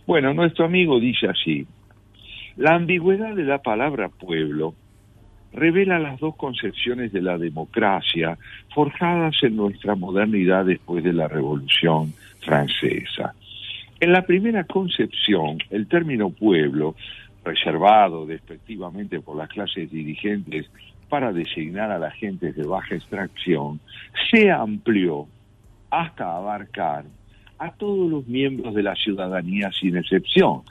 [0.06, 1.66] Bueno, nuestro amigo dice así,
[2.58, 4.76] la ambigüedad de la palabra pueblo
[5.54, 8.38] revela las dos concepciones de la democracia
[8.76, 12.12] forjadas en nuestra modernidad después de la Revolución
[12.42, 13.34] Francesa.
[14.02, 16.96] En la primera concepción, el término pueblo,
[17.44, 20.70] reservado despectivamente por las clases dirigentes
[21.10, 23.82] para designar a la gente de baja extracción,
[24.32, 25.28] se amplió
[25.90, 27.04] hasta abarcar
[27.58, 30.62] a todos los miembros de la ciudadanía sin excepción.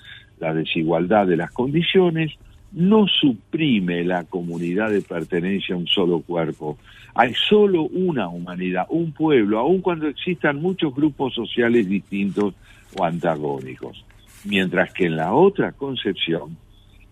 [0.41, 2.33] La desigualdad de las condiciones
[2.73, 6.79] no suprime la comunidad de pertenencia a un solo cuerpo.
[7.15, 12.55] Hay solo una humanidad, un pueblo, aun cuando existan muchos grupos sociales distintos
[12.97, 14.05] o antagónicos.
[14.45, 16.57] Mientras que en la otra concepción,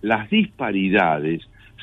[0.03, 1.43] las disparidades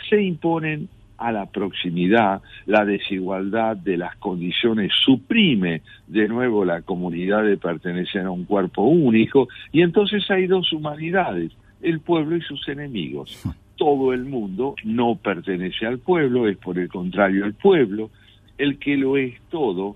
[0.10, 7.44] se imponen a la proximidad, la desigualdad de las condiciones suprime de nuevo la comunidad
[7.44, 11.52] de pertenecer a un cuerpo único y entonces hay dos humanidades,
[11.82, 13.41] el pueblo y sus enemigos.
[13.78, 18.10] Todo el mundo no pertenece al pueblo, es por el contrario el pueblo,
[18.57, 19.95] el que lo es todo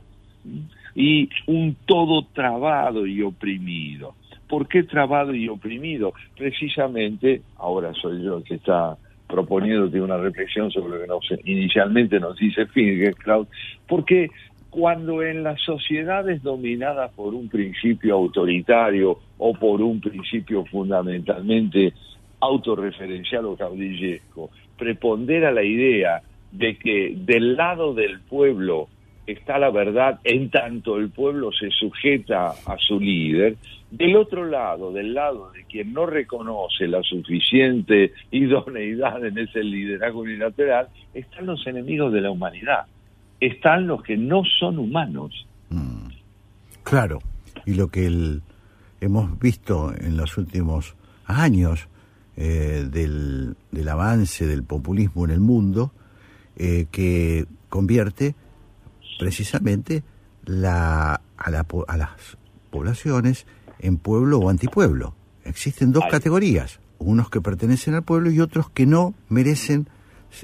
[0.99, 4.15] y un todo trabado y oprimido.
[4.49, 6.13] ¿Por qué trabado y oprimido?
[6.35, 8.97] Precisamente, ahora soy yo el que está
[9.27, 13.47] proponiéndote una reflexión sobre lo que inicialmente nos dice Fingerkraut,
[13.87, 14.31] porque
[14.71, 21.93] cuando en las sociedades dominadas por un principio autoritario o por un principio fundamentalmente
[22.39, 28.87] autorreferencial o caudillesco, prepondera la idea de que del lado del pueblo
[29.27, 33.57] está la verdad en tanto el pueblo se sujeta a su líder,
[33.91, 40.21] del otro lado, del lado de quien no reconoce la suficiente idoneidad en ese liderazgo
[40.21, 42.85] unilateral, están los enemigos de la humanidad,
[43.39, 45.45] están los que no son humanos.
[46.83, 47.19] Claro,
[47.65, 48.41] y lo que el-
[49.01, 50.95] hemos visto en los últimos
[51.25, 51.87] años
[52.37, 55.91] eh, del, del avance del populismo en el mundo,
[56.55, 58.35] eh, que convierte
[59.19, 60.03] precisamente
[60.45, 62.09] la, a, la a las
[62.69, 63.45] poblaciones
[63.79, 65.15] en pueblo o antipueblo.
[65.43, 69.87] Existen dos categorías, unos que pertenecen al pueblo y otros que no merecen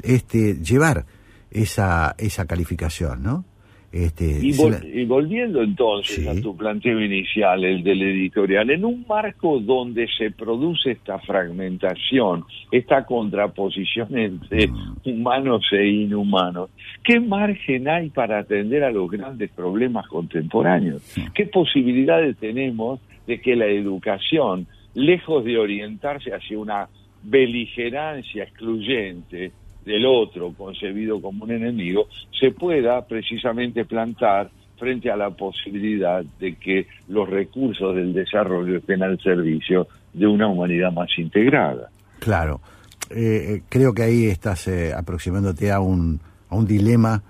[0.04, 1.06] este, llevar
[1.52, 3.46] esa, esa calificación, ¿no?
[3.94, 8.72] Este, Y, se vol- la- y volviendo entonces a tu planteo inicial, el del editorial,
[8.72, 14.68] en un marco donde se produce esta fragmentación, esta contraposición entre
[15.06, 16.72] humanos e inhumanos,
[17.04, 21.04] ¿qué margen hay para atender a los grandes problemas contemporáneos?
[21.36, 24.66] ¿Qué posibilidades tenemos de que la educación,
[24.96, 26.88] lejos de orientarse hacia una
[27.22, 29.52] beligerancia excluyente,
[29.86, 32.08] del otro concebido como un enemigo,
[32.40, 39.04] se pueda precisamente plantar frente a la posibilidad de que los recursos del desarrollo estén
[39.04, 41.90] al servicio de una humanidad más integrada.
[42.20, 42.62] Claro.
[43.10, 46.20] Eh, eh, creo que ahí estás eh, aproximándote a un,
[46.50, 47.22] a un dilema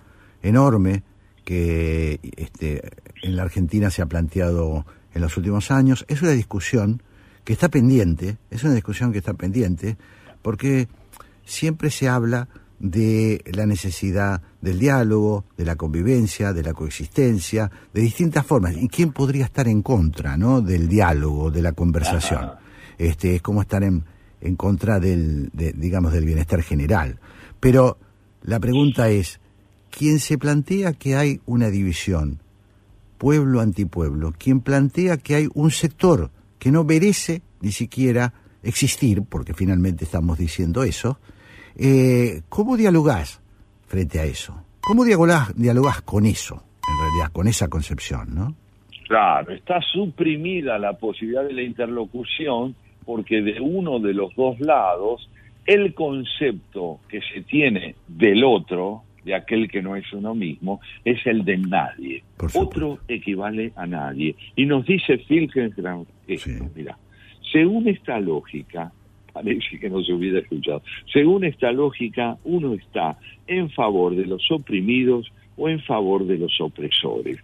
[0.41, 1.03] enorme
[1.43, 2.81] que este,
[3.21, 6.05] en la Argentina se ha planteado en los últimos años.
[6.07, 7.01] Es una discusión
[7.43, 9.97] que está pendiente, es una discusión que está pendiente,
[10.41, 10.87] porque
[11.45, 12.47] siempre se habla
[12.79, 18.75] de la necesidad del diálogo, de la convivencia, de la coexistencia, de distintas formas.
[18.75, 22.51] ¿Y quién podría estar en contra, no, del diálogo, de la conversación?
[22.97, 24.03] Este es como estar en,
[24.41, 27.19] en contra del, de, digamos, del bienestar general.
[27.61, 27.97] Pero
[28.41, 29.39] la pregunta es,
[29.89, 32.39] ¿quién se plantea que hay una división,
[33.17, 34.33] pueblo antipueblo?
[34.37, 40.37] ¿Quién plantea que hay un sector que no merece ni siquiera existir, porque finalmente estamos
[40.37, 41.17] diciendo eso?
[41.77, 43.41] Eh, ¿Cómo dialogás
[43.87, 44.63] frente a eso?
[44.81, 48.55] ¿Cómo dialogás, dialogás con eso, en realidad, con esa concepción, no?
[49.07, 52.75] Claro, está suprimida la posibilidad de la interlocución
[53.05, 55.29] porque de uno de los dos lados
[55.65, 61.25] el concepto que se tiene del otro, de aquel que no es uno mismo, es
[61.25, 62.23] el de nadie.
[62.53, 64.35] Otro equivale a nadie.
[64.55, 66.97] Y nos dice Filkenstein esto, mira,
[67.51, 68.91] según esta lógica,
[69.33, 70.81] parece que no se hubiera escuchado,
[71.11, 76.59] según esta lógica uno está en favor de los oprimidos o en favor de los
[76.61, 77.37] opresores.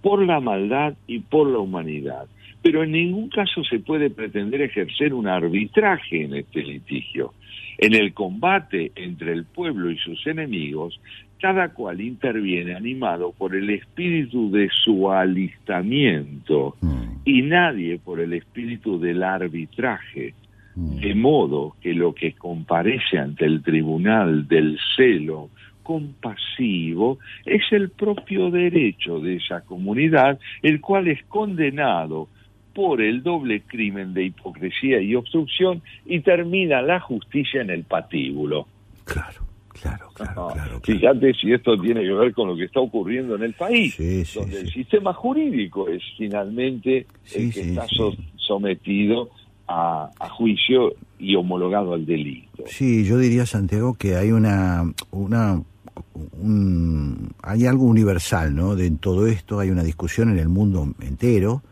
[0.00, 2.26] Por la maldad y por la humanidad.
[2.62, 7.34] Pero en ningún caso se puede pretender ejercer un arbitraje en este litigio.
[7.76, 11.00] En el combate entre el pueblo y sus enemigos,
[11.40, 16.76] cada cual interviene animado por el espíritu de su alistamiento
[17.24, 20.32] y nadie por el espíritu del arbitraje.
[20.76, 25.50] De modo que lo que comparece ante el tribunal del celo
[25.82, 32.28] compasivo es el propio derecho de esa comunidad, el cual es condenado
[32.74, 38.66] por el doble crimen de hipocresía y obstrucción y termina la justicia en el patíbulo.
[39.04, 40.80] Claro, claro, claro, claro.
[40.80, 43.94] Fíjate si esto tiene que ver con lo que está ocurriendo en el país,
[44.34, 49.30] donde el sistema jurídico es finalmente el que está so- sometido
[49.68, 52.64] a, juicio y homologado al delito.
[52.66, 55.62] Sí, yo diría, Santiago, que hay una, una
[56.40, 58.74] un- hay algo universal, ¿no?
[58.76, 61.62] De todo esto hay una discusión en el mundo entero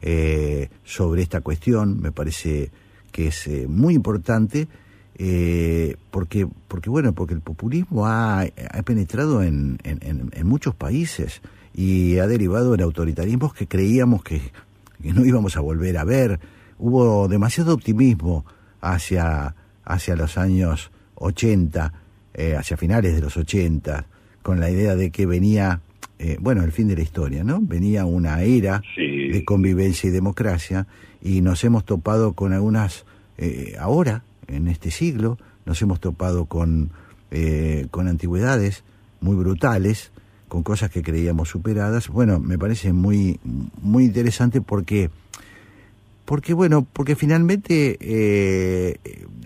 [0.00, 2.00] eh, sobre esta cuestión.
[2.00, 2.70] Me parece
[3.12, 4.68] que es eh, muy importante
[5.16, 8.44] eh, porque, porque bueno, porque el populismo ha,
[8.84, 11.42] penetrado en, en- muchos países
[11.74, 14.40] y ha derivado en autoritarismos que creíamos que
[15.02, 16.38] no íbamos a volver a ver.
[16.78, 18.44] Hubo demasiado optimismo
[18.80, 21.92] hacia, hacia los años 80,
[22.34, 24.06] eh, hacia finales de los 80,
[24.42, 25.80] con la idea de que venía,
[26.18, 27.60] eh, bueno, el fin de la historia, ¿no?
[27.60, 30.86] Venía una era de convivencia y democracia
[31.22, 33.04] y nos hemos topado con algunas,
[33.36, 36.90] eh, ahora, en este siglo, nos hemos topado con,
[37.30, 38.84] eh, con antigüedades
[39.20, 40.12] muy brutales,
[40.48, 42.08] con cosas que creíamos superadas.
[42.08, 43.38] Bueno, me parece muy,
[43.82, 45.10] muy interesante porque
[46.28, 48.98] porque bueno, porque finalmente eh,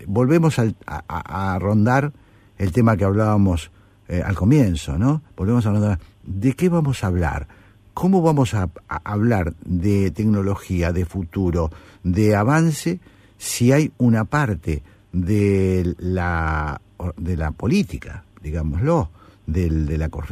[0.09, 2.13] volvemos al- a, rondar
[2.59, 3.71] el tema que hablábamos
[4.09, 5.23] eh, al comienzo, ¿no?
[5.37, 6.01] Volvemos a rondar.
[6.25, 7.47] ¿De qué vamos a hablar?
[7.95, 11.71] ¿Cómo vamos a, hablar de tecnología, de futuro,
[12.03, 12.99] de avance,
[13.39, 14.83] si hay una parte
[15.13, 16.81] de la,
[17.17, 19.09] de la política, digámoslo,
[19.47, 19.71] de,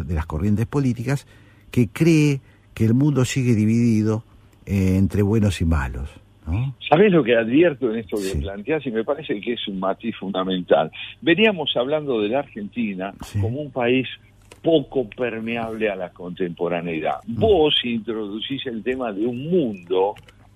[0.09, 1.29] las corrientes políticas,
[1.71, 2.41] que cree
[2.75, 4.25] que el mundo sigue dividido
[4.67, 6.20] entre buenos y malos?
[6.47, 6.75] ¿No?
[6.89, 8.87] ¿Sabés lo que advierto en esto que planteás?
[8.87, 10.91] Y me parece que es un matiz fundamental.
[11.21, 14.09] Veníamos hablando de la Argentina como un país
[14.62, 17.21] poco permeable a la contemporaneidad.
[17.27, 20.15] Vos introducís el tema de un mundo,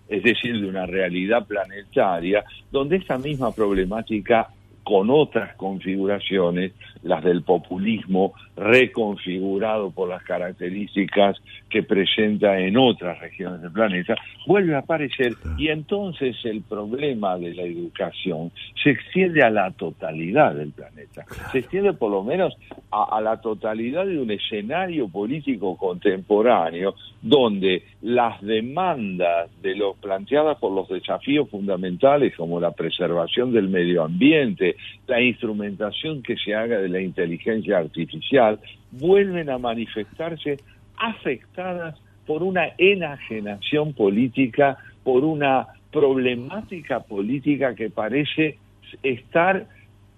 [0.08, 4.48] es decir, de una realidad planetaria, donde esta misma problemática
[4.84, 11.36] con otras configuraciones, las del populismo reconfigurado por las características
[11.68, 14.14] que presenta en otras regiones del planeta,
[14.46, 18.52] vuelve a aparecer y entonces el problema de la educación
[18.82, 22.54] se extiende a la totalidad del planeta, se extiende por lo menos
[22.90, 30.58] a, a la totalidad de un escenario político contemporáneo donde las demandas de los planteadas
[30.58, 34.73] por los desafíos fundamentales como la preservación del medio ambiente,
[35.06, 38.58] la instrumentación que se haga de la inteligencia artificial,
[38.90, 40.58] vuelven a manifestarse
[40.96, 41.96] afectadas
[42.26, 48.58] por una enajenación política, por una problemática política que parece
[49.02, 49.66] estar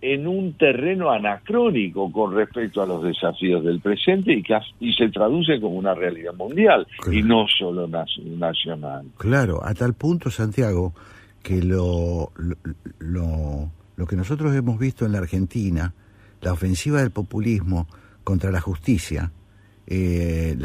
[0.01, 5.09] en un terreno anacrónico con respecto a los desafíos del presente y, que, y se
[5.09, 9.07] traduce como una realidad mundial y no solo nacional.
[9.17, 10.93] Claro, a tal punto, Santiago,
[11.43, 12.57] que lo, lo,
[12.99, 13.71] lo,
[14.05, 15.95] que nosotros hemos visto en la Argentina,
[16.43, 17.89] la ofensiva del populismo
[18.25, 19.33] contra la justicia,
[19.87, 20.59] eh,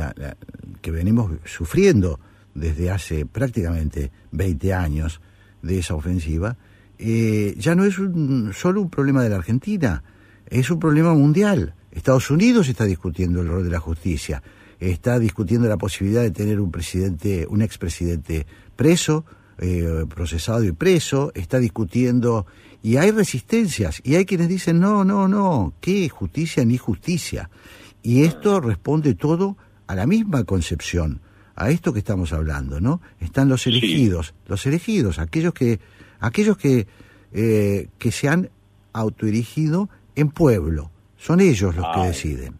[0.81, 2.19] que venimos sufriendo
[2.55, 5.21] desde hace prácticamente 20 años
[5.61, 6.57] de esa ofensiva,
[6.97, 10.03] eh, ya no es un, solo un problema de la Argentina,
[10.47, 11.75] es un problema mundial.
[11.91, 14.41] Estados Unidos está discutiendo el rol de la justicia,
[14.79, 18.45] está discutiendo la posibilidad de tener un presidente, un expresidente
[18.75, 19.25] preso,
[19.59, 22.47] eh, procesado y preso, está discutiendo
[22.83, 27.49] y hay resistencias y hay quienes dicen no, no, no, qué justicia ni justicia.
[28.03, 31.21] Y esto responde todo a la misma concepción,
[31.55, 33.01] a esto que estamos hablando, ¿no?
[33.19, 35.79] Están los elegidos, los elegidos, aquellos que
[36.21, 36.87] aquellos que,
[37.33, 38.49] eh, que se han
[38.93, 40.89] autoerigido en pueblo.
[41.17, 42.55] Son ellos los que deciden.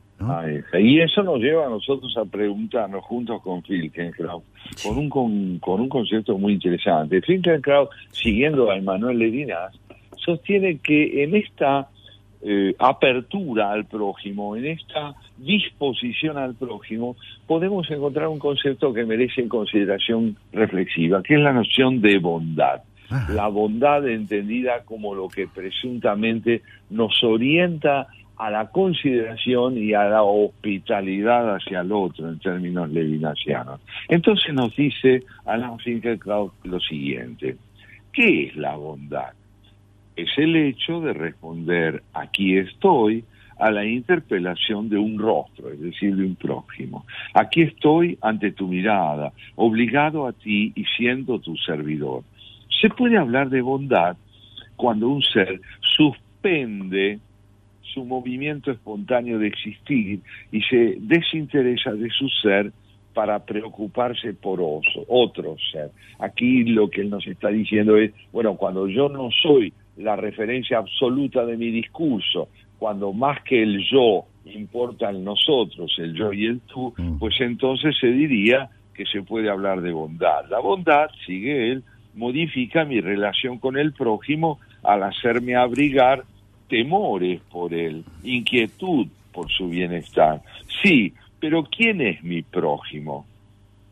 [0.80, 4.44] y eso nos lleva a nosotros a preguntarnos juntos con Finkenkraut,
[4.84, 7.22] con, un, con, con, un concepto muy interesante.
[7.22, 9.74] Finkenkraut, siguiendo a Emanuel Levinas,
[10.24, 11.90] sostiene que en esta
[12.42, 17.16] eh, apertura al prójimo, en esta disposición al prójimo,
[17.48, 22.82] podemos encontrar un concepto que merece consideración reflexiva, que es la noción de bondad
[23.30, 28.08] la bondad entendida como lo que presuntamente nos orienta
[28.38, 33.82] a la consideración y a la hospitalidad hacia el otro en términos levinasianos.
[34.08, 37.58] Entonces nos dice Alan Finkelkraut lo siguiente,
[38.12, 39.34] ¿qué es la bondad?
[40.22, 43.24] Es el hecho de responder aquí estoy
[43.58, 47.08] a la interpelación de un rostro, es decir, de un prójimo.
[47.34, 52.24] Aquí estoy ante tu mirada, obligado a ti y siendo tu servidor.
[52.82, 54.16] Se puede hablar de bondad
[54.76, 55.60] cuando un ser
[55.98, 57.20] suspende
[57.82, 60.20] su movimiento espontáneo de existir
[60.52, 62.72] y se desinteresa de su ser
[63.16, 65.90] para preocuparse por otro ser.
[66.20, 70.78] Aquí lo que él nos está diciendo es, bueno, cuando yo no soy la referencia
[70.78, 72.50] absoluta de mi discurso,
[72.80, 77.20] cuando más que el yo importa el nosotros, el yo y el tú, mm.
[77.20, 80.50] pues entonces se diría que se puede hablar de bondad.
[80.50, 81.84] La bondad, sigue él,
[82.16, 86.24] modifica mi relación con el prójimo al hacerme abrigar
[86.70, 90.42] temores por él, inquietud por su bienestar.
[90.82, 93.26] Sí, pero ¿quién es mi prójimo?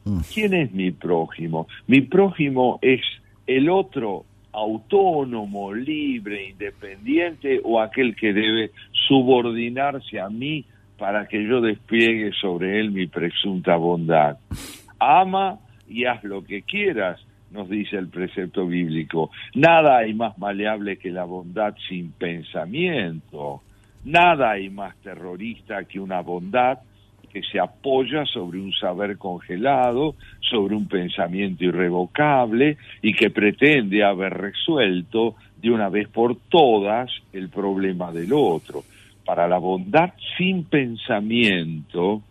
[0.05, 0.19] Mm.
[0.33, 1.67] ¿Quién es mi prójimo?
[1.87, 3.01] Mi prójimo es
[3.47, 4.25] el otro
[4.59, 8.71] autónomo, libre, independiente o aquel que debe
[9.07, 10.65] subordinarse a mí
[10.97, 14.37] para que yo despliegue sobre él mi presunta bondad.
[14.99, 17.19] Ama y haz lo que quieras,
[17.51, 19.31] nos dice el precepto bíblico.
[19.55, 23.61] Nada hay más maleable que la bondad sin pensamiento.
[24.03, 26.79] Nada hay más terrorista que una bondad
[27.31, 34.33] que se apoya sobre un saber congelado, sobre un pensamiento irrevocable y que pretende haber
[34.33, 38.83] resuelto de una vez por todas el problema del otro.
[39.25, 42.21] Para la bondad sin pensamiento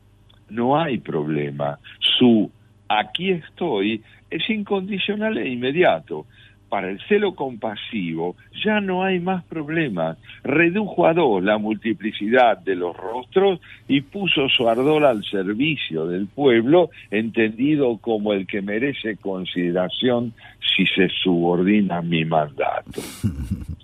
[0.50, 1.78] no hay problema.
[2.00, 2.50] Su
[2.88, 6.26] aquí estoy es incondicional e inmediato.
[6.68, 10.18] Para el celo compasivo ya no hay más problemas.
[10.44, 16.26] Redujo a dos la multiplicidad de los rostros y puso su ardor al servicio del
[16.26, 20.34] pueblo, entendido como el que merece consideración
[20.76, 23.00] si se subordina a mi mandato.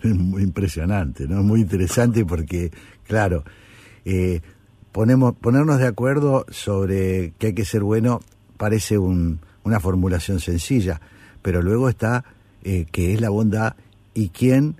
[0.00, 1.42] Es muy impresionante, ¿no?
[1.42, 2.70] Muy interesante porque,
[3.04, 3.42] claro,
[4.04, 4.40] eh,
[4.92, 8.20] ponemos, ponernos de acuerdo sobre que hay que ser bueno
[8.56, 11.00] parece un, una formulación sencilla,
[11.48, 12.24] pero luego está
[12.62, 13.74] eh, que es la bondad
[14.12, 14.74] y quién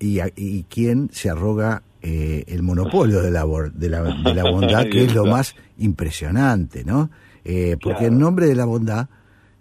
[0.00, 4.86] y, y quién se arroga eh, el monopolio de la, de la, de la bondad,
[4.90, 7.10] que es lo más impresionante, ¿no?
[7.44, 9.06] Eh, porque en nombre de la bondad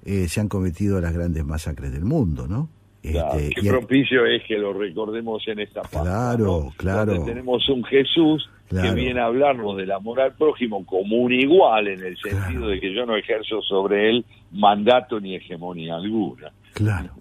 [0.04, 2.68] se han cometido las grandes masacres del mundo, ¿no?
[3.04, 6.00] Claro, Este, qué y propicio es que lo recordemos en esta parte.
[6.00, 7.14] Claro, claro.
[7.14, 8.90] Donde tenemos un Jesús Claro.
[8.90, 12.80] que viene a hablarnos del amor al prójimo como un igual, en el sentido de
[12.80, 16.52] que yo no ejerzo sobre él mandato ni hegemonía alguna.
[16.74, 17.16] Claro,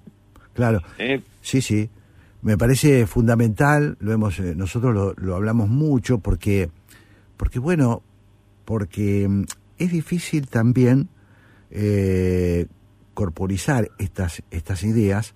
[0.52, 0.82] claro.
[0.98, 1.22] ¿eh?
[1.40, 1.88] Sí, sí.
[2.42, 6.68] Me parece fundamental, lo hemos, eh, nosotros lo, lo hablamos mucho porque,
[7.38, 8.02] porque bueno,
[8.66, 9.44] porque mm,
[9.78, 11.08] es difícil también
[11.70, 12.66] eh,
[13.14, 15.34] corporizar estas, estas ideas,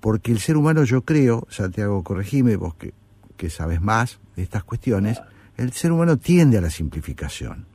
[0.00, 2.92] porque el ser humano, yo creo, Santiago, corregime, vos que,
[3.38, 5.20] que sabes más de estas cuestiones,
[5.56, 7.66] el ser humano tiende a la simplificación.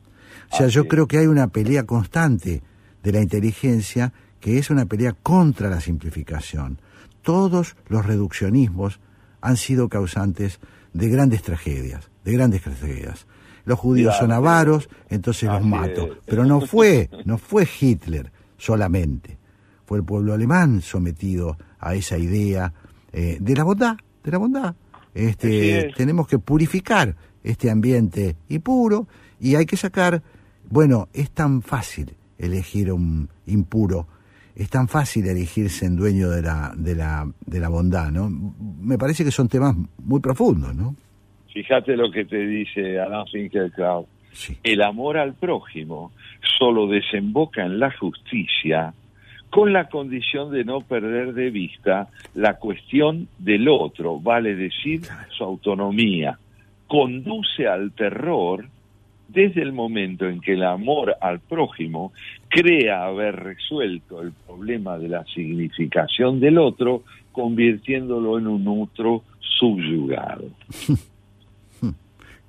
[0.52, 2.62] O sea, yo creo que hay una pelea constante
[3.04, 6.80] de la inteligencia que es una pelea contra la simplificación.
[7.22, 9.00] Todos los reduccionismos
[9.42, 10.60] han sido causantes
[10.94, 13.28] de grandes tragedias, de grandes tragedias.
[13.66, 16.18] Los judíos son avaros, entonces los mato.
[16.26, 19.38] Pero no fue, no fue Hitler solamente.
[19.86, 22.74] Fue el pueblo alemán sometido a esa idea
[23.12, 24.76] eh, de la bondad, de la bondad.
[25.14, 25.96] Este, es.
[25.96, 29.08] tenemos que purificar este ambiente impuro
[29.40, 30.22] y hay que sacar,
[30.70, 34.08] bueno, es tan fácil elegir un impuro,
[34.56, 38.30] es tan fácil elegirse en dueño de la, de la, de la bondad, ¿no?
[38.30, 40.96] Me parece que son temas muy profundos, ¿no?
[41.54, 44.08] Fíjate lo que te dice Alain Finkielkraut.
[44.64, 46.14] El amor al prójimo
[46.58, 48.94] solo desemboca en la justicia
[49.52, 55.44] con la condición de no perder de vista la cuestión del otro, vale decir, su
[55.44, 56.40] autonomía.
[56.88, 58.66] Conduce al terror
[59.28, 62.14] desde el momento en que el amor al prójimo
[62.48, 67.04] crea haber resuelto el problema de la significación del otro,
[67.34, 70.46] convirtiéndolo en un otro subyugado.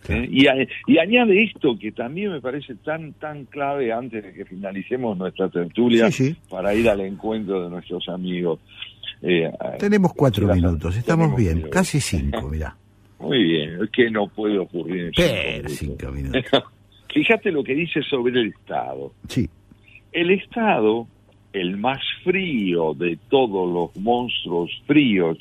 [0.08, 0.28] ¿Eh?
[0.30, 0.54] Y, a-
[0.86, 5.48] y añade esto que también me parece tan tan clave antes de que finalicemos nuestra
[5.48, 6.08] tertulia
[6.50, 8.58] para ir al encuentro de nuestros amigos.
[9.22, 11.70] Eh, Tenemos cuatro minutos, estamos bien, minutos.
[11.74, 12.76] casi cinco, mirá.
[13.20, 16.42] Muy bien, es que no puede ocurrir Pero cinco minutos.
[17.14, 19.12] Fíjate lo que dice sobre el Estado.
[19.28, 19.48] Sí.
[20.10, 21.06] El Estado,
[21.52, 25.38] el más frío de todos los monstruos fríos,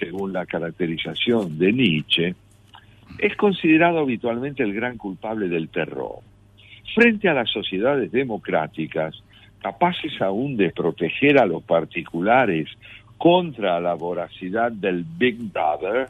[0.00, 2.34] según la caracterización de Nietzsche,
[3.18, 6.20] es considerado habitualmente el gran culpable del terror.
[6.94, 9.22] Frente a las sociedades democráticas,
[9.60, 12.68] capaces aún de proteger a los particulares
[13.18, 16.08] contra la voracidad del Big Brother,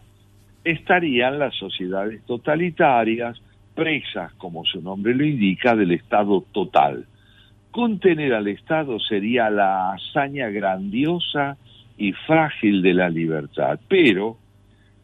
[0.64, 3.40] estarían las sociedades totalitarias,
[3.74, 7.06] presas, como su nombre lo indica, del Estado total.
[7.70, 11.56] Contener al Estado sería la hazaña grandiosa
[11.96, 14.36] y frágil de la libertad, pero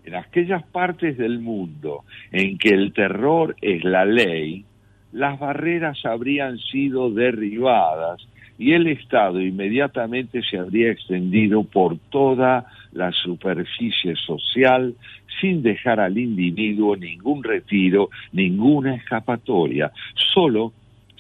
[0.06, 4.64] en aquellas partes del mundo en que el terror es la ley,
[5.12, 8.26] las barreras habrían sido derribadas
[8.58, 14.94] y el Estado inmediatamente se habría extendido por toda la superficie social
[15.40, 19.92] sin dejar al individuo ningún retiro, ninguna escapatoria.
[20.14, 20.72] Solo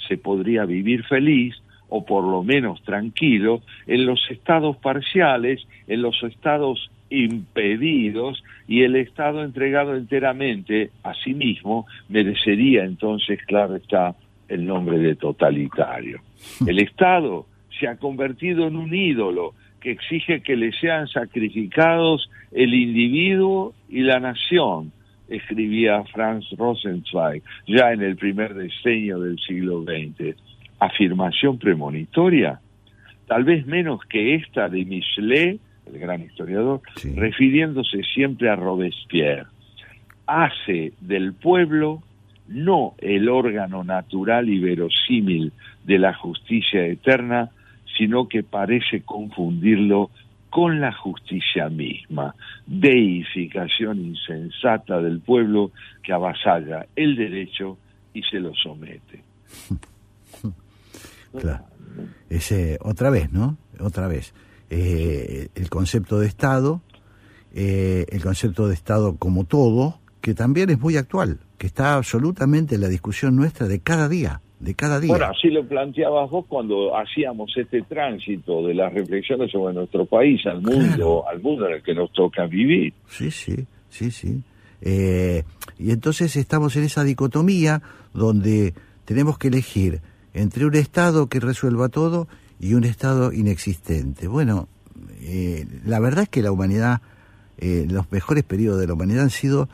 [0.08, 1.54] se podría vivir feliz
[1.88, 8.96] o por lo menos tranquilo en los estados parciales, en los estados impedidos y el
[8.96, 14.14] Estado entregado enteramente a sí mismo merecería entonces, claro está,
[14.48, 16.20] el nombre de totalitario.
[16.66, 17.46] El Estado
[17.78, 24.00] se ha convertido en un ídolo que exige que le sean sacrificados el individuo y
[24.00, 24.92] la nación,
[25.28, 30.36] escribía Franz Rosenzweig ya en el primer decenio del siglo XX.
[30.78, 32.60] Afirmación premonitoria,
[33.26, 36.80] tal vez menos que esta de Michelet, el gran historiador,
[37.14, 39.46] refiriéndose siempre a Robespierre.
[40.26, 42.02] Hace del pueblo
[42.48, 45.52] no el órgano natural y verosímil
[45.84, 47.50] de la justicia eterna,
[47.96, 50.10] sino que parece confundirlo
[50.50, 52.34] con la justicia misma,
[52.66, 55.72] deificación insensata del pueblo
[56.02, 57.78] que avasalla el derecho
[58.14, 59.22] y se lo somete.
[61.38, 61.64] Claro.
[62.30, 63.58] Ese, otra vez, ¿no?
[63.78, 64.32] Otra vez.
[64.70, 66.80] Eh, el concepto de Estado,
[67.54, 72.74] eh, el concepto de Estado como todo, que también es muy actual, que está absolutamente
[72.74, 75.10] en la discusión nuestra de cada día, de cada día.
[75.10, 80.44] Bueno, así lo planteabas vos cuando hacíamos este tránsito de las reflexiones sobre nuestro país
[80.46, 82.92] al mundo, al mundo en el que nos toca vivir.
[83.08, 84.42] Sí, sí, sí, sí.
[84.82, 85.44] Eh,
[85.78, 87.82] y entonces estamos en esa dicotomía
[88.12, 88.74] donde
[89.04, 90.00] tenemos que elegir
[90.34, 92.28] entre un Estado que resuelva todo
[92.60, 94.28] y un Estado inexistente.
[94.28, 94.68] Bueno,
[95.20, 97.00] eh, la verdad es que la humanidad,
[97.58, 99.68] eh, los mejores periodos de la humanidad han sido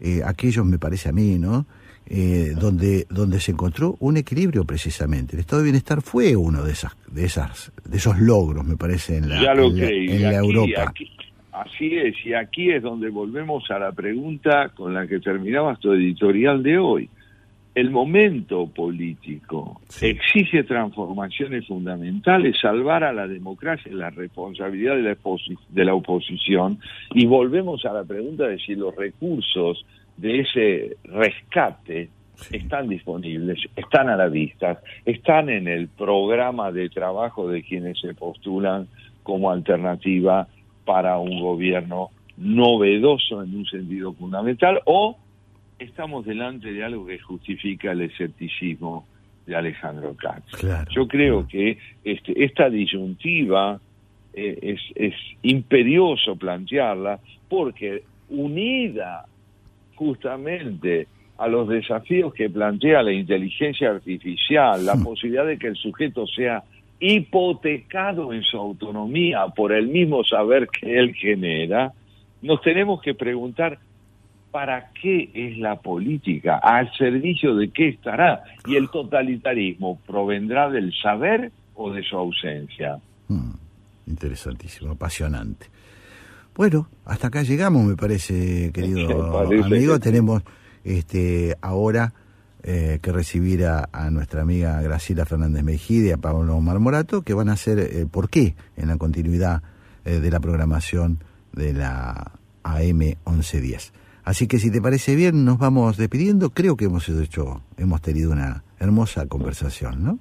[0.00, 1.66] eh, aquellos, me parece a mí, ¿no?
[2.06, 5.34] eh, donde, donde se encontró un equilibrio precisamente.
[5.36, 9.16] El estado de bienestar fue uno de esas, de esas, de esos logros, me parece,
[9.18, 10.02] en la, Ya lo en la- creo.
[10.02, 10.82] en y la aquí- Europa.
[10.90, 11.10] aquí-
[11.52, 15.92] así es, y aquí es donde volvemos a la pregunta con la que terminabas tu
[15.92, 17.08] editorial de hoy.
[17.74, 25.12] El momento político exige transformaciones fundamentales, salvar a la democracia es la responsabilidad de la,
[25.16, 26.78] exposi- de la oposición.
[27.14, 29.86] Y volvemos a la pregunta de si los recursos
[30.18, 32.10] de ese rescate
[32.50, 38.12] están disponibles, están a la vista, están en el programa de trabajo de quienes se
[38.14, 38.88] postulan
[39.22, 40.46] como alternativa
[40.84, 45.16] para un gobierno novedoso en un sentido fundamental o
[45.82, 49.06] estamos delante de algo que justifica el escepticismo
[49.46, 50.62] de Alejandro Katz.
[50.90, 53.80] Yo creo que este, esta disyuntiva
[54.34, 57.18] eh, es, es imperioso plantearla
[57.48, 59.26] porque unida
[59.96, 61.06] justamente
[61.38, 66.62] a los desafíos que plantea la inteligencia artificial, la posibilidad de que el sujeto sea
[67.00, 71.92] hipotecado en su autonomía por el mismo saber que él genera,
[72.42, 73.78] nos tenemos que preguntar
[74.52, 76.58] ¿para qué es la política?
[76.58, 78.44] ¿Al servicio de qué estará?
[78.66, 83.00] ¿Y el totalitarismo provendrá del saber o de su ausencia?
[84.06, 85.66] Interesantísimo, apasionante.
[86.54, 89.94] Bueno, hasta acá llegamos, me parece, querido parece amigo.
[89.94, 90.00] que.
[90.00, 90.42] Tenemos
[90.84, 92.12] este ahora
[92.62, 97.32] eh, que recibir a, a nuestra amiga Graciela Fernández Mejide y a Pablo Marmorato, que
[97.32, 99.62] van a hacer eh, por qué en la continuidad
[100.04, 101.18] eh, de la programación
[101.52, 102.32] de la
[102.64, 103.92] AM 1110.
[104.24, 106.50] Así que si te parece bien, nos vamos despidiendo.
[106.50, 110.18] Creo que hemos hecho, hemos tenido una hermosa conversación, ¿no?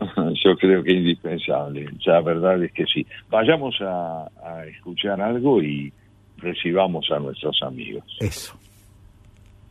[0.44, 1.88] Yo creo que es indispensable.
[2.04, 3.06] La verdad es que sí.
[3.30, 5.92] Vayamos a, a escuchar algo y
[6.38, 8.04] recibamos a nuestros amigos.
[8.20, 8.54] Eso.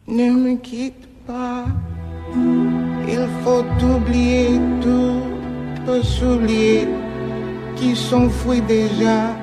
[0.06, 1.66] Ne me quitte pas,
[3.08, 5.24] il faut oublier tout,
[5.86, 6.88] peut s'oublier
[7.78, 9.34] qui s'enfuit déjà,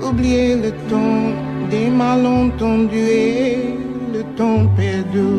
[0.00, 3.74] oublier le temps des malentendus et
[4.14, 5.32] le temps perdu,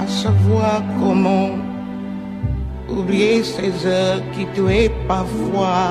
[0.00, 1.50] à savoir comment
[2.96, 5.88] oublier ces heures qui tuaient parfois,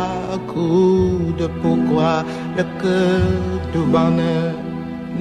[0.52, 2.16] coup de pourquoi
[2.58, 3.28] le cœur
[3.74, 4.54] du bonheur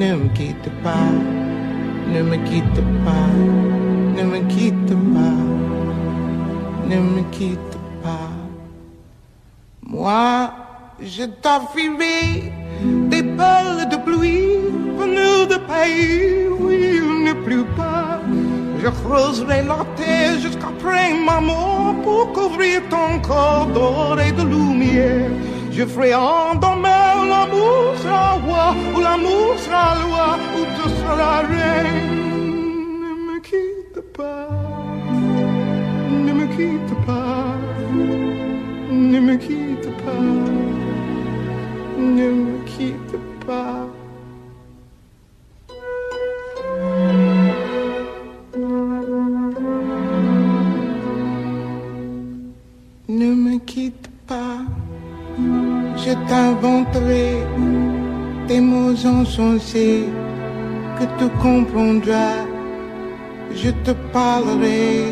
[0.01, 1.11] ne me quitte pas.
[2.13, 3.31] Ne me quitte pas,
[4.17, 5.41] ne me quitte pas,
[6.91, 8.31] ne me quitte pas.
[9.95, 10.51] Moi,
[11.01, 12.53] je t'offrirai
[12.83, 14.59] des perles de pluie
[14.99, 18.21] venues de pays où il ne pleut pas.
[18.83, 25.31] Je creuserai la terre jusqu'après ma mort pour couvrir ton corps d'or et de lumière.
[25.73, 32.09] Je ferai en demain l'amour sera roi, où l'amour sera loi, où tu seras reine.
[33.03, 34.49] Ne me quitte pas,
[36.27, 37.55] ne me quitte pas,
[38.91, 40.58] ne me quitte pas,
[41.99, 43.17] ne me quitte
[43.47, 43.87] pas.
[53.09, 54.59] Ne me quitte pas,
[55.97, 57.29] je t'inventerai
[58.47, 60.05] des mots insensés
[60.99, 62.45] que tu comprendras.
[63.55, 65.07] Je te parlerai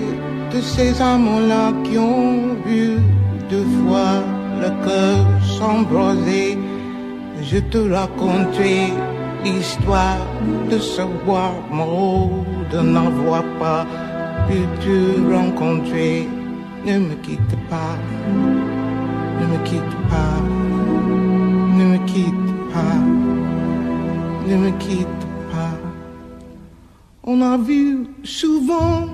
[0.52, 2.98] de ces amants-là qui ont vu
[3.50, 4.22] deux fois
[4.60, 5.24] le cœur
[5.56, 6.58] s'embraser.
[7.48, 8.92] Je te raconterai
[9.44, 10.26] l'histoire
[10.68, 11.02] de ce
[11.70, 13.86] mort, de n'avoir pas
[14.48, 16.26] pu te rencontrer.
[16.84, 17.96] Ne me quitte pas,
[19.40, 20.40] ne me quitte pas,
[21.78, 22.98] ne me quitte pas,
[24.48, 25.76] ne me quitte pas.
[27.22, 29.06] On a vu souvent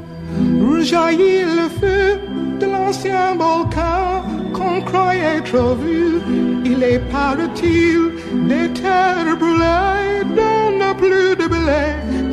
[0.71, 2.19] rejaillir le feu
[2.61, 6.21] de l'ancien volcan qu'on croyait trop vu.
[6.65, 8.01] Il est paraît-il
[8.49, 10.25] des terres brûlées?
[10.37, 11.85] Dont n'a plus de blé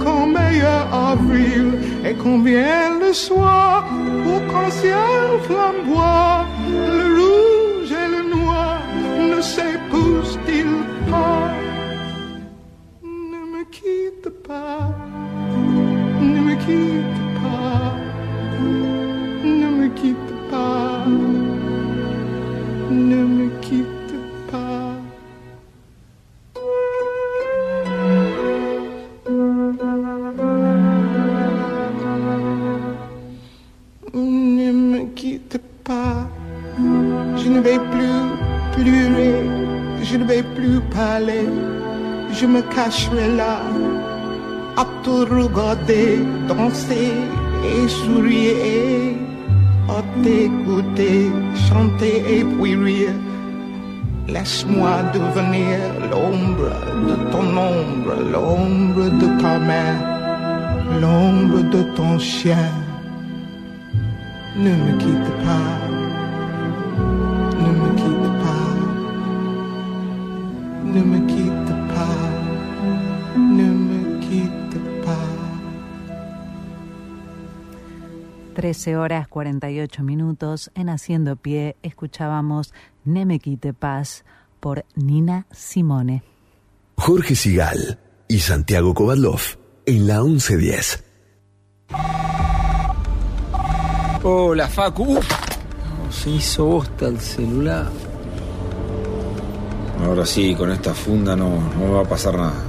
[0.01, 1.65] qu'en meilleur avril.
[2.06, 3.85] Et vient le soir
[4.23, 8.80] pour qu'en ciel flamboie le rouge et le noir
[9.31, 10.80] ne s'épousent-ils
[11.11, 11.51] pas?
[13.03, 14.81] Ne me quitte pas,
[16.22, 17.18] ne me quitte
[43.35, 43.61] là,
[44.77, 47.14] à te regarder danser
[47.64, 49.15] et sourire,
[49.89, 51.30] à t'écouter
[51.68, 53.15] chanter et puis rire.
[54.27, 55.77] Laisse-moi devenir
[56.11, 56.72] l'ombre
[57.07, 59.95] de ton ombre, l'ombre de ta main,
[61.01, 62.72] l'ombre de ton chien.
[64.56, 65.72] Ne me quitte pas,
[67.64, 68.72] ne me quitte pas,
[70.93, 71.28] ne me quitte
[78.60, 82.73] 13 horas 48 minutos en Haciendo Pie escuchábamos
[83.06, 84.26] Neme Quite Paz
[84.60, 86.23] por Nina Simone.
[86.98, 89.40] Jorge Sigal y Santiago Kovadlov
[89.86, 91.06] en la 1110.
[94.23, 95.19] Hola, Facu.
[95.19, 95.30] Uf.
[95.30, 97.88] No, se hizo bosta el celular.
[100.03, 102.68] Ahora sí, con esta funda no, no me va a pasar nada.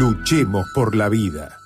[0.00, 1.58] Luchemos por la vida.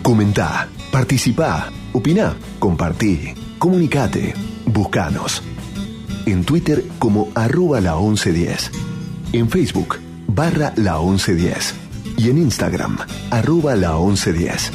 [0.00, 4.32] Comentá, participá, opina, compartí, comunicate,
[4.64, 5.42] buscanos.
[6.24, 8.70] En Twitter como arroba la 1110.
[9.34, 11.74] En Facebook barra la 1110.
[12.16, 12.96] Y en Instagram
[13.30, 14.72] arroba la 1110.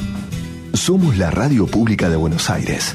[0.74, 2.94] Somos la radio pública de Buenos Aires.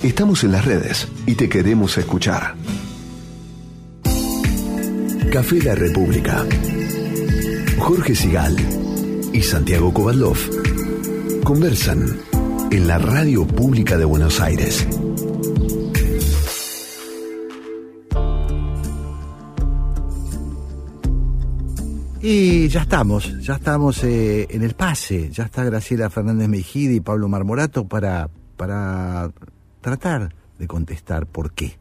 [0.00, 2.54] Estamos en las redes y te queremos escuchar.
[5.32, 6.46] Café La República.
[7.80, 8.56] Jorge Sigal
[9.32, 10.36] y Santiago Kovadlov
[11.44, 12.20] conversan
[12.70, 14.86] en la radio pública de Buenos Aires.
[22.20, 27.00] Y ya estamos, ya estamos eh, en el pase, ya está Graciela Fernández Mejide y
[27.00, 29.30] Pablo Marmorato para, para
[29.80, 31.78] tratar de contestar por qué.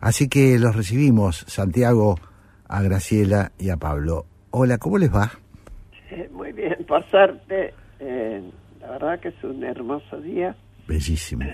[0.00, 2.20] Así que los recibimos, Santiago,
[2.68, 4.26] a Graciela y a Pablo.
[4.56, 5.32] Hola, ¿cómo les va?
[6.12, 8.40] Eh, Muy bien, por suerte, eh,
[8.80, 10.54] la verdad que es un hermoso día.
[10.86, 11.44] Bellísimo.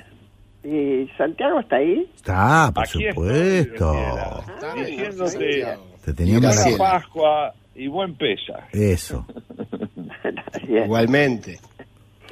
[0.63, 2.07] ¿Y Santiago está ahí?
[2.15, 3.91] Está, por Aquí supuesto.
[3.97, 4.45] Ah,
[4.77, 5.67] Diciéndote
[6.05, 6.77] Te teníamos buena.
[6.77, 8.69] Pascua y buen pesa.
[8.71, 9.25] Eso.
[10.69, 11.59] Igualmente.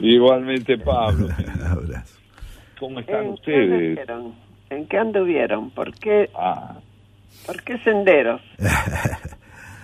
[0.00, 1.28] Igualmente, Pablo.
[1.66, 2.18] Abrazo.
[2.78, 3.98] ¿Cómo están ¿En qué ustedes?
[4.68, 5.70] ¿En qué anduvieron?
[5.70, 6.78] ¿Por qué, Ah,
[7.46, 8.42] ¿por qué senderos?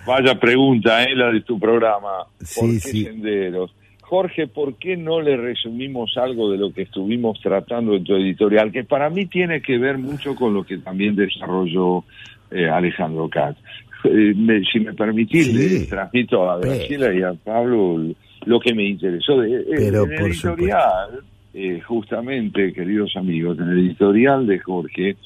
[0.07, 1.15] vaya pregunta, ¿eh?
[1.15, 2.25] La de tu programa.
[2.39, 3.05] ¿Por Sí, qué sí.
[3.05, 3.75] senderos?
[4.03, 8.71] Jorge, ¿por qué no le resumimos algo de lo que estuvimos tratando en tu editorial?
[8.71, 12.05] Que para mí tiene que ver mucho con lo que también desarrolló
[12.51, 13.57] eh, Alejandro Katz.
[14.05, 15.79] Eh, me- si me permitís, Sí.
[15.81, 17.99] le transmito a Graciela y a Pablo
[18.45, 19.41] lo que me interesó.
[19.41, 21.21] De, eh, Pero en el editorial,
[21.55, 25.17] eh, justamente, queridos amigos, en el editorial de Jorge,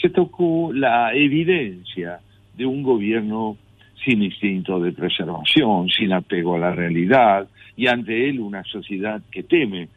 [0.00, 2.20] se tocó la evidencia
[2.56, 3.56] de un gobierno
[4.04, 9.42] sin instinto de preservación, sin apego a la realidad, y ante él una sociedad que
[9.42, 9.88] teme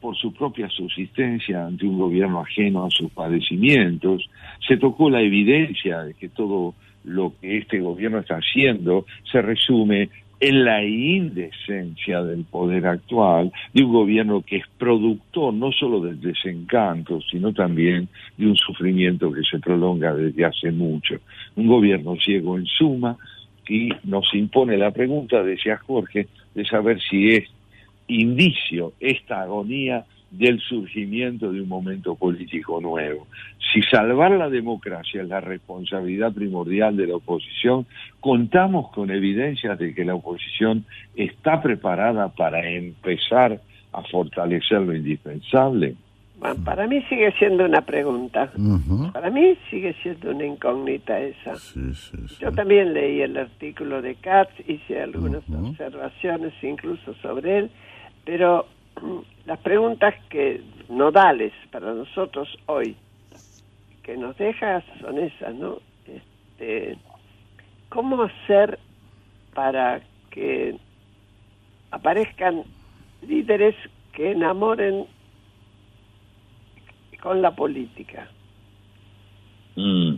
[0.00, 4.28] por su propia subsistencia ante un gobierno ajeno a sus padecimientos.
[4.66, 6.74] Se tocó la evidencia de que todo
[7.04, 13.82] lo que este gobierno está haciendo se resume en la indecencia del poder actual, de
[13.82, 19.42] un gobierno que es productor no solo del desencanto, sino también de un sufrimiento que
[19.50, 21.16] se prolonga desde hace mucho.
[21.56, 23.16] Un gobierno ciego en suma
[23.68, 27.44] y nos impone la pregunta, decía Jorge, de saber si es
[28.08, 33.26] indicio esta agonía del surgimiento de un momento político nuevo.
[33.72, 37.86] Si salvar la democracia es la responsabilidad primordial de la oposición,
[38.20, 40.84] contamos con evidencias de que la oposición
[41.14, 43.60] está preparada para empezar
[43.92, 45.94] a fortalecer lo indispensable.
[46.38, 48.52] Bueno, para mí sigue siendo una pregunta.
[49.12, 51.54] Para mí sigue siendo una incógnita esa.
[52.38, 57.70] Yo también leí el artículo de Katz, hice algunas observaciones incluso sobre él,
[58.24, 58.66] pero
[59.00, 62.96] mm, las preguntas que nodales para nosotros hoy,
[64.02, 65.78] que nos deja son esas, ¿no?
[66.06, 66.98] Este,
[67.88, 68.78] ¿Cómo hacer
[69.54, 70.76] para que
[71.90, 72.62] aparezcan
[73.26, 73.74] líderes
[74.12, 75.06] que enamoren
[77.26, 78.28] con la política.
[79.74, 80.14] Mm.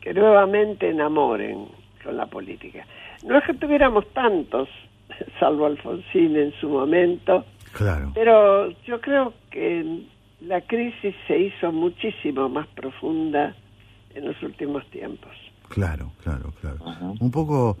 [0.00, 1.66] Que nuevamente enamoren
[2.04, 2.86] con la política.
[3.26, 4.68] No es que tuviéramos tantos,
[5.40, 8.12] salvo Alfonsín en su momento, Claro.
[8.14, 10.04] pero yo creo que
[10.42, 13.52] la crisis se hizo muchísimo más profunda
[14.14, 15.32] en los últimos tiempos.
[15.70, 16.78] Claro, claro, claro.
[17.18, 17.76] Un poco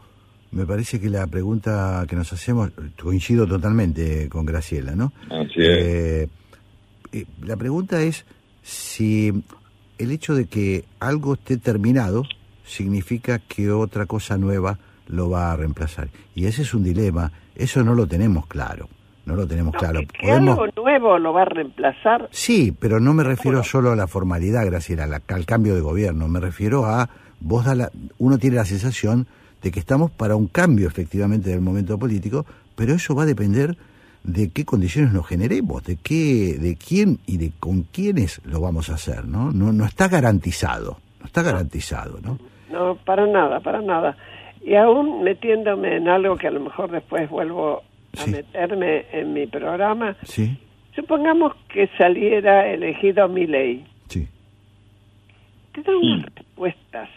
[0.50, 5.12] me parece que la pregunta que nos hacemos, coincido totalmente con Graciela, ¿no?
[5.30, 6.26] Así Eh,
[7.12, 8.26] eh, la pregunta es
[8.64, 9.44] si
[9.98, 12.24] el hecho de que algo esté terminado
[12.66, 16.08] significa que otra cosa nueva lo va a reemplazar.
[16.34, 18.88] Y ese es un dilema, eso no lo tenemos claro,
[19.26, 20.00] no lo tenemos claro.
[20.18, 22.28] Que algo nuevo lo va a reemplazar.
[22.32, 26.26] Sí, pero no me refiero solo a la formalidad, Graciela, la- al cambio de gobierno.
[26.26, 27.10] Me refiero a,
[27.40, 29.26] vos da la- uno tiene la sensación
[29.62, 33.76] de que estamos para un cambio efectivamente del momento político, pero eso va a depender
[34.24, 38.90] de qué condiciones nos generemos, de qué, de quién y de con quiénes lo vamos
[38.90, 39.52] a hacer, ¿no?
[39.52, 42.38] No, no está garantizado, no está garantizado, ¿no?
[42.70, 44.16] No, para nada, para nada.
[44.62, 47.82] Y aún metiéndome en algo que a lo mejor después vuelvo
[48.18, 50.56] a meterme en mi programa, Sí,
[50.96, 53.86] supongamos que saliera elegido mi ley.
[54.08, 54.26] Sí.
[55.72, 57.08] Te da unas respuestas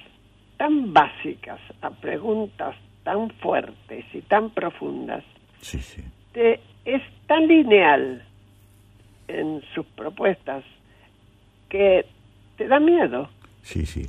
[0.57, 5.23] tan básicas a preguntas tan fuertes y tan profundas.
[5.61, 6.01] Sí, sí.
[6.33, 6.59] Te-
[6.95, 8.23] es tan lineal
[9.27, 10.63] en sus propuestas
[11.69, 12.05] que
[12.57, 13.29] te da miedo.
[13.61, 14.07] sí, sí.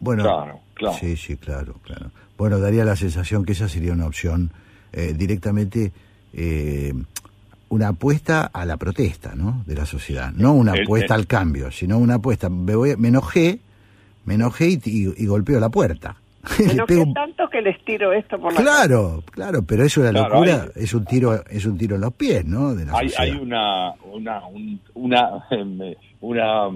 [0.00, 0.96] Bueno, Claro, claro.
[0.96, 2.10] sí, sí, claro, claro.
[2.36, 4.50] Bueno, daría la sensación que esa sería una opción
[4.92, 5.92] eh, directamente
[6.32, 6.92] eh,
[7.68, 9.62] una apuesta a la protesta, ¿no?
[9.66, 12.48] De la sociedad, no una El- apuesta el- al cambio, sino una apuesta.
[12.48, 13.58] Me, voy- me enojé,
[14.24, 16.16] me enojé y, y- y golpeo la puerta.
[16.56, 20.28] Pero pego que tanto que les tiro esto por la Claro, claro, pero la Claro,
[20.34, 22.74] locura hay- es un tiro, es un tiro en los pies, ¿no?
[22.74, 25.44] De la hay, hay una una un- una
[26.20, 26.68] una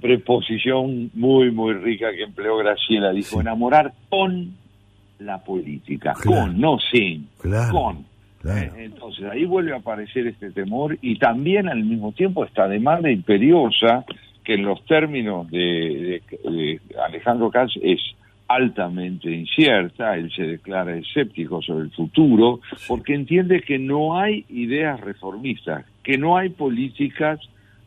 [0.00, 4.54] preposición muy muy rica que empleó Graciela dijo enamorar con
[5.18, 6.42] la política Claro.
[6.42, 8.04] con no sin Claro, con
[8.40, 8.60] claro.
[8.76, 13.10] Eh, entonces ahí vuelve a aparecer este temor y también al mismo tiempo esta demanda
[13.10, 14.04] imperiosa
[14.44, 18.00] que en los términos de, de- de Alejandro Katz es
[18.48, 24.98] altamente incierta, él se declara escéptico sobre el futuro, porque entiende que no hay ideas
[25.00, 27.38] reformistas, que no hay políticas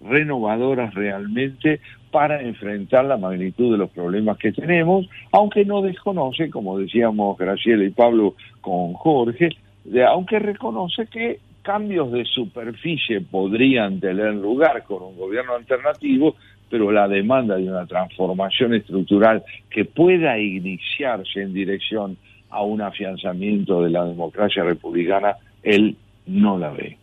[0.03, 1.79] renovadoras realmente
[2.11, 7.83] para enfrentar la magnitud de los problemas que tenemos, aunque no desconoce, como decíamos Graciela
[7.83, 9.49] y Pablo con Jorge,
[9.85, 16.35] de- aunque reconoce que cambios de superficie podrían tener lugar con un gobierno alternativo,
[16.71, 22.17] pero la demanda de una transformación estructural que pueda iniciarse en dirección
[22.49, 26.97] a un afianzamiento de la democracia republicana, él no la ve.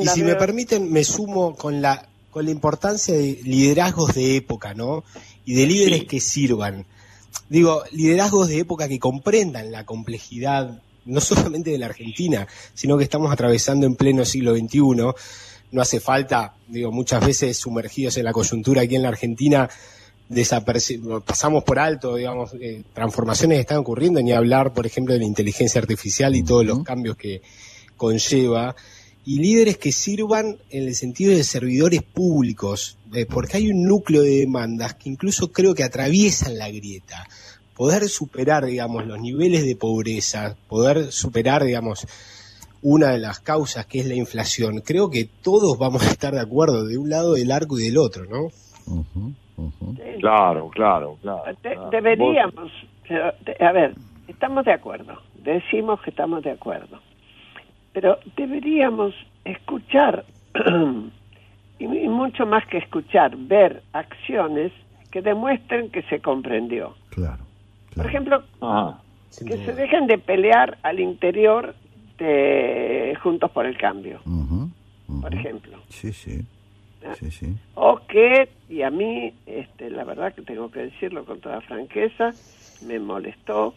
[0.00, 4.74] Y si me permiten, me sumo con la, con la importancia de liderazgos de época,
[4.74, 5.02] ¿no?
[5.46, 6.84] Y de líderes que sirvan.
[7.48, 13.04] Digo, liderazgos de época que comprendan la complejidad, no solamente de la Argentina, sino que
[13.04, 14.80] estamos atravesando en pleno siglo XXI.
[15.70, 19.68] No hace falta, digo, muchas veces sumergidos en la coyuntura aquí en la Argentina,
[21.24, 25.26] pasamos por alto, digamos, eh, transformaciones que están ocurriendo, ni hablar, por ejemplo, de la
[25.26, 27.42] inteligencia artificial y todos los cambios que
[27.96, 28.76] conlleva,
[29.24, 34.22] y líderes que sirvan en el sentido de servidores públicos, eh, porque hay un núcleo
[34.22, 37.28] de demandas que incluso creo que atraviesan la grieta.
[37.74, 42.06] Poder superar, digamos, los niveles de pobreza, poder superar, digamos,
[42.82, 44.80] una de las causas que es la inflación.
[44.84, 47.98] Creo que todos vamos a estar de acuerdo de un lado del arco y del
[47.98, 48.48] otro, ¿no?
[50.20, 51.42] Claro, claro, claro.
[51.46, 51.90] De- claro.
[51.90, 52.72] deberíamos,
[53.08, 53.94] pero, de- a ver,
[54.26, 57.00] estamos de acuerdo, decimos que estamos de acuerdo,
[57.92, 59.14] pero deberíamos
[59.44, 60.24] escuchar,
[61.78, 64.72] y, y mucho más que escuchar, ver acciones
[65.10, 66.94] que demuestren que se comprendió.
[67.10, 67.44] Claro.
[67.96, 69.00] Por ejemplo, Ajá.
[69.44, 71.74] que se dejen de pelear al interior
[72.18, 74.20] de Juntos por el Cambio,
[75.22, 75.78] por ejemplo.
[75.88, 76.40] Sí, sí.
[77.18, 77.54] Sí, sí.
[77.76, 82.32] O que, y a mí, este, la verdad que tengo que decirlo con toda franqueza,
[82.86, 83.72] me molestó.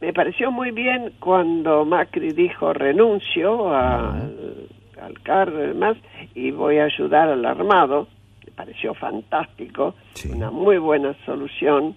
[0.00, 4.68] Me pareció muy bien cuando Macri dijo renuncio a- al,
[5.00, 5.96] al cargo y demás
[6.34, 8.08] y voy a ayudar al armado.
[8.44, 9.94] Me pareció fantástico,
[10.34, 11.94] una muy buena solución.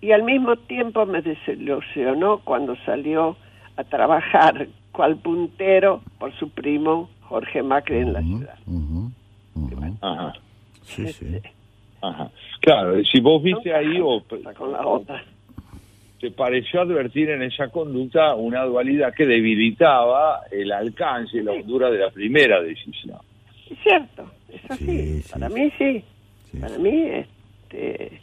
[0.00, 3.36] Y al mismo tiempo me desilusionó cuando salió
[3.76, 8.58] a trabajar cual puntero por su primo Jorge Macri en la ciudad.
[10.00, 10.32] Ajá.
[10.82, 11.40] Sí, sí.
[12.00, 12.30] Ajá.
[12.60, 14.22] Claro, si vos viste ahí o
[14.56, 15.24] con la otra.
[16.20, 21.90] te pareció advertir en esa conducta una dualidad que debilitaba el alcance y la hondura
[21.90, 23.18] de la primera decisión.
[23.70, 25.22] Es cierto, es así.
[25.30, 26.04] Para mí sí.
[26.60, 28.20] Para mí este,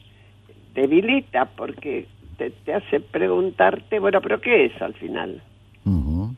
[0.74, 2.08] debilita porque
[2.42, 5.42] te, te, hace preguntarte, bueno, pero ¿qué es al final?
[5.86, 6.36] ¿No?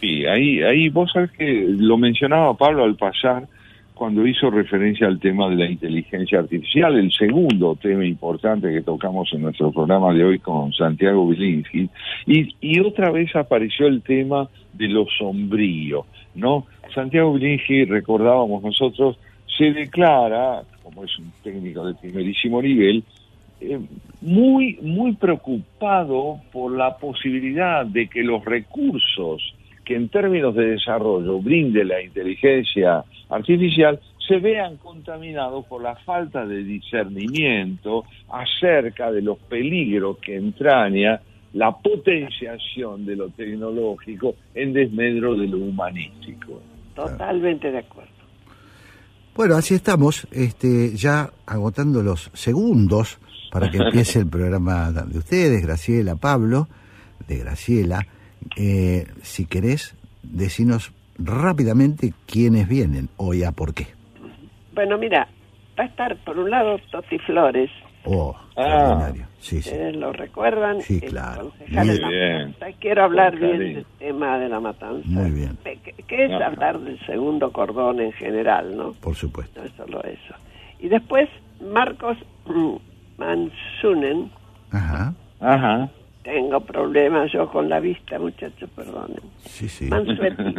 [0.00, 3.48] Sí, ahí, ahí vos sabés que lo mencionaba Pablo al pasar
[3.94, 9.28] cuando hizo referencia al tema de la inteligencia artificial, el segundo tema importante que tocamos
[9.32, 11.90] en nuestro programa de hoy con Santiago Bilinski,
[12.26, 16.06] y, y otra vez apareció el tema de lo sombrío,
[16.36, 16.66] ¿no?
[16.94, 19.18] Santiago Bilinski, recordábamos nosotros,
[19.56, 23.02] se declara, como es un técnico de primerísimo nivel,
[23.60, 23.80] eh,
[24.20, 29.54] muy, muy preocupado por la posibilidad de que los recursos
[29.84, 36.44] que en términos de desarrollo brinde la inteligencia artificial se vean contaminados por la falta
[36.46, 41.20] de discernimiento acerca de los peligros que entraña
[41.54, 46.60] la potenciación de lo tecnológico en desmedro de lo humanístico.
[46.94, 48.12] Totalmente de acuerdo.
[49.34, 53.18] Bueno, así estamos, este, ya agotando los segundos
[53.50, 56.68] para que empiece el programa de ustedes, Graciela, Pablo,
[57.26, 58.06] de Graciela.
[58.56, 63.86] Eh, si querés, decinos rápidamente quiénes vienen o ya por qué.
[64.74, 65.28] Bueno, mira,
[65.78, 67.70] va a estar por un lado Toti Flores.
[68.04, 69.12] Oh, ah.
[69.38, 69.74] sí, sí.
[69.92, 70.80] ¿Lo recuerdan?
[70.80, 71.52] Sí, claro.
[71.68, 72.54] Muy bien.
[72.80, 75.06] Quiero hablar bien del tema de la matanza.
[75.08, 75.58] Muy bien.
[75.64, 78.92] Que, es hablar del segundo cordón en general, ¿no?
[78.94, 79.60] Por supuesto.
[79.60, 80.34] No es solo eso.
[80.78, 81.28] Y después
[81.60, 82.16] Marcos
[83.18, 84.30] Mansunen.
[84.70, 85.14] Ajá.
[85.40, 85.90] Ajá.
[86.22, 89.20] Tengo problemas yo con la vista, muchachos, perdonen.
[89.40, 89.86] Sí, sí.
[89.86, 90.54] Mansuetti,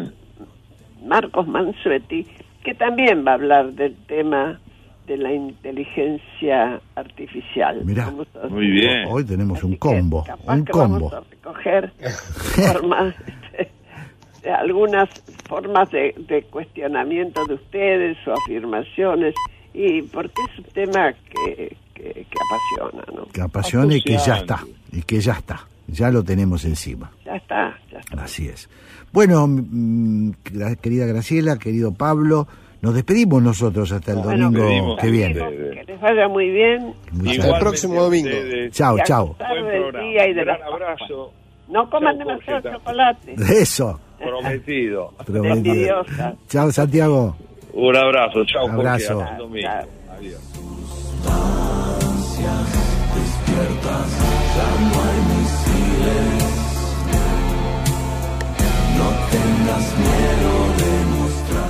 [1.06, 2.26] Marcos Mansuetti,
[2.64, 4.60] que también va a hablar del tema
[5.07, 7.81] de la inteligencia artificial.
[7.84, 8.11] Mira,
[8.49, 9.06] muy bien.
[9.10, 11.10] Hoy tenemos un combo, un que combo.
[11.10, 13.15] Vamos a recoger formas,
[13.57, 15.10] este, algunas
[15.48, 19.34] formas de, de cuestionamiento de ustedes o afirmaciones
[19.73, 23.28] y porque es un tema que, que, apasiona, ¿no?
[23.32, 27.12] Que apasiona y que ya está, y que ya está, ya lo tenemos encima.
[27.26, 28.24] Ya está, ya está.
[28.24, 28.70] Así es.
[29.12, 30.32] Bueno, mm,
[30.82, 32.48] querida Graciela, querido Pablo,
[32.82, 35.34] nos despedimos nosotros hasta el Bueno, domingo que viene.
[35.36, 36.94] Que les vaya muy bien.
[37.12, 38.30] Muchas el próximo domingo.
[38.72, 39.36] Chao, chao.
[39.40, 41.34] las abrazo.
[41.68, 43.34] No coman demasiado chocolate.
[43.62, 44.00] Eso.
[44.18, 45.14] Prometido.
[45.26, 46.06] Prometido.
[46.48, 47.36] Chao, Santiago.
[47.74, 48.46] Un abrazo.
[48.46, 48.76] Chao, Jorge.
[48.76, 49.22] Abrazo.
[49.22, 49.68] Hasta el domingo.
[49.68, 50.16] Chao.
[50.18, 50.49] Adiós.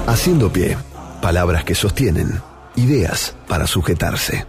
[0.08, 0.78] Haciendo pie.
[1.22, 2.42] Palabras que sostienen.
[2.76, 4.46] Ideas para sujetarse.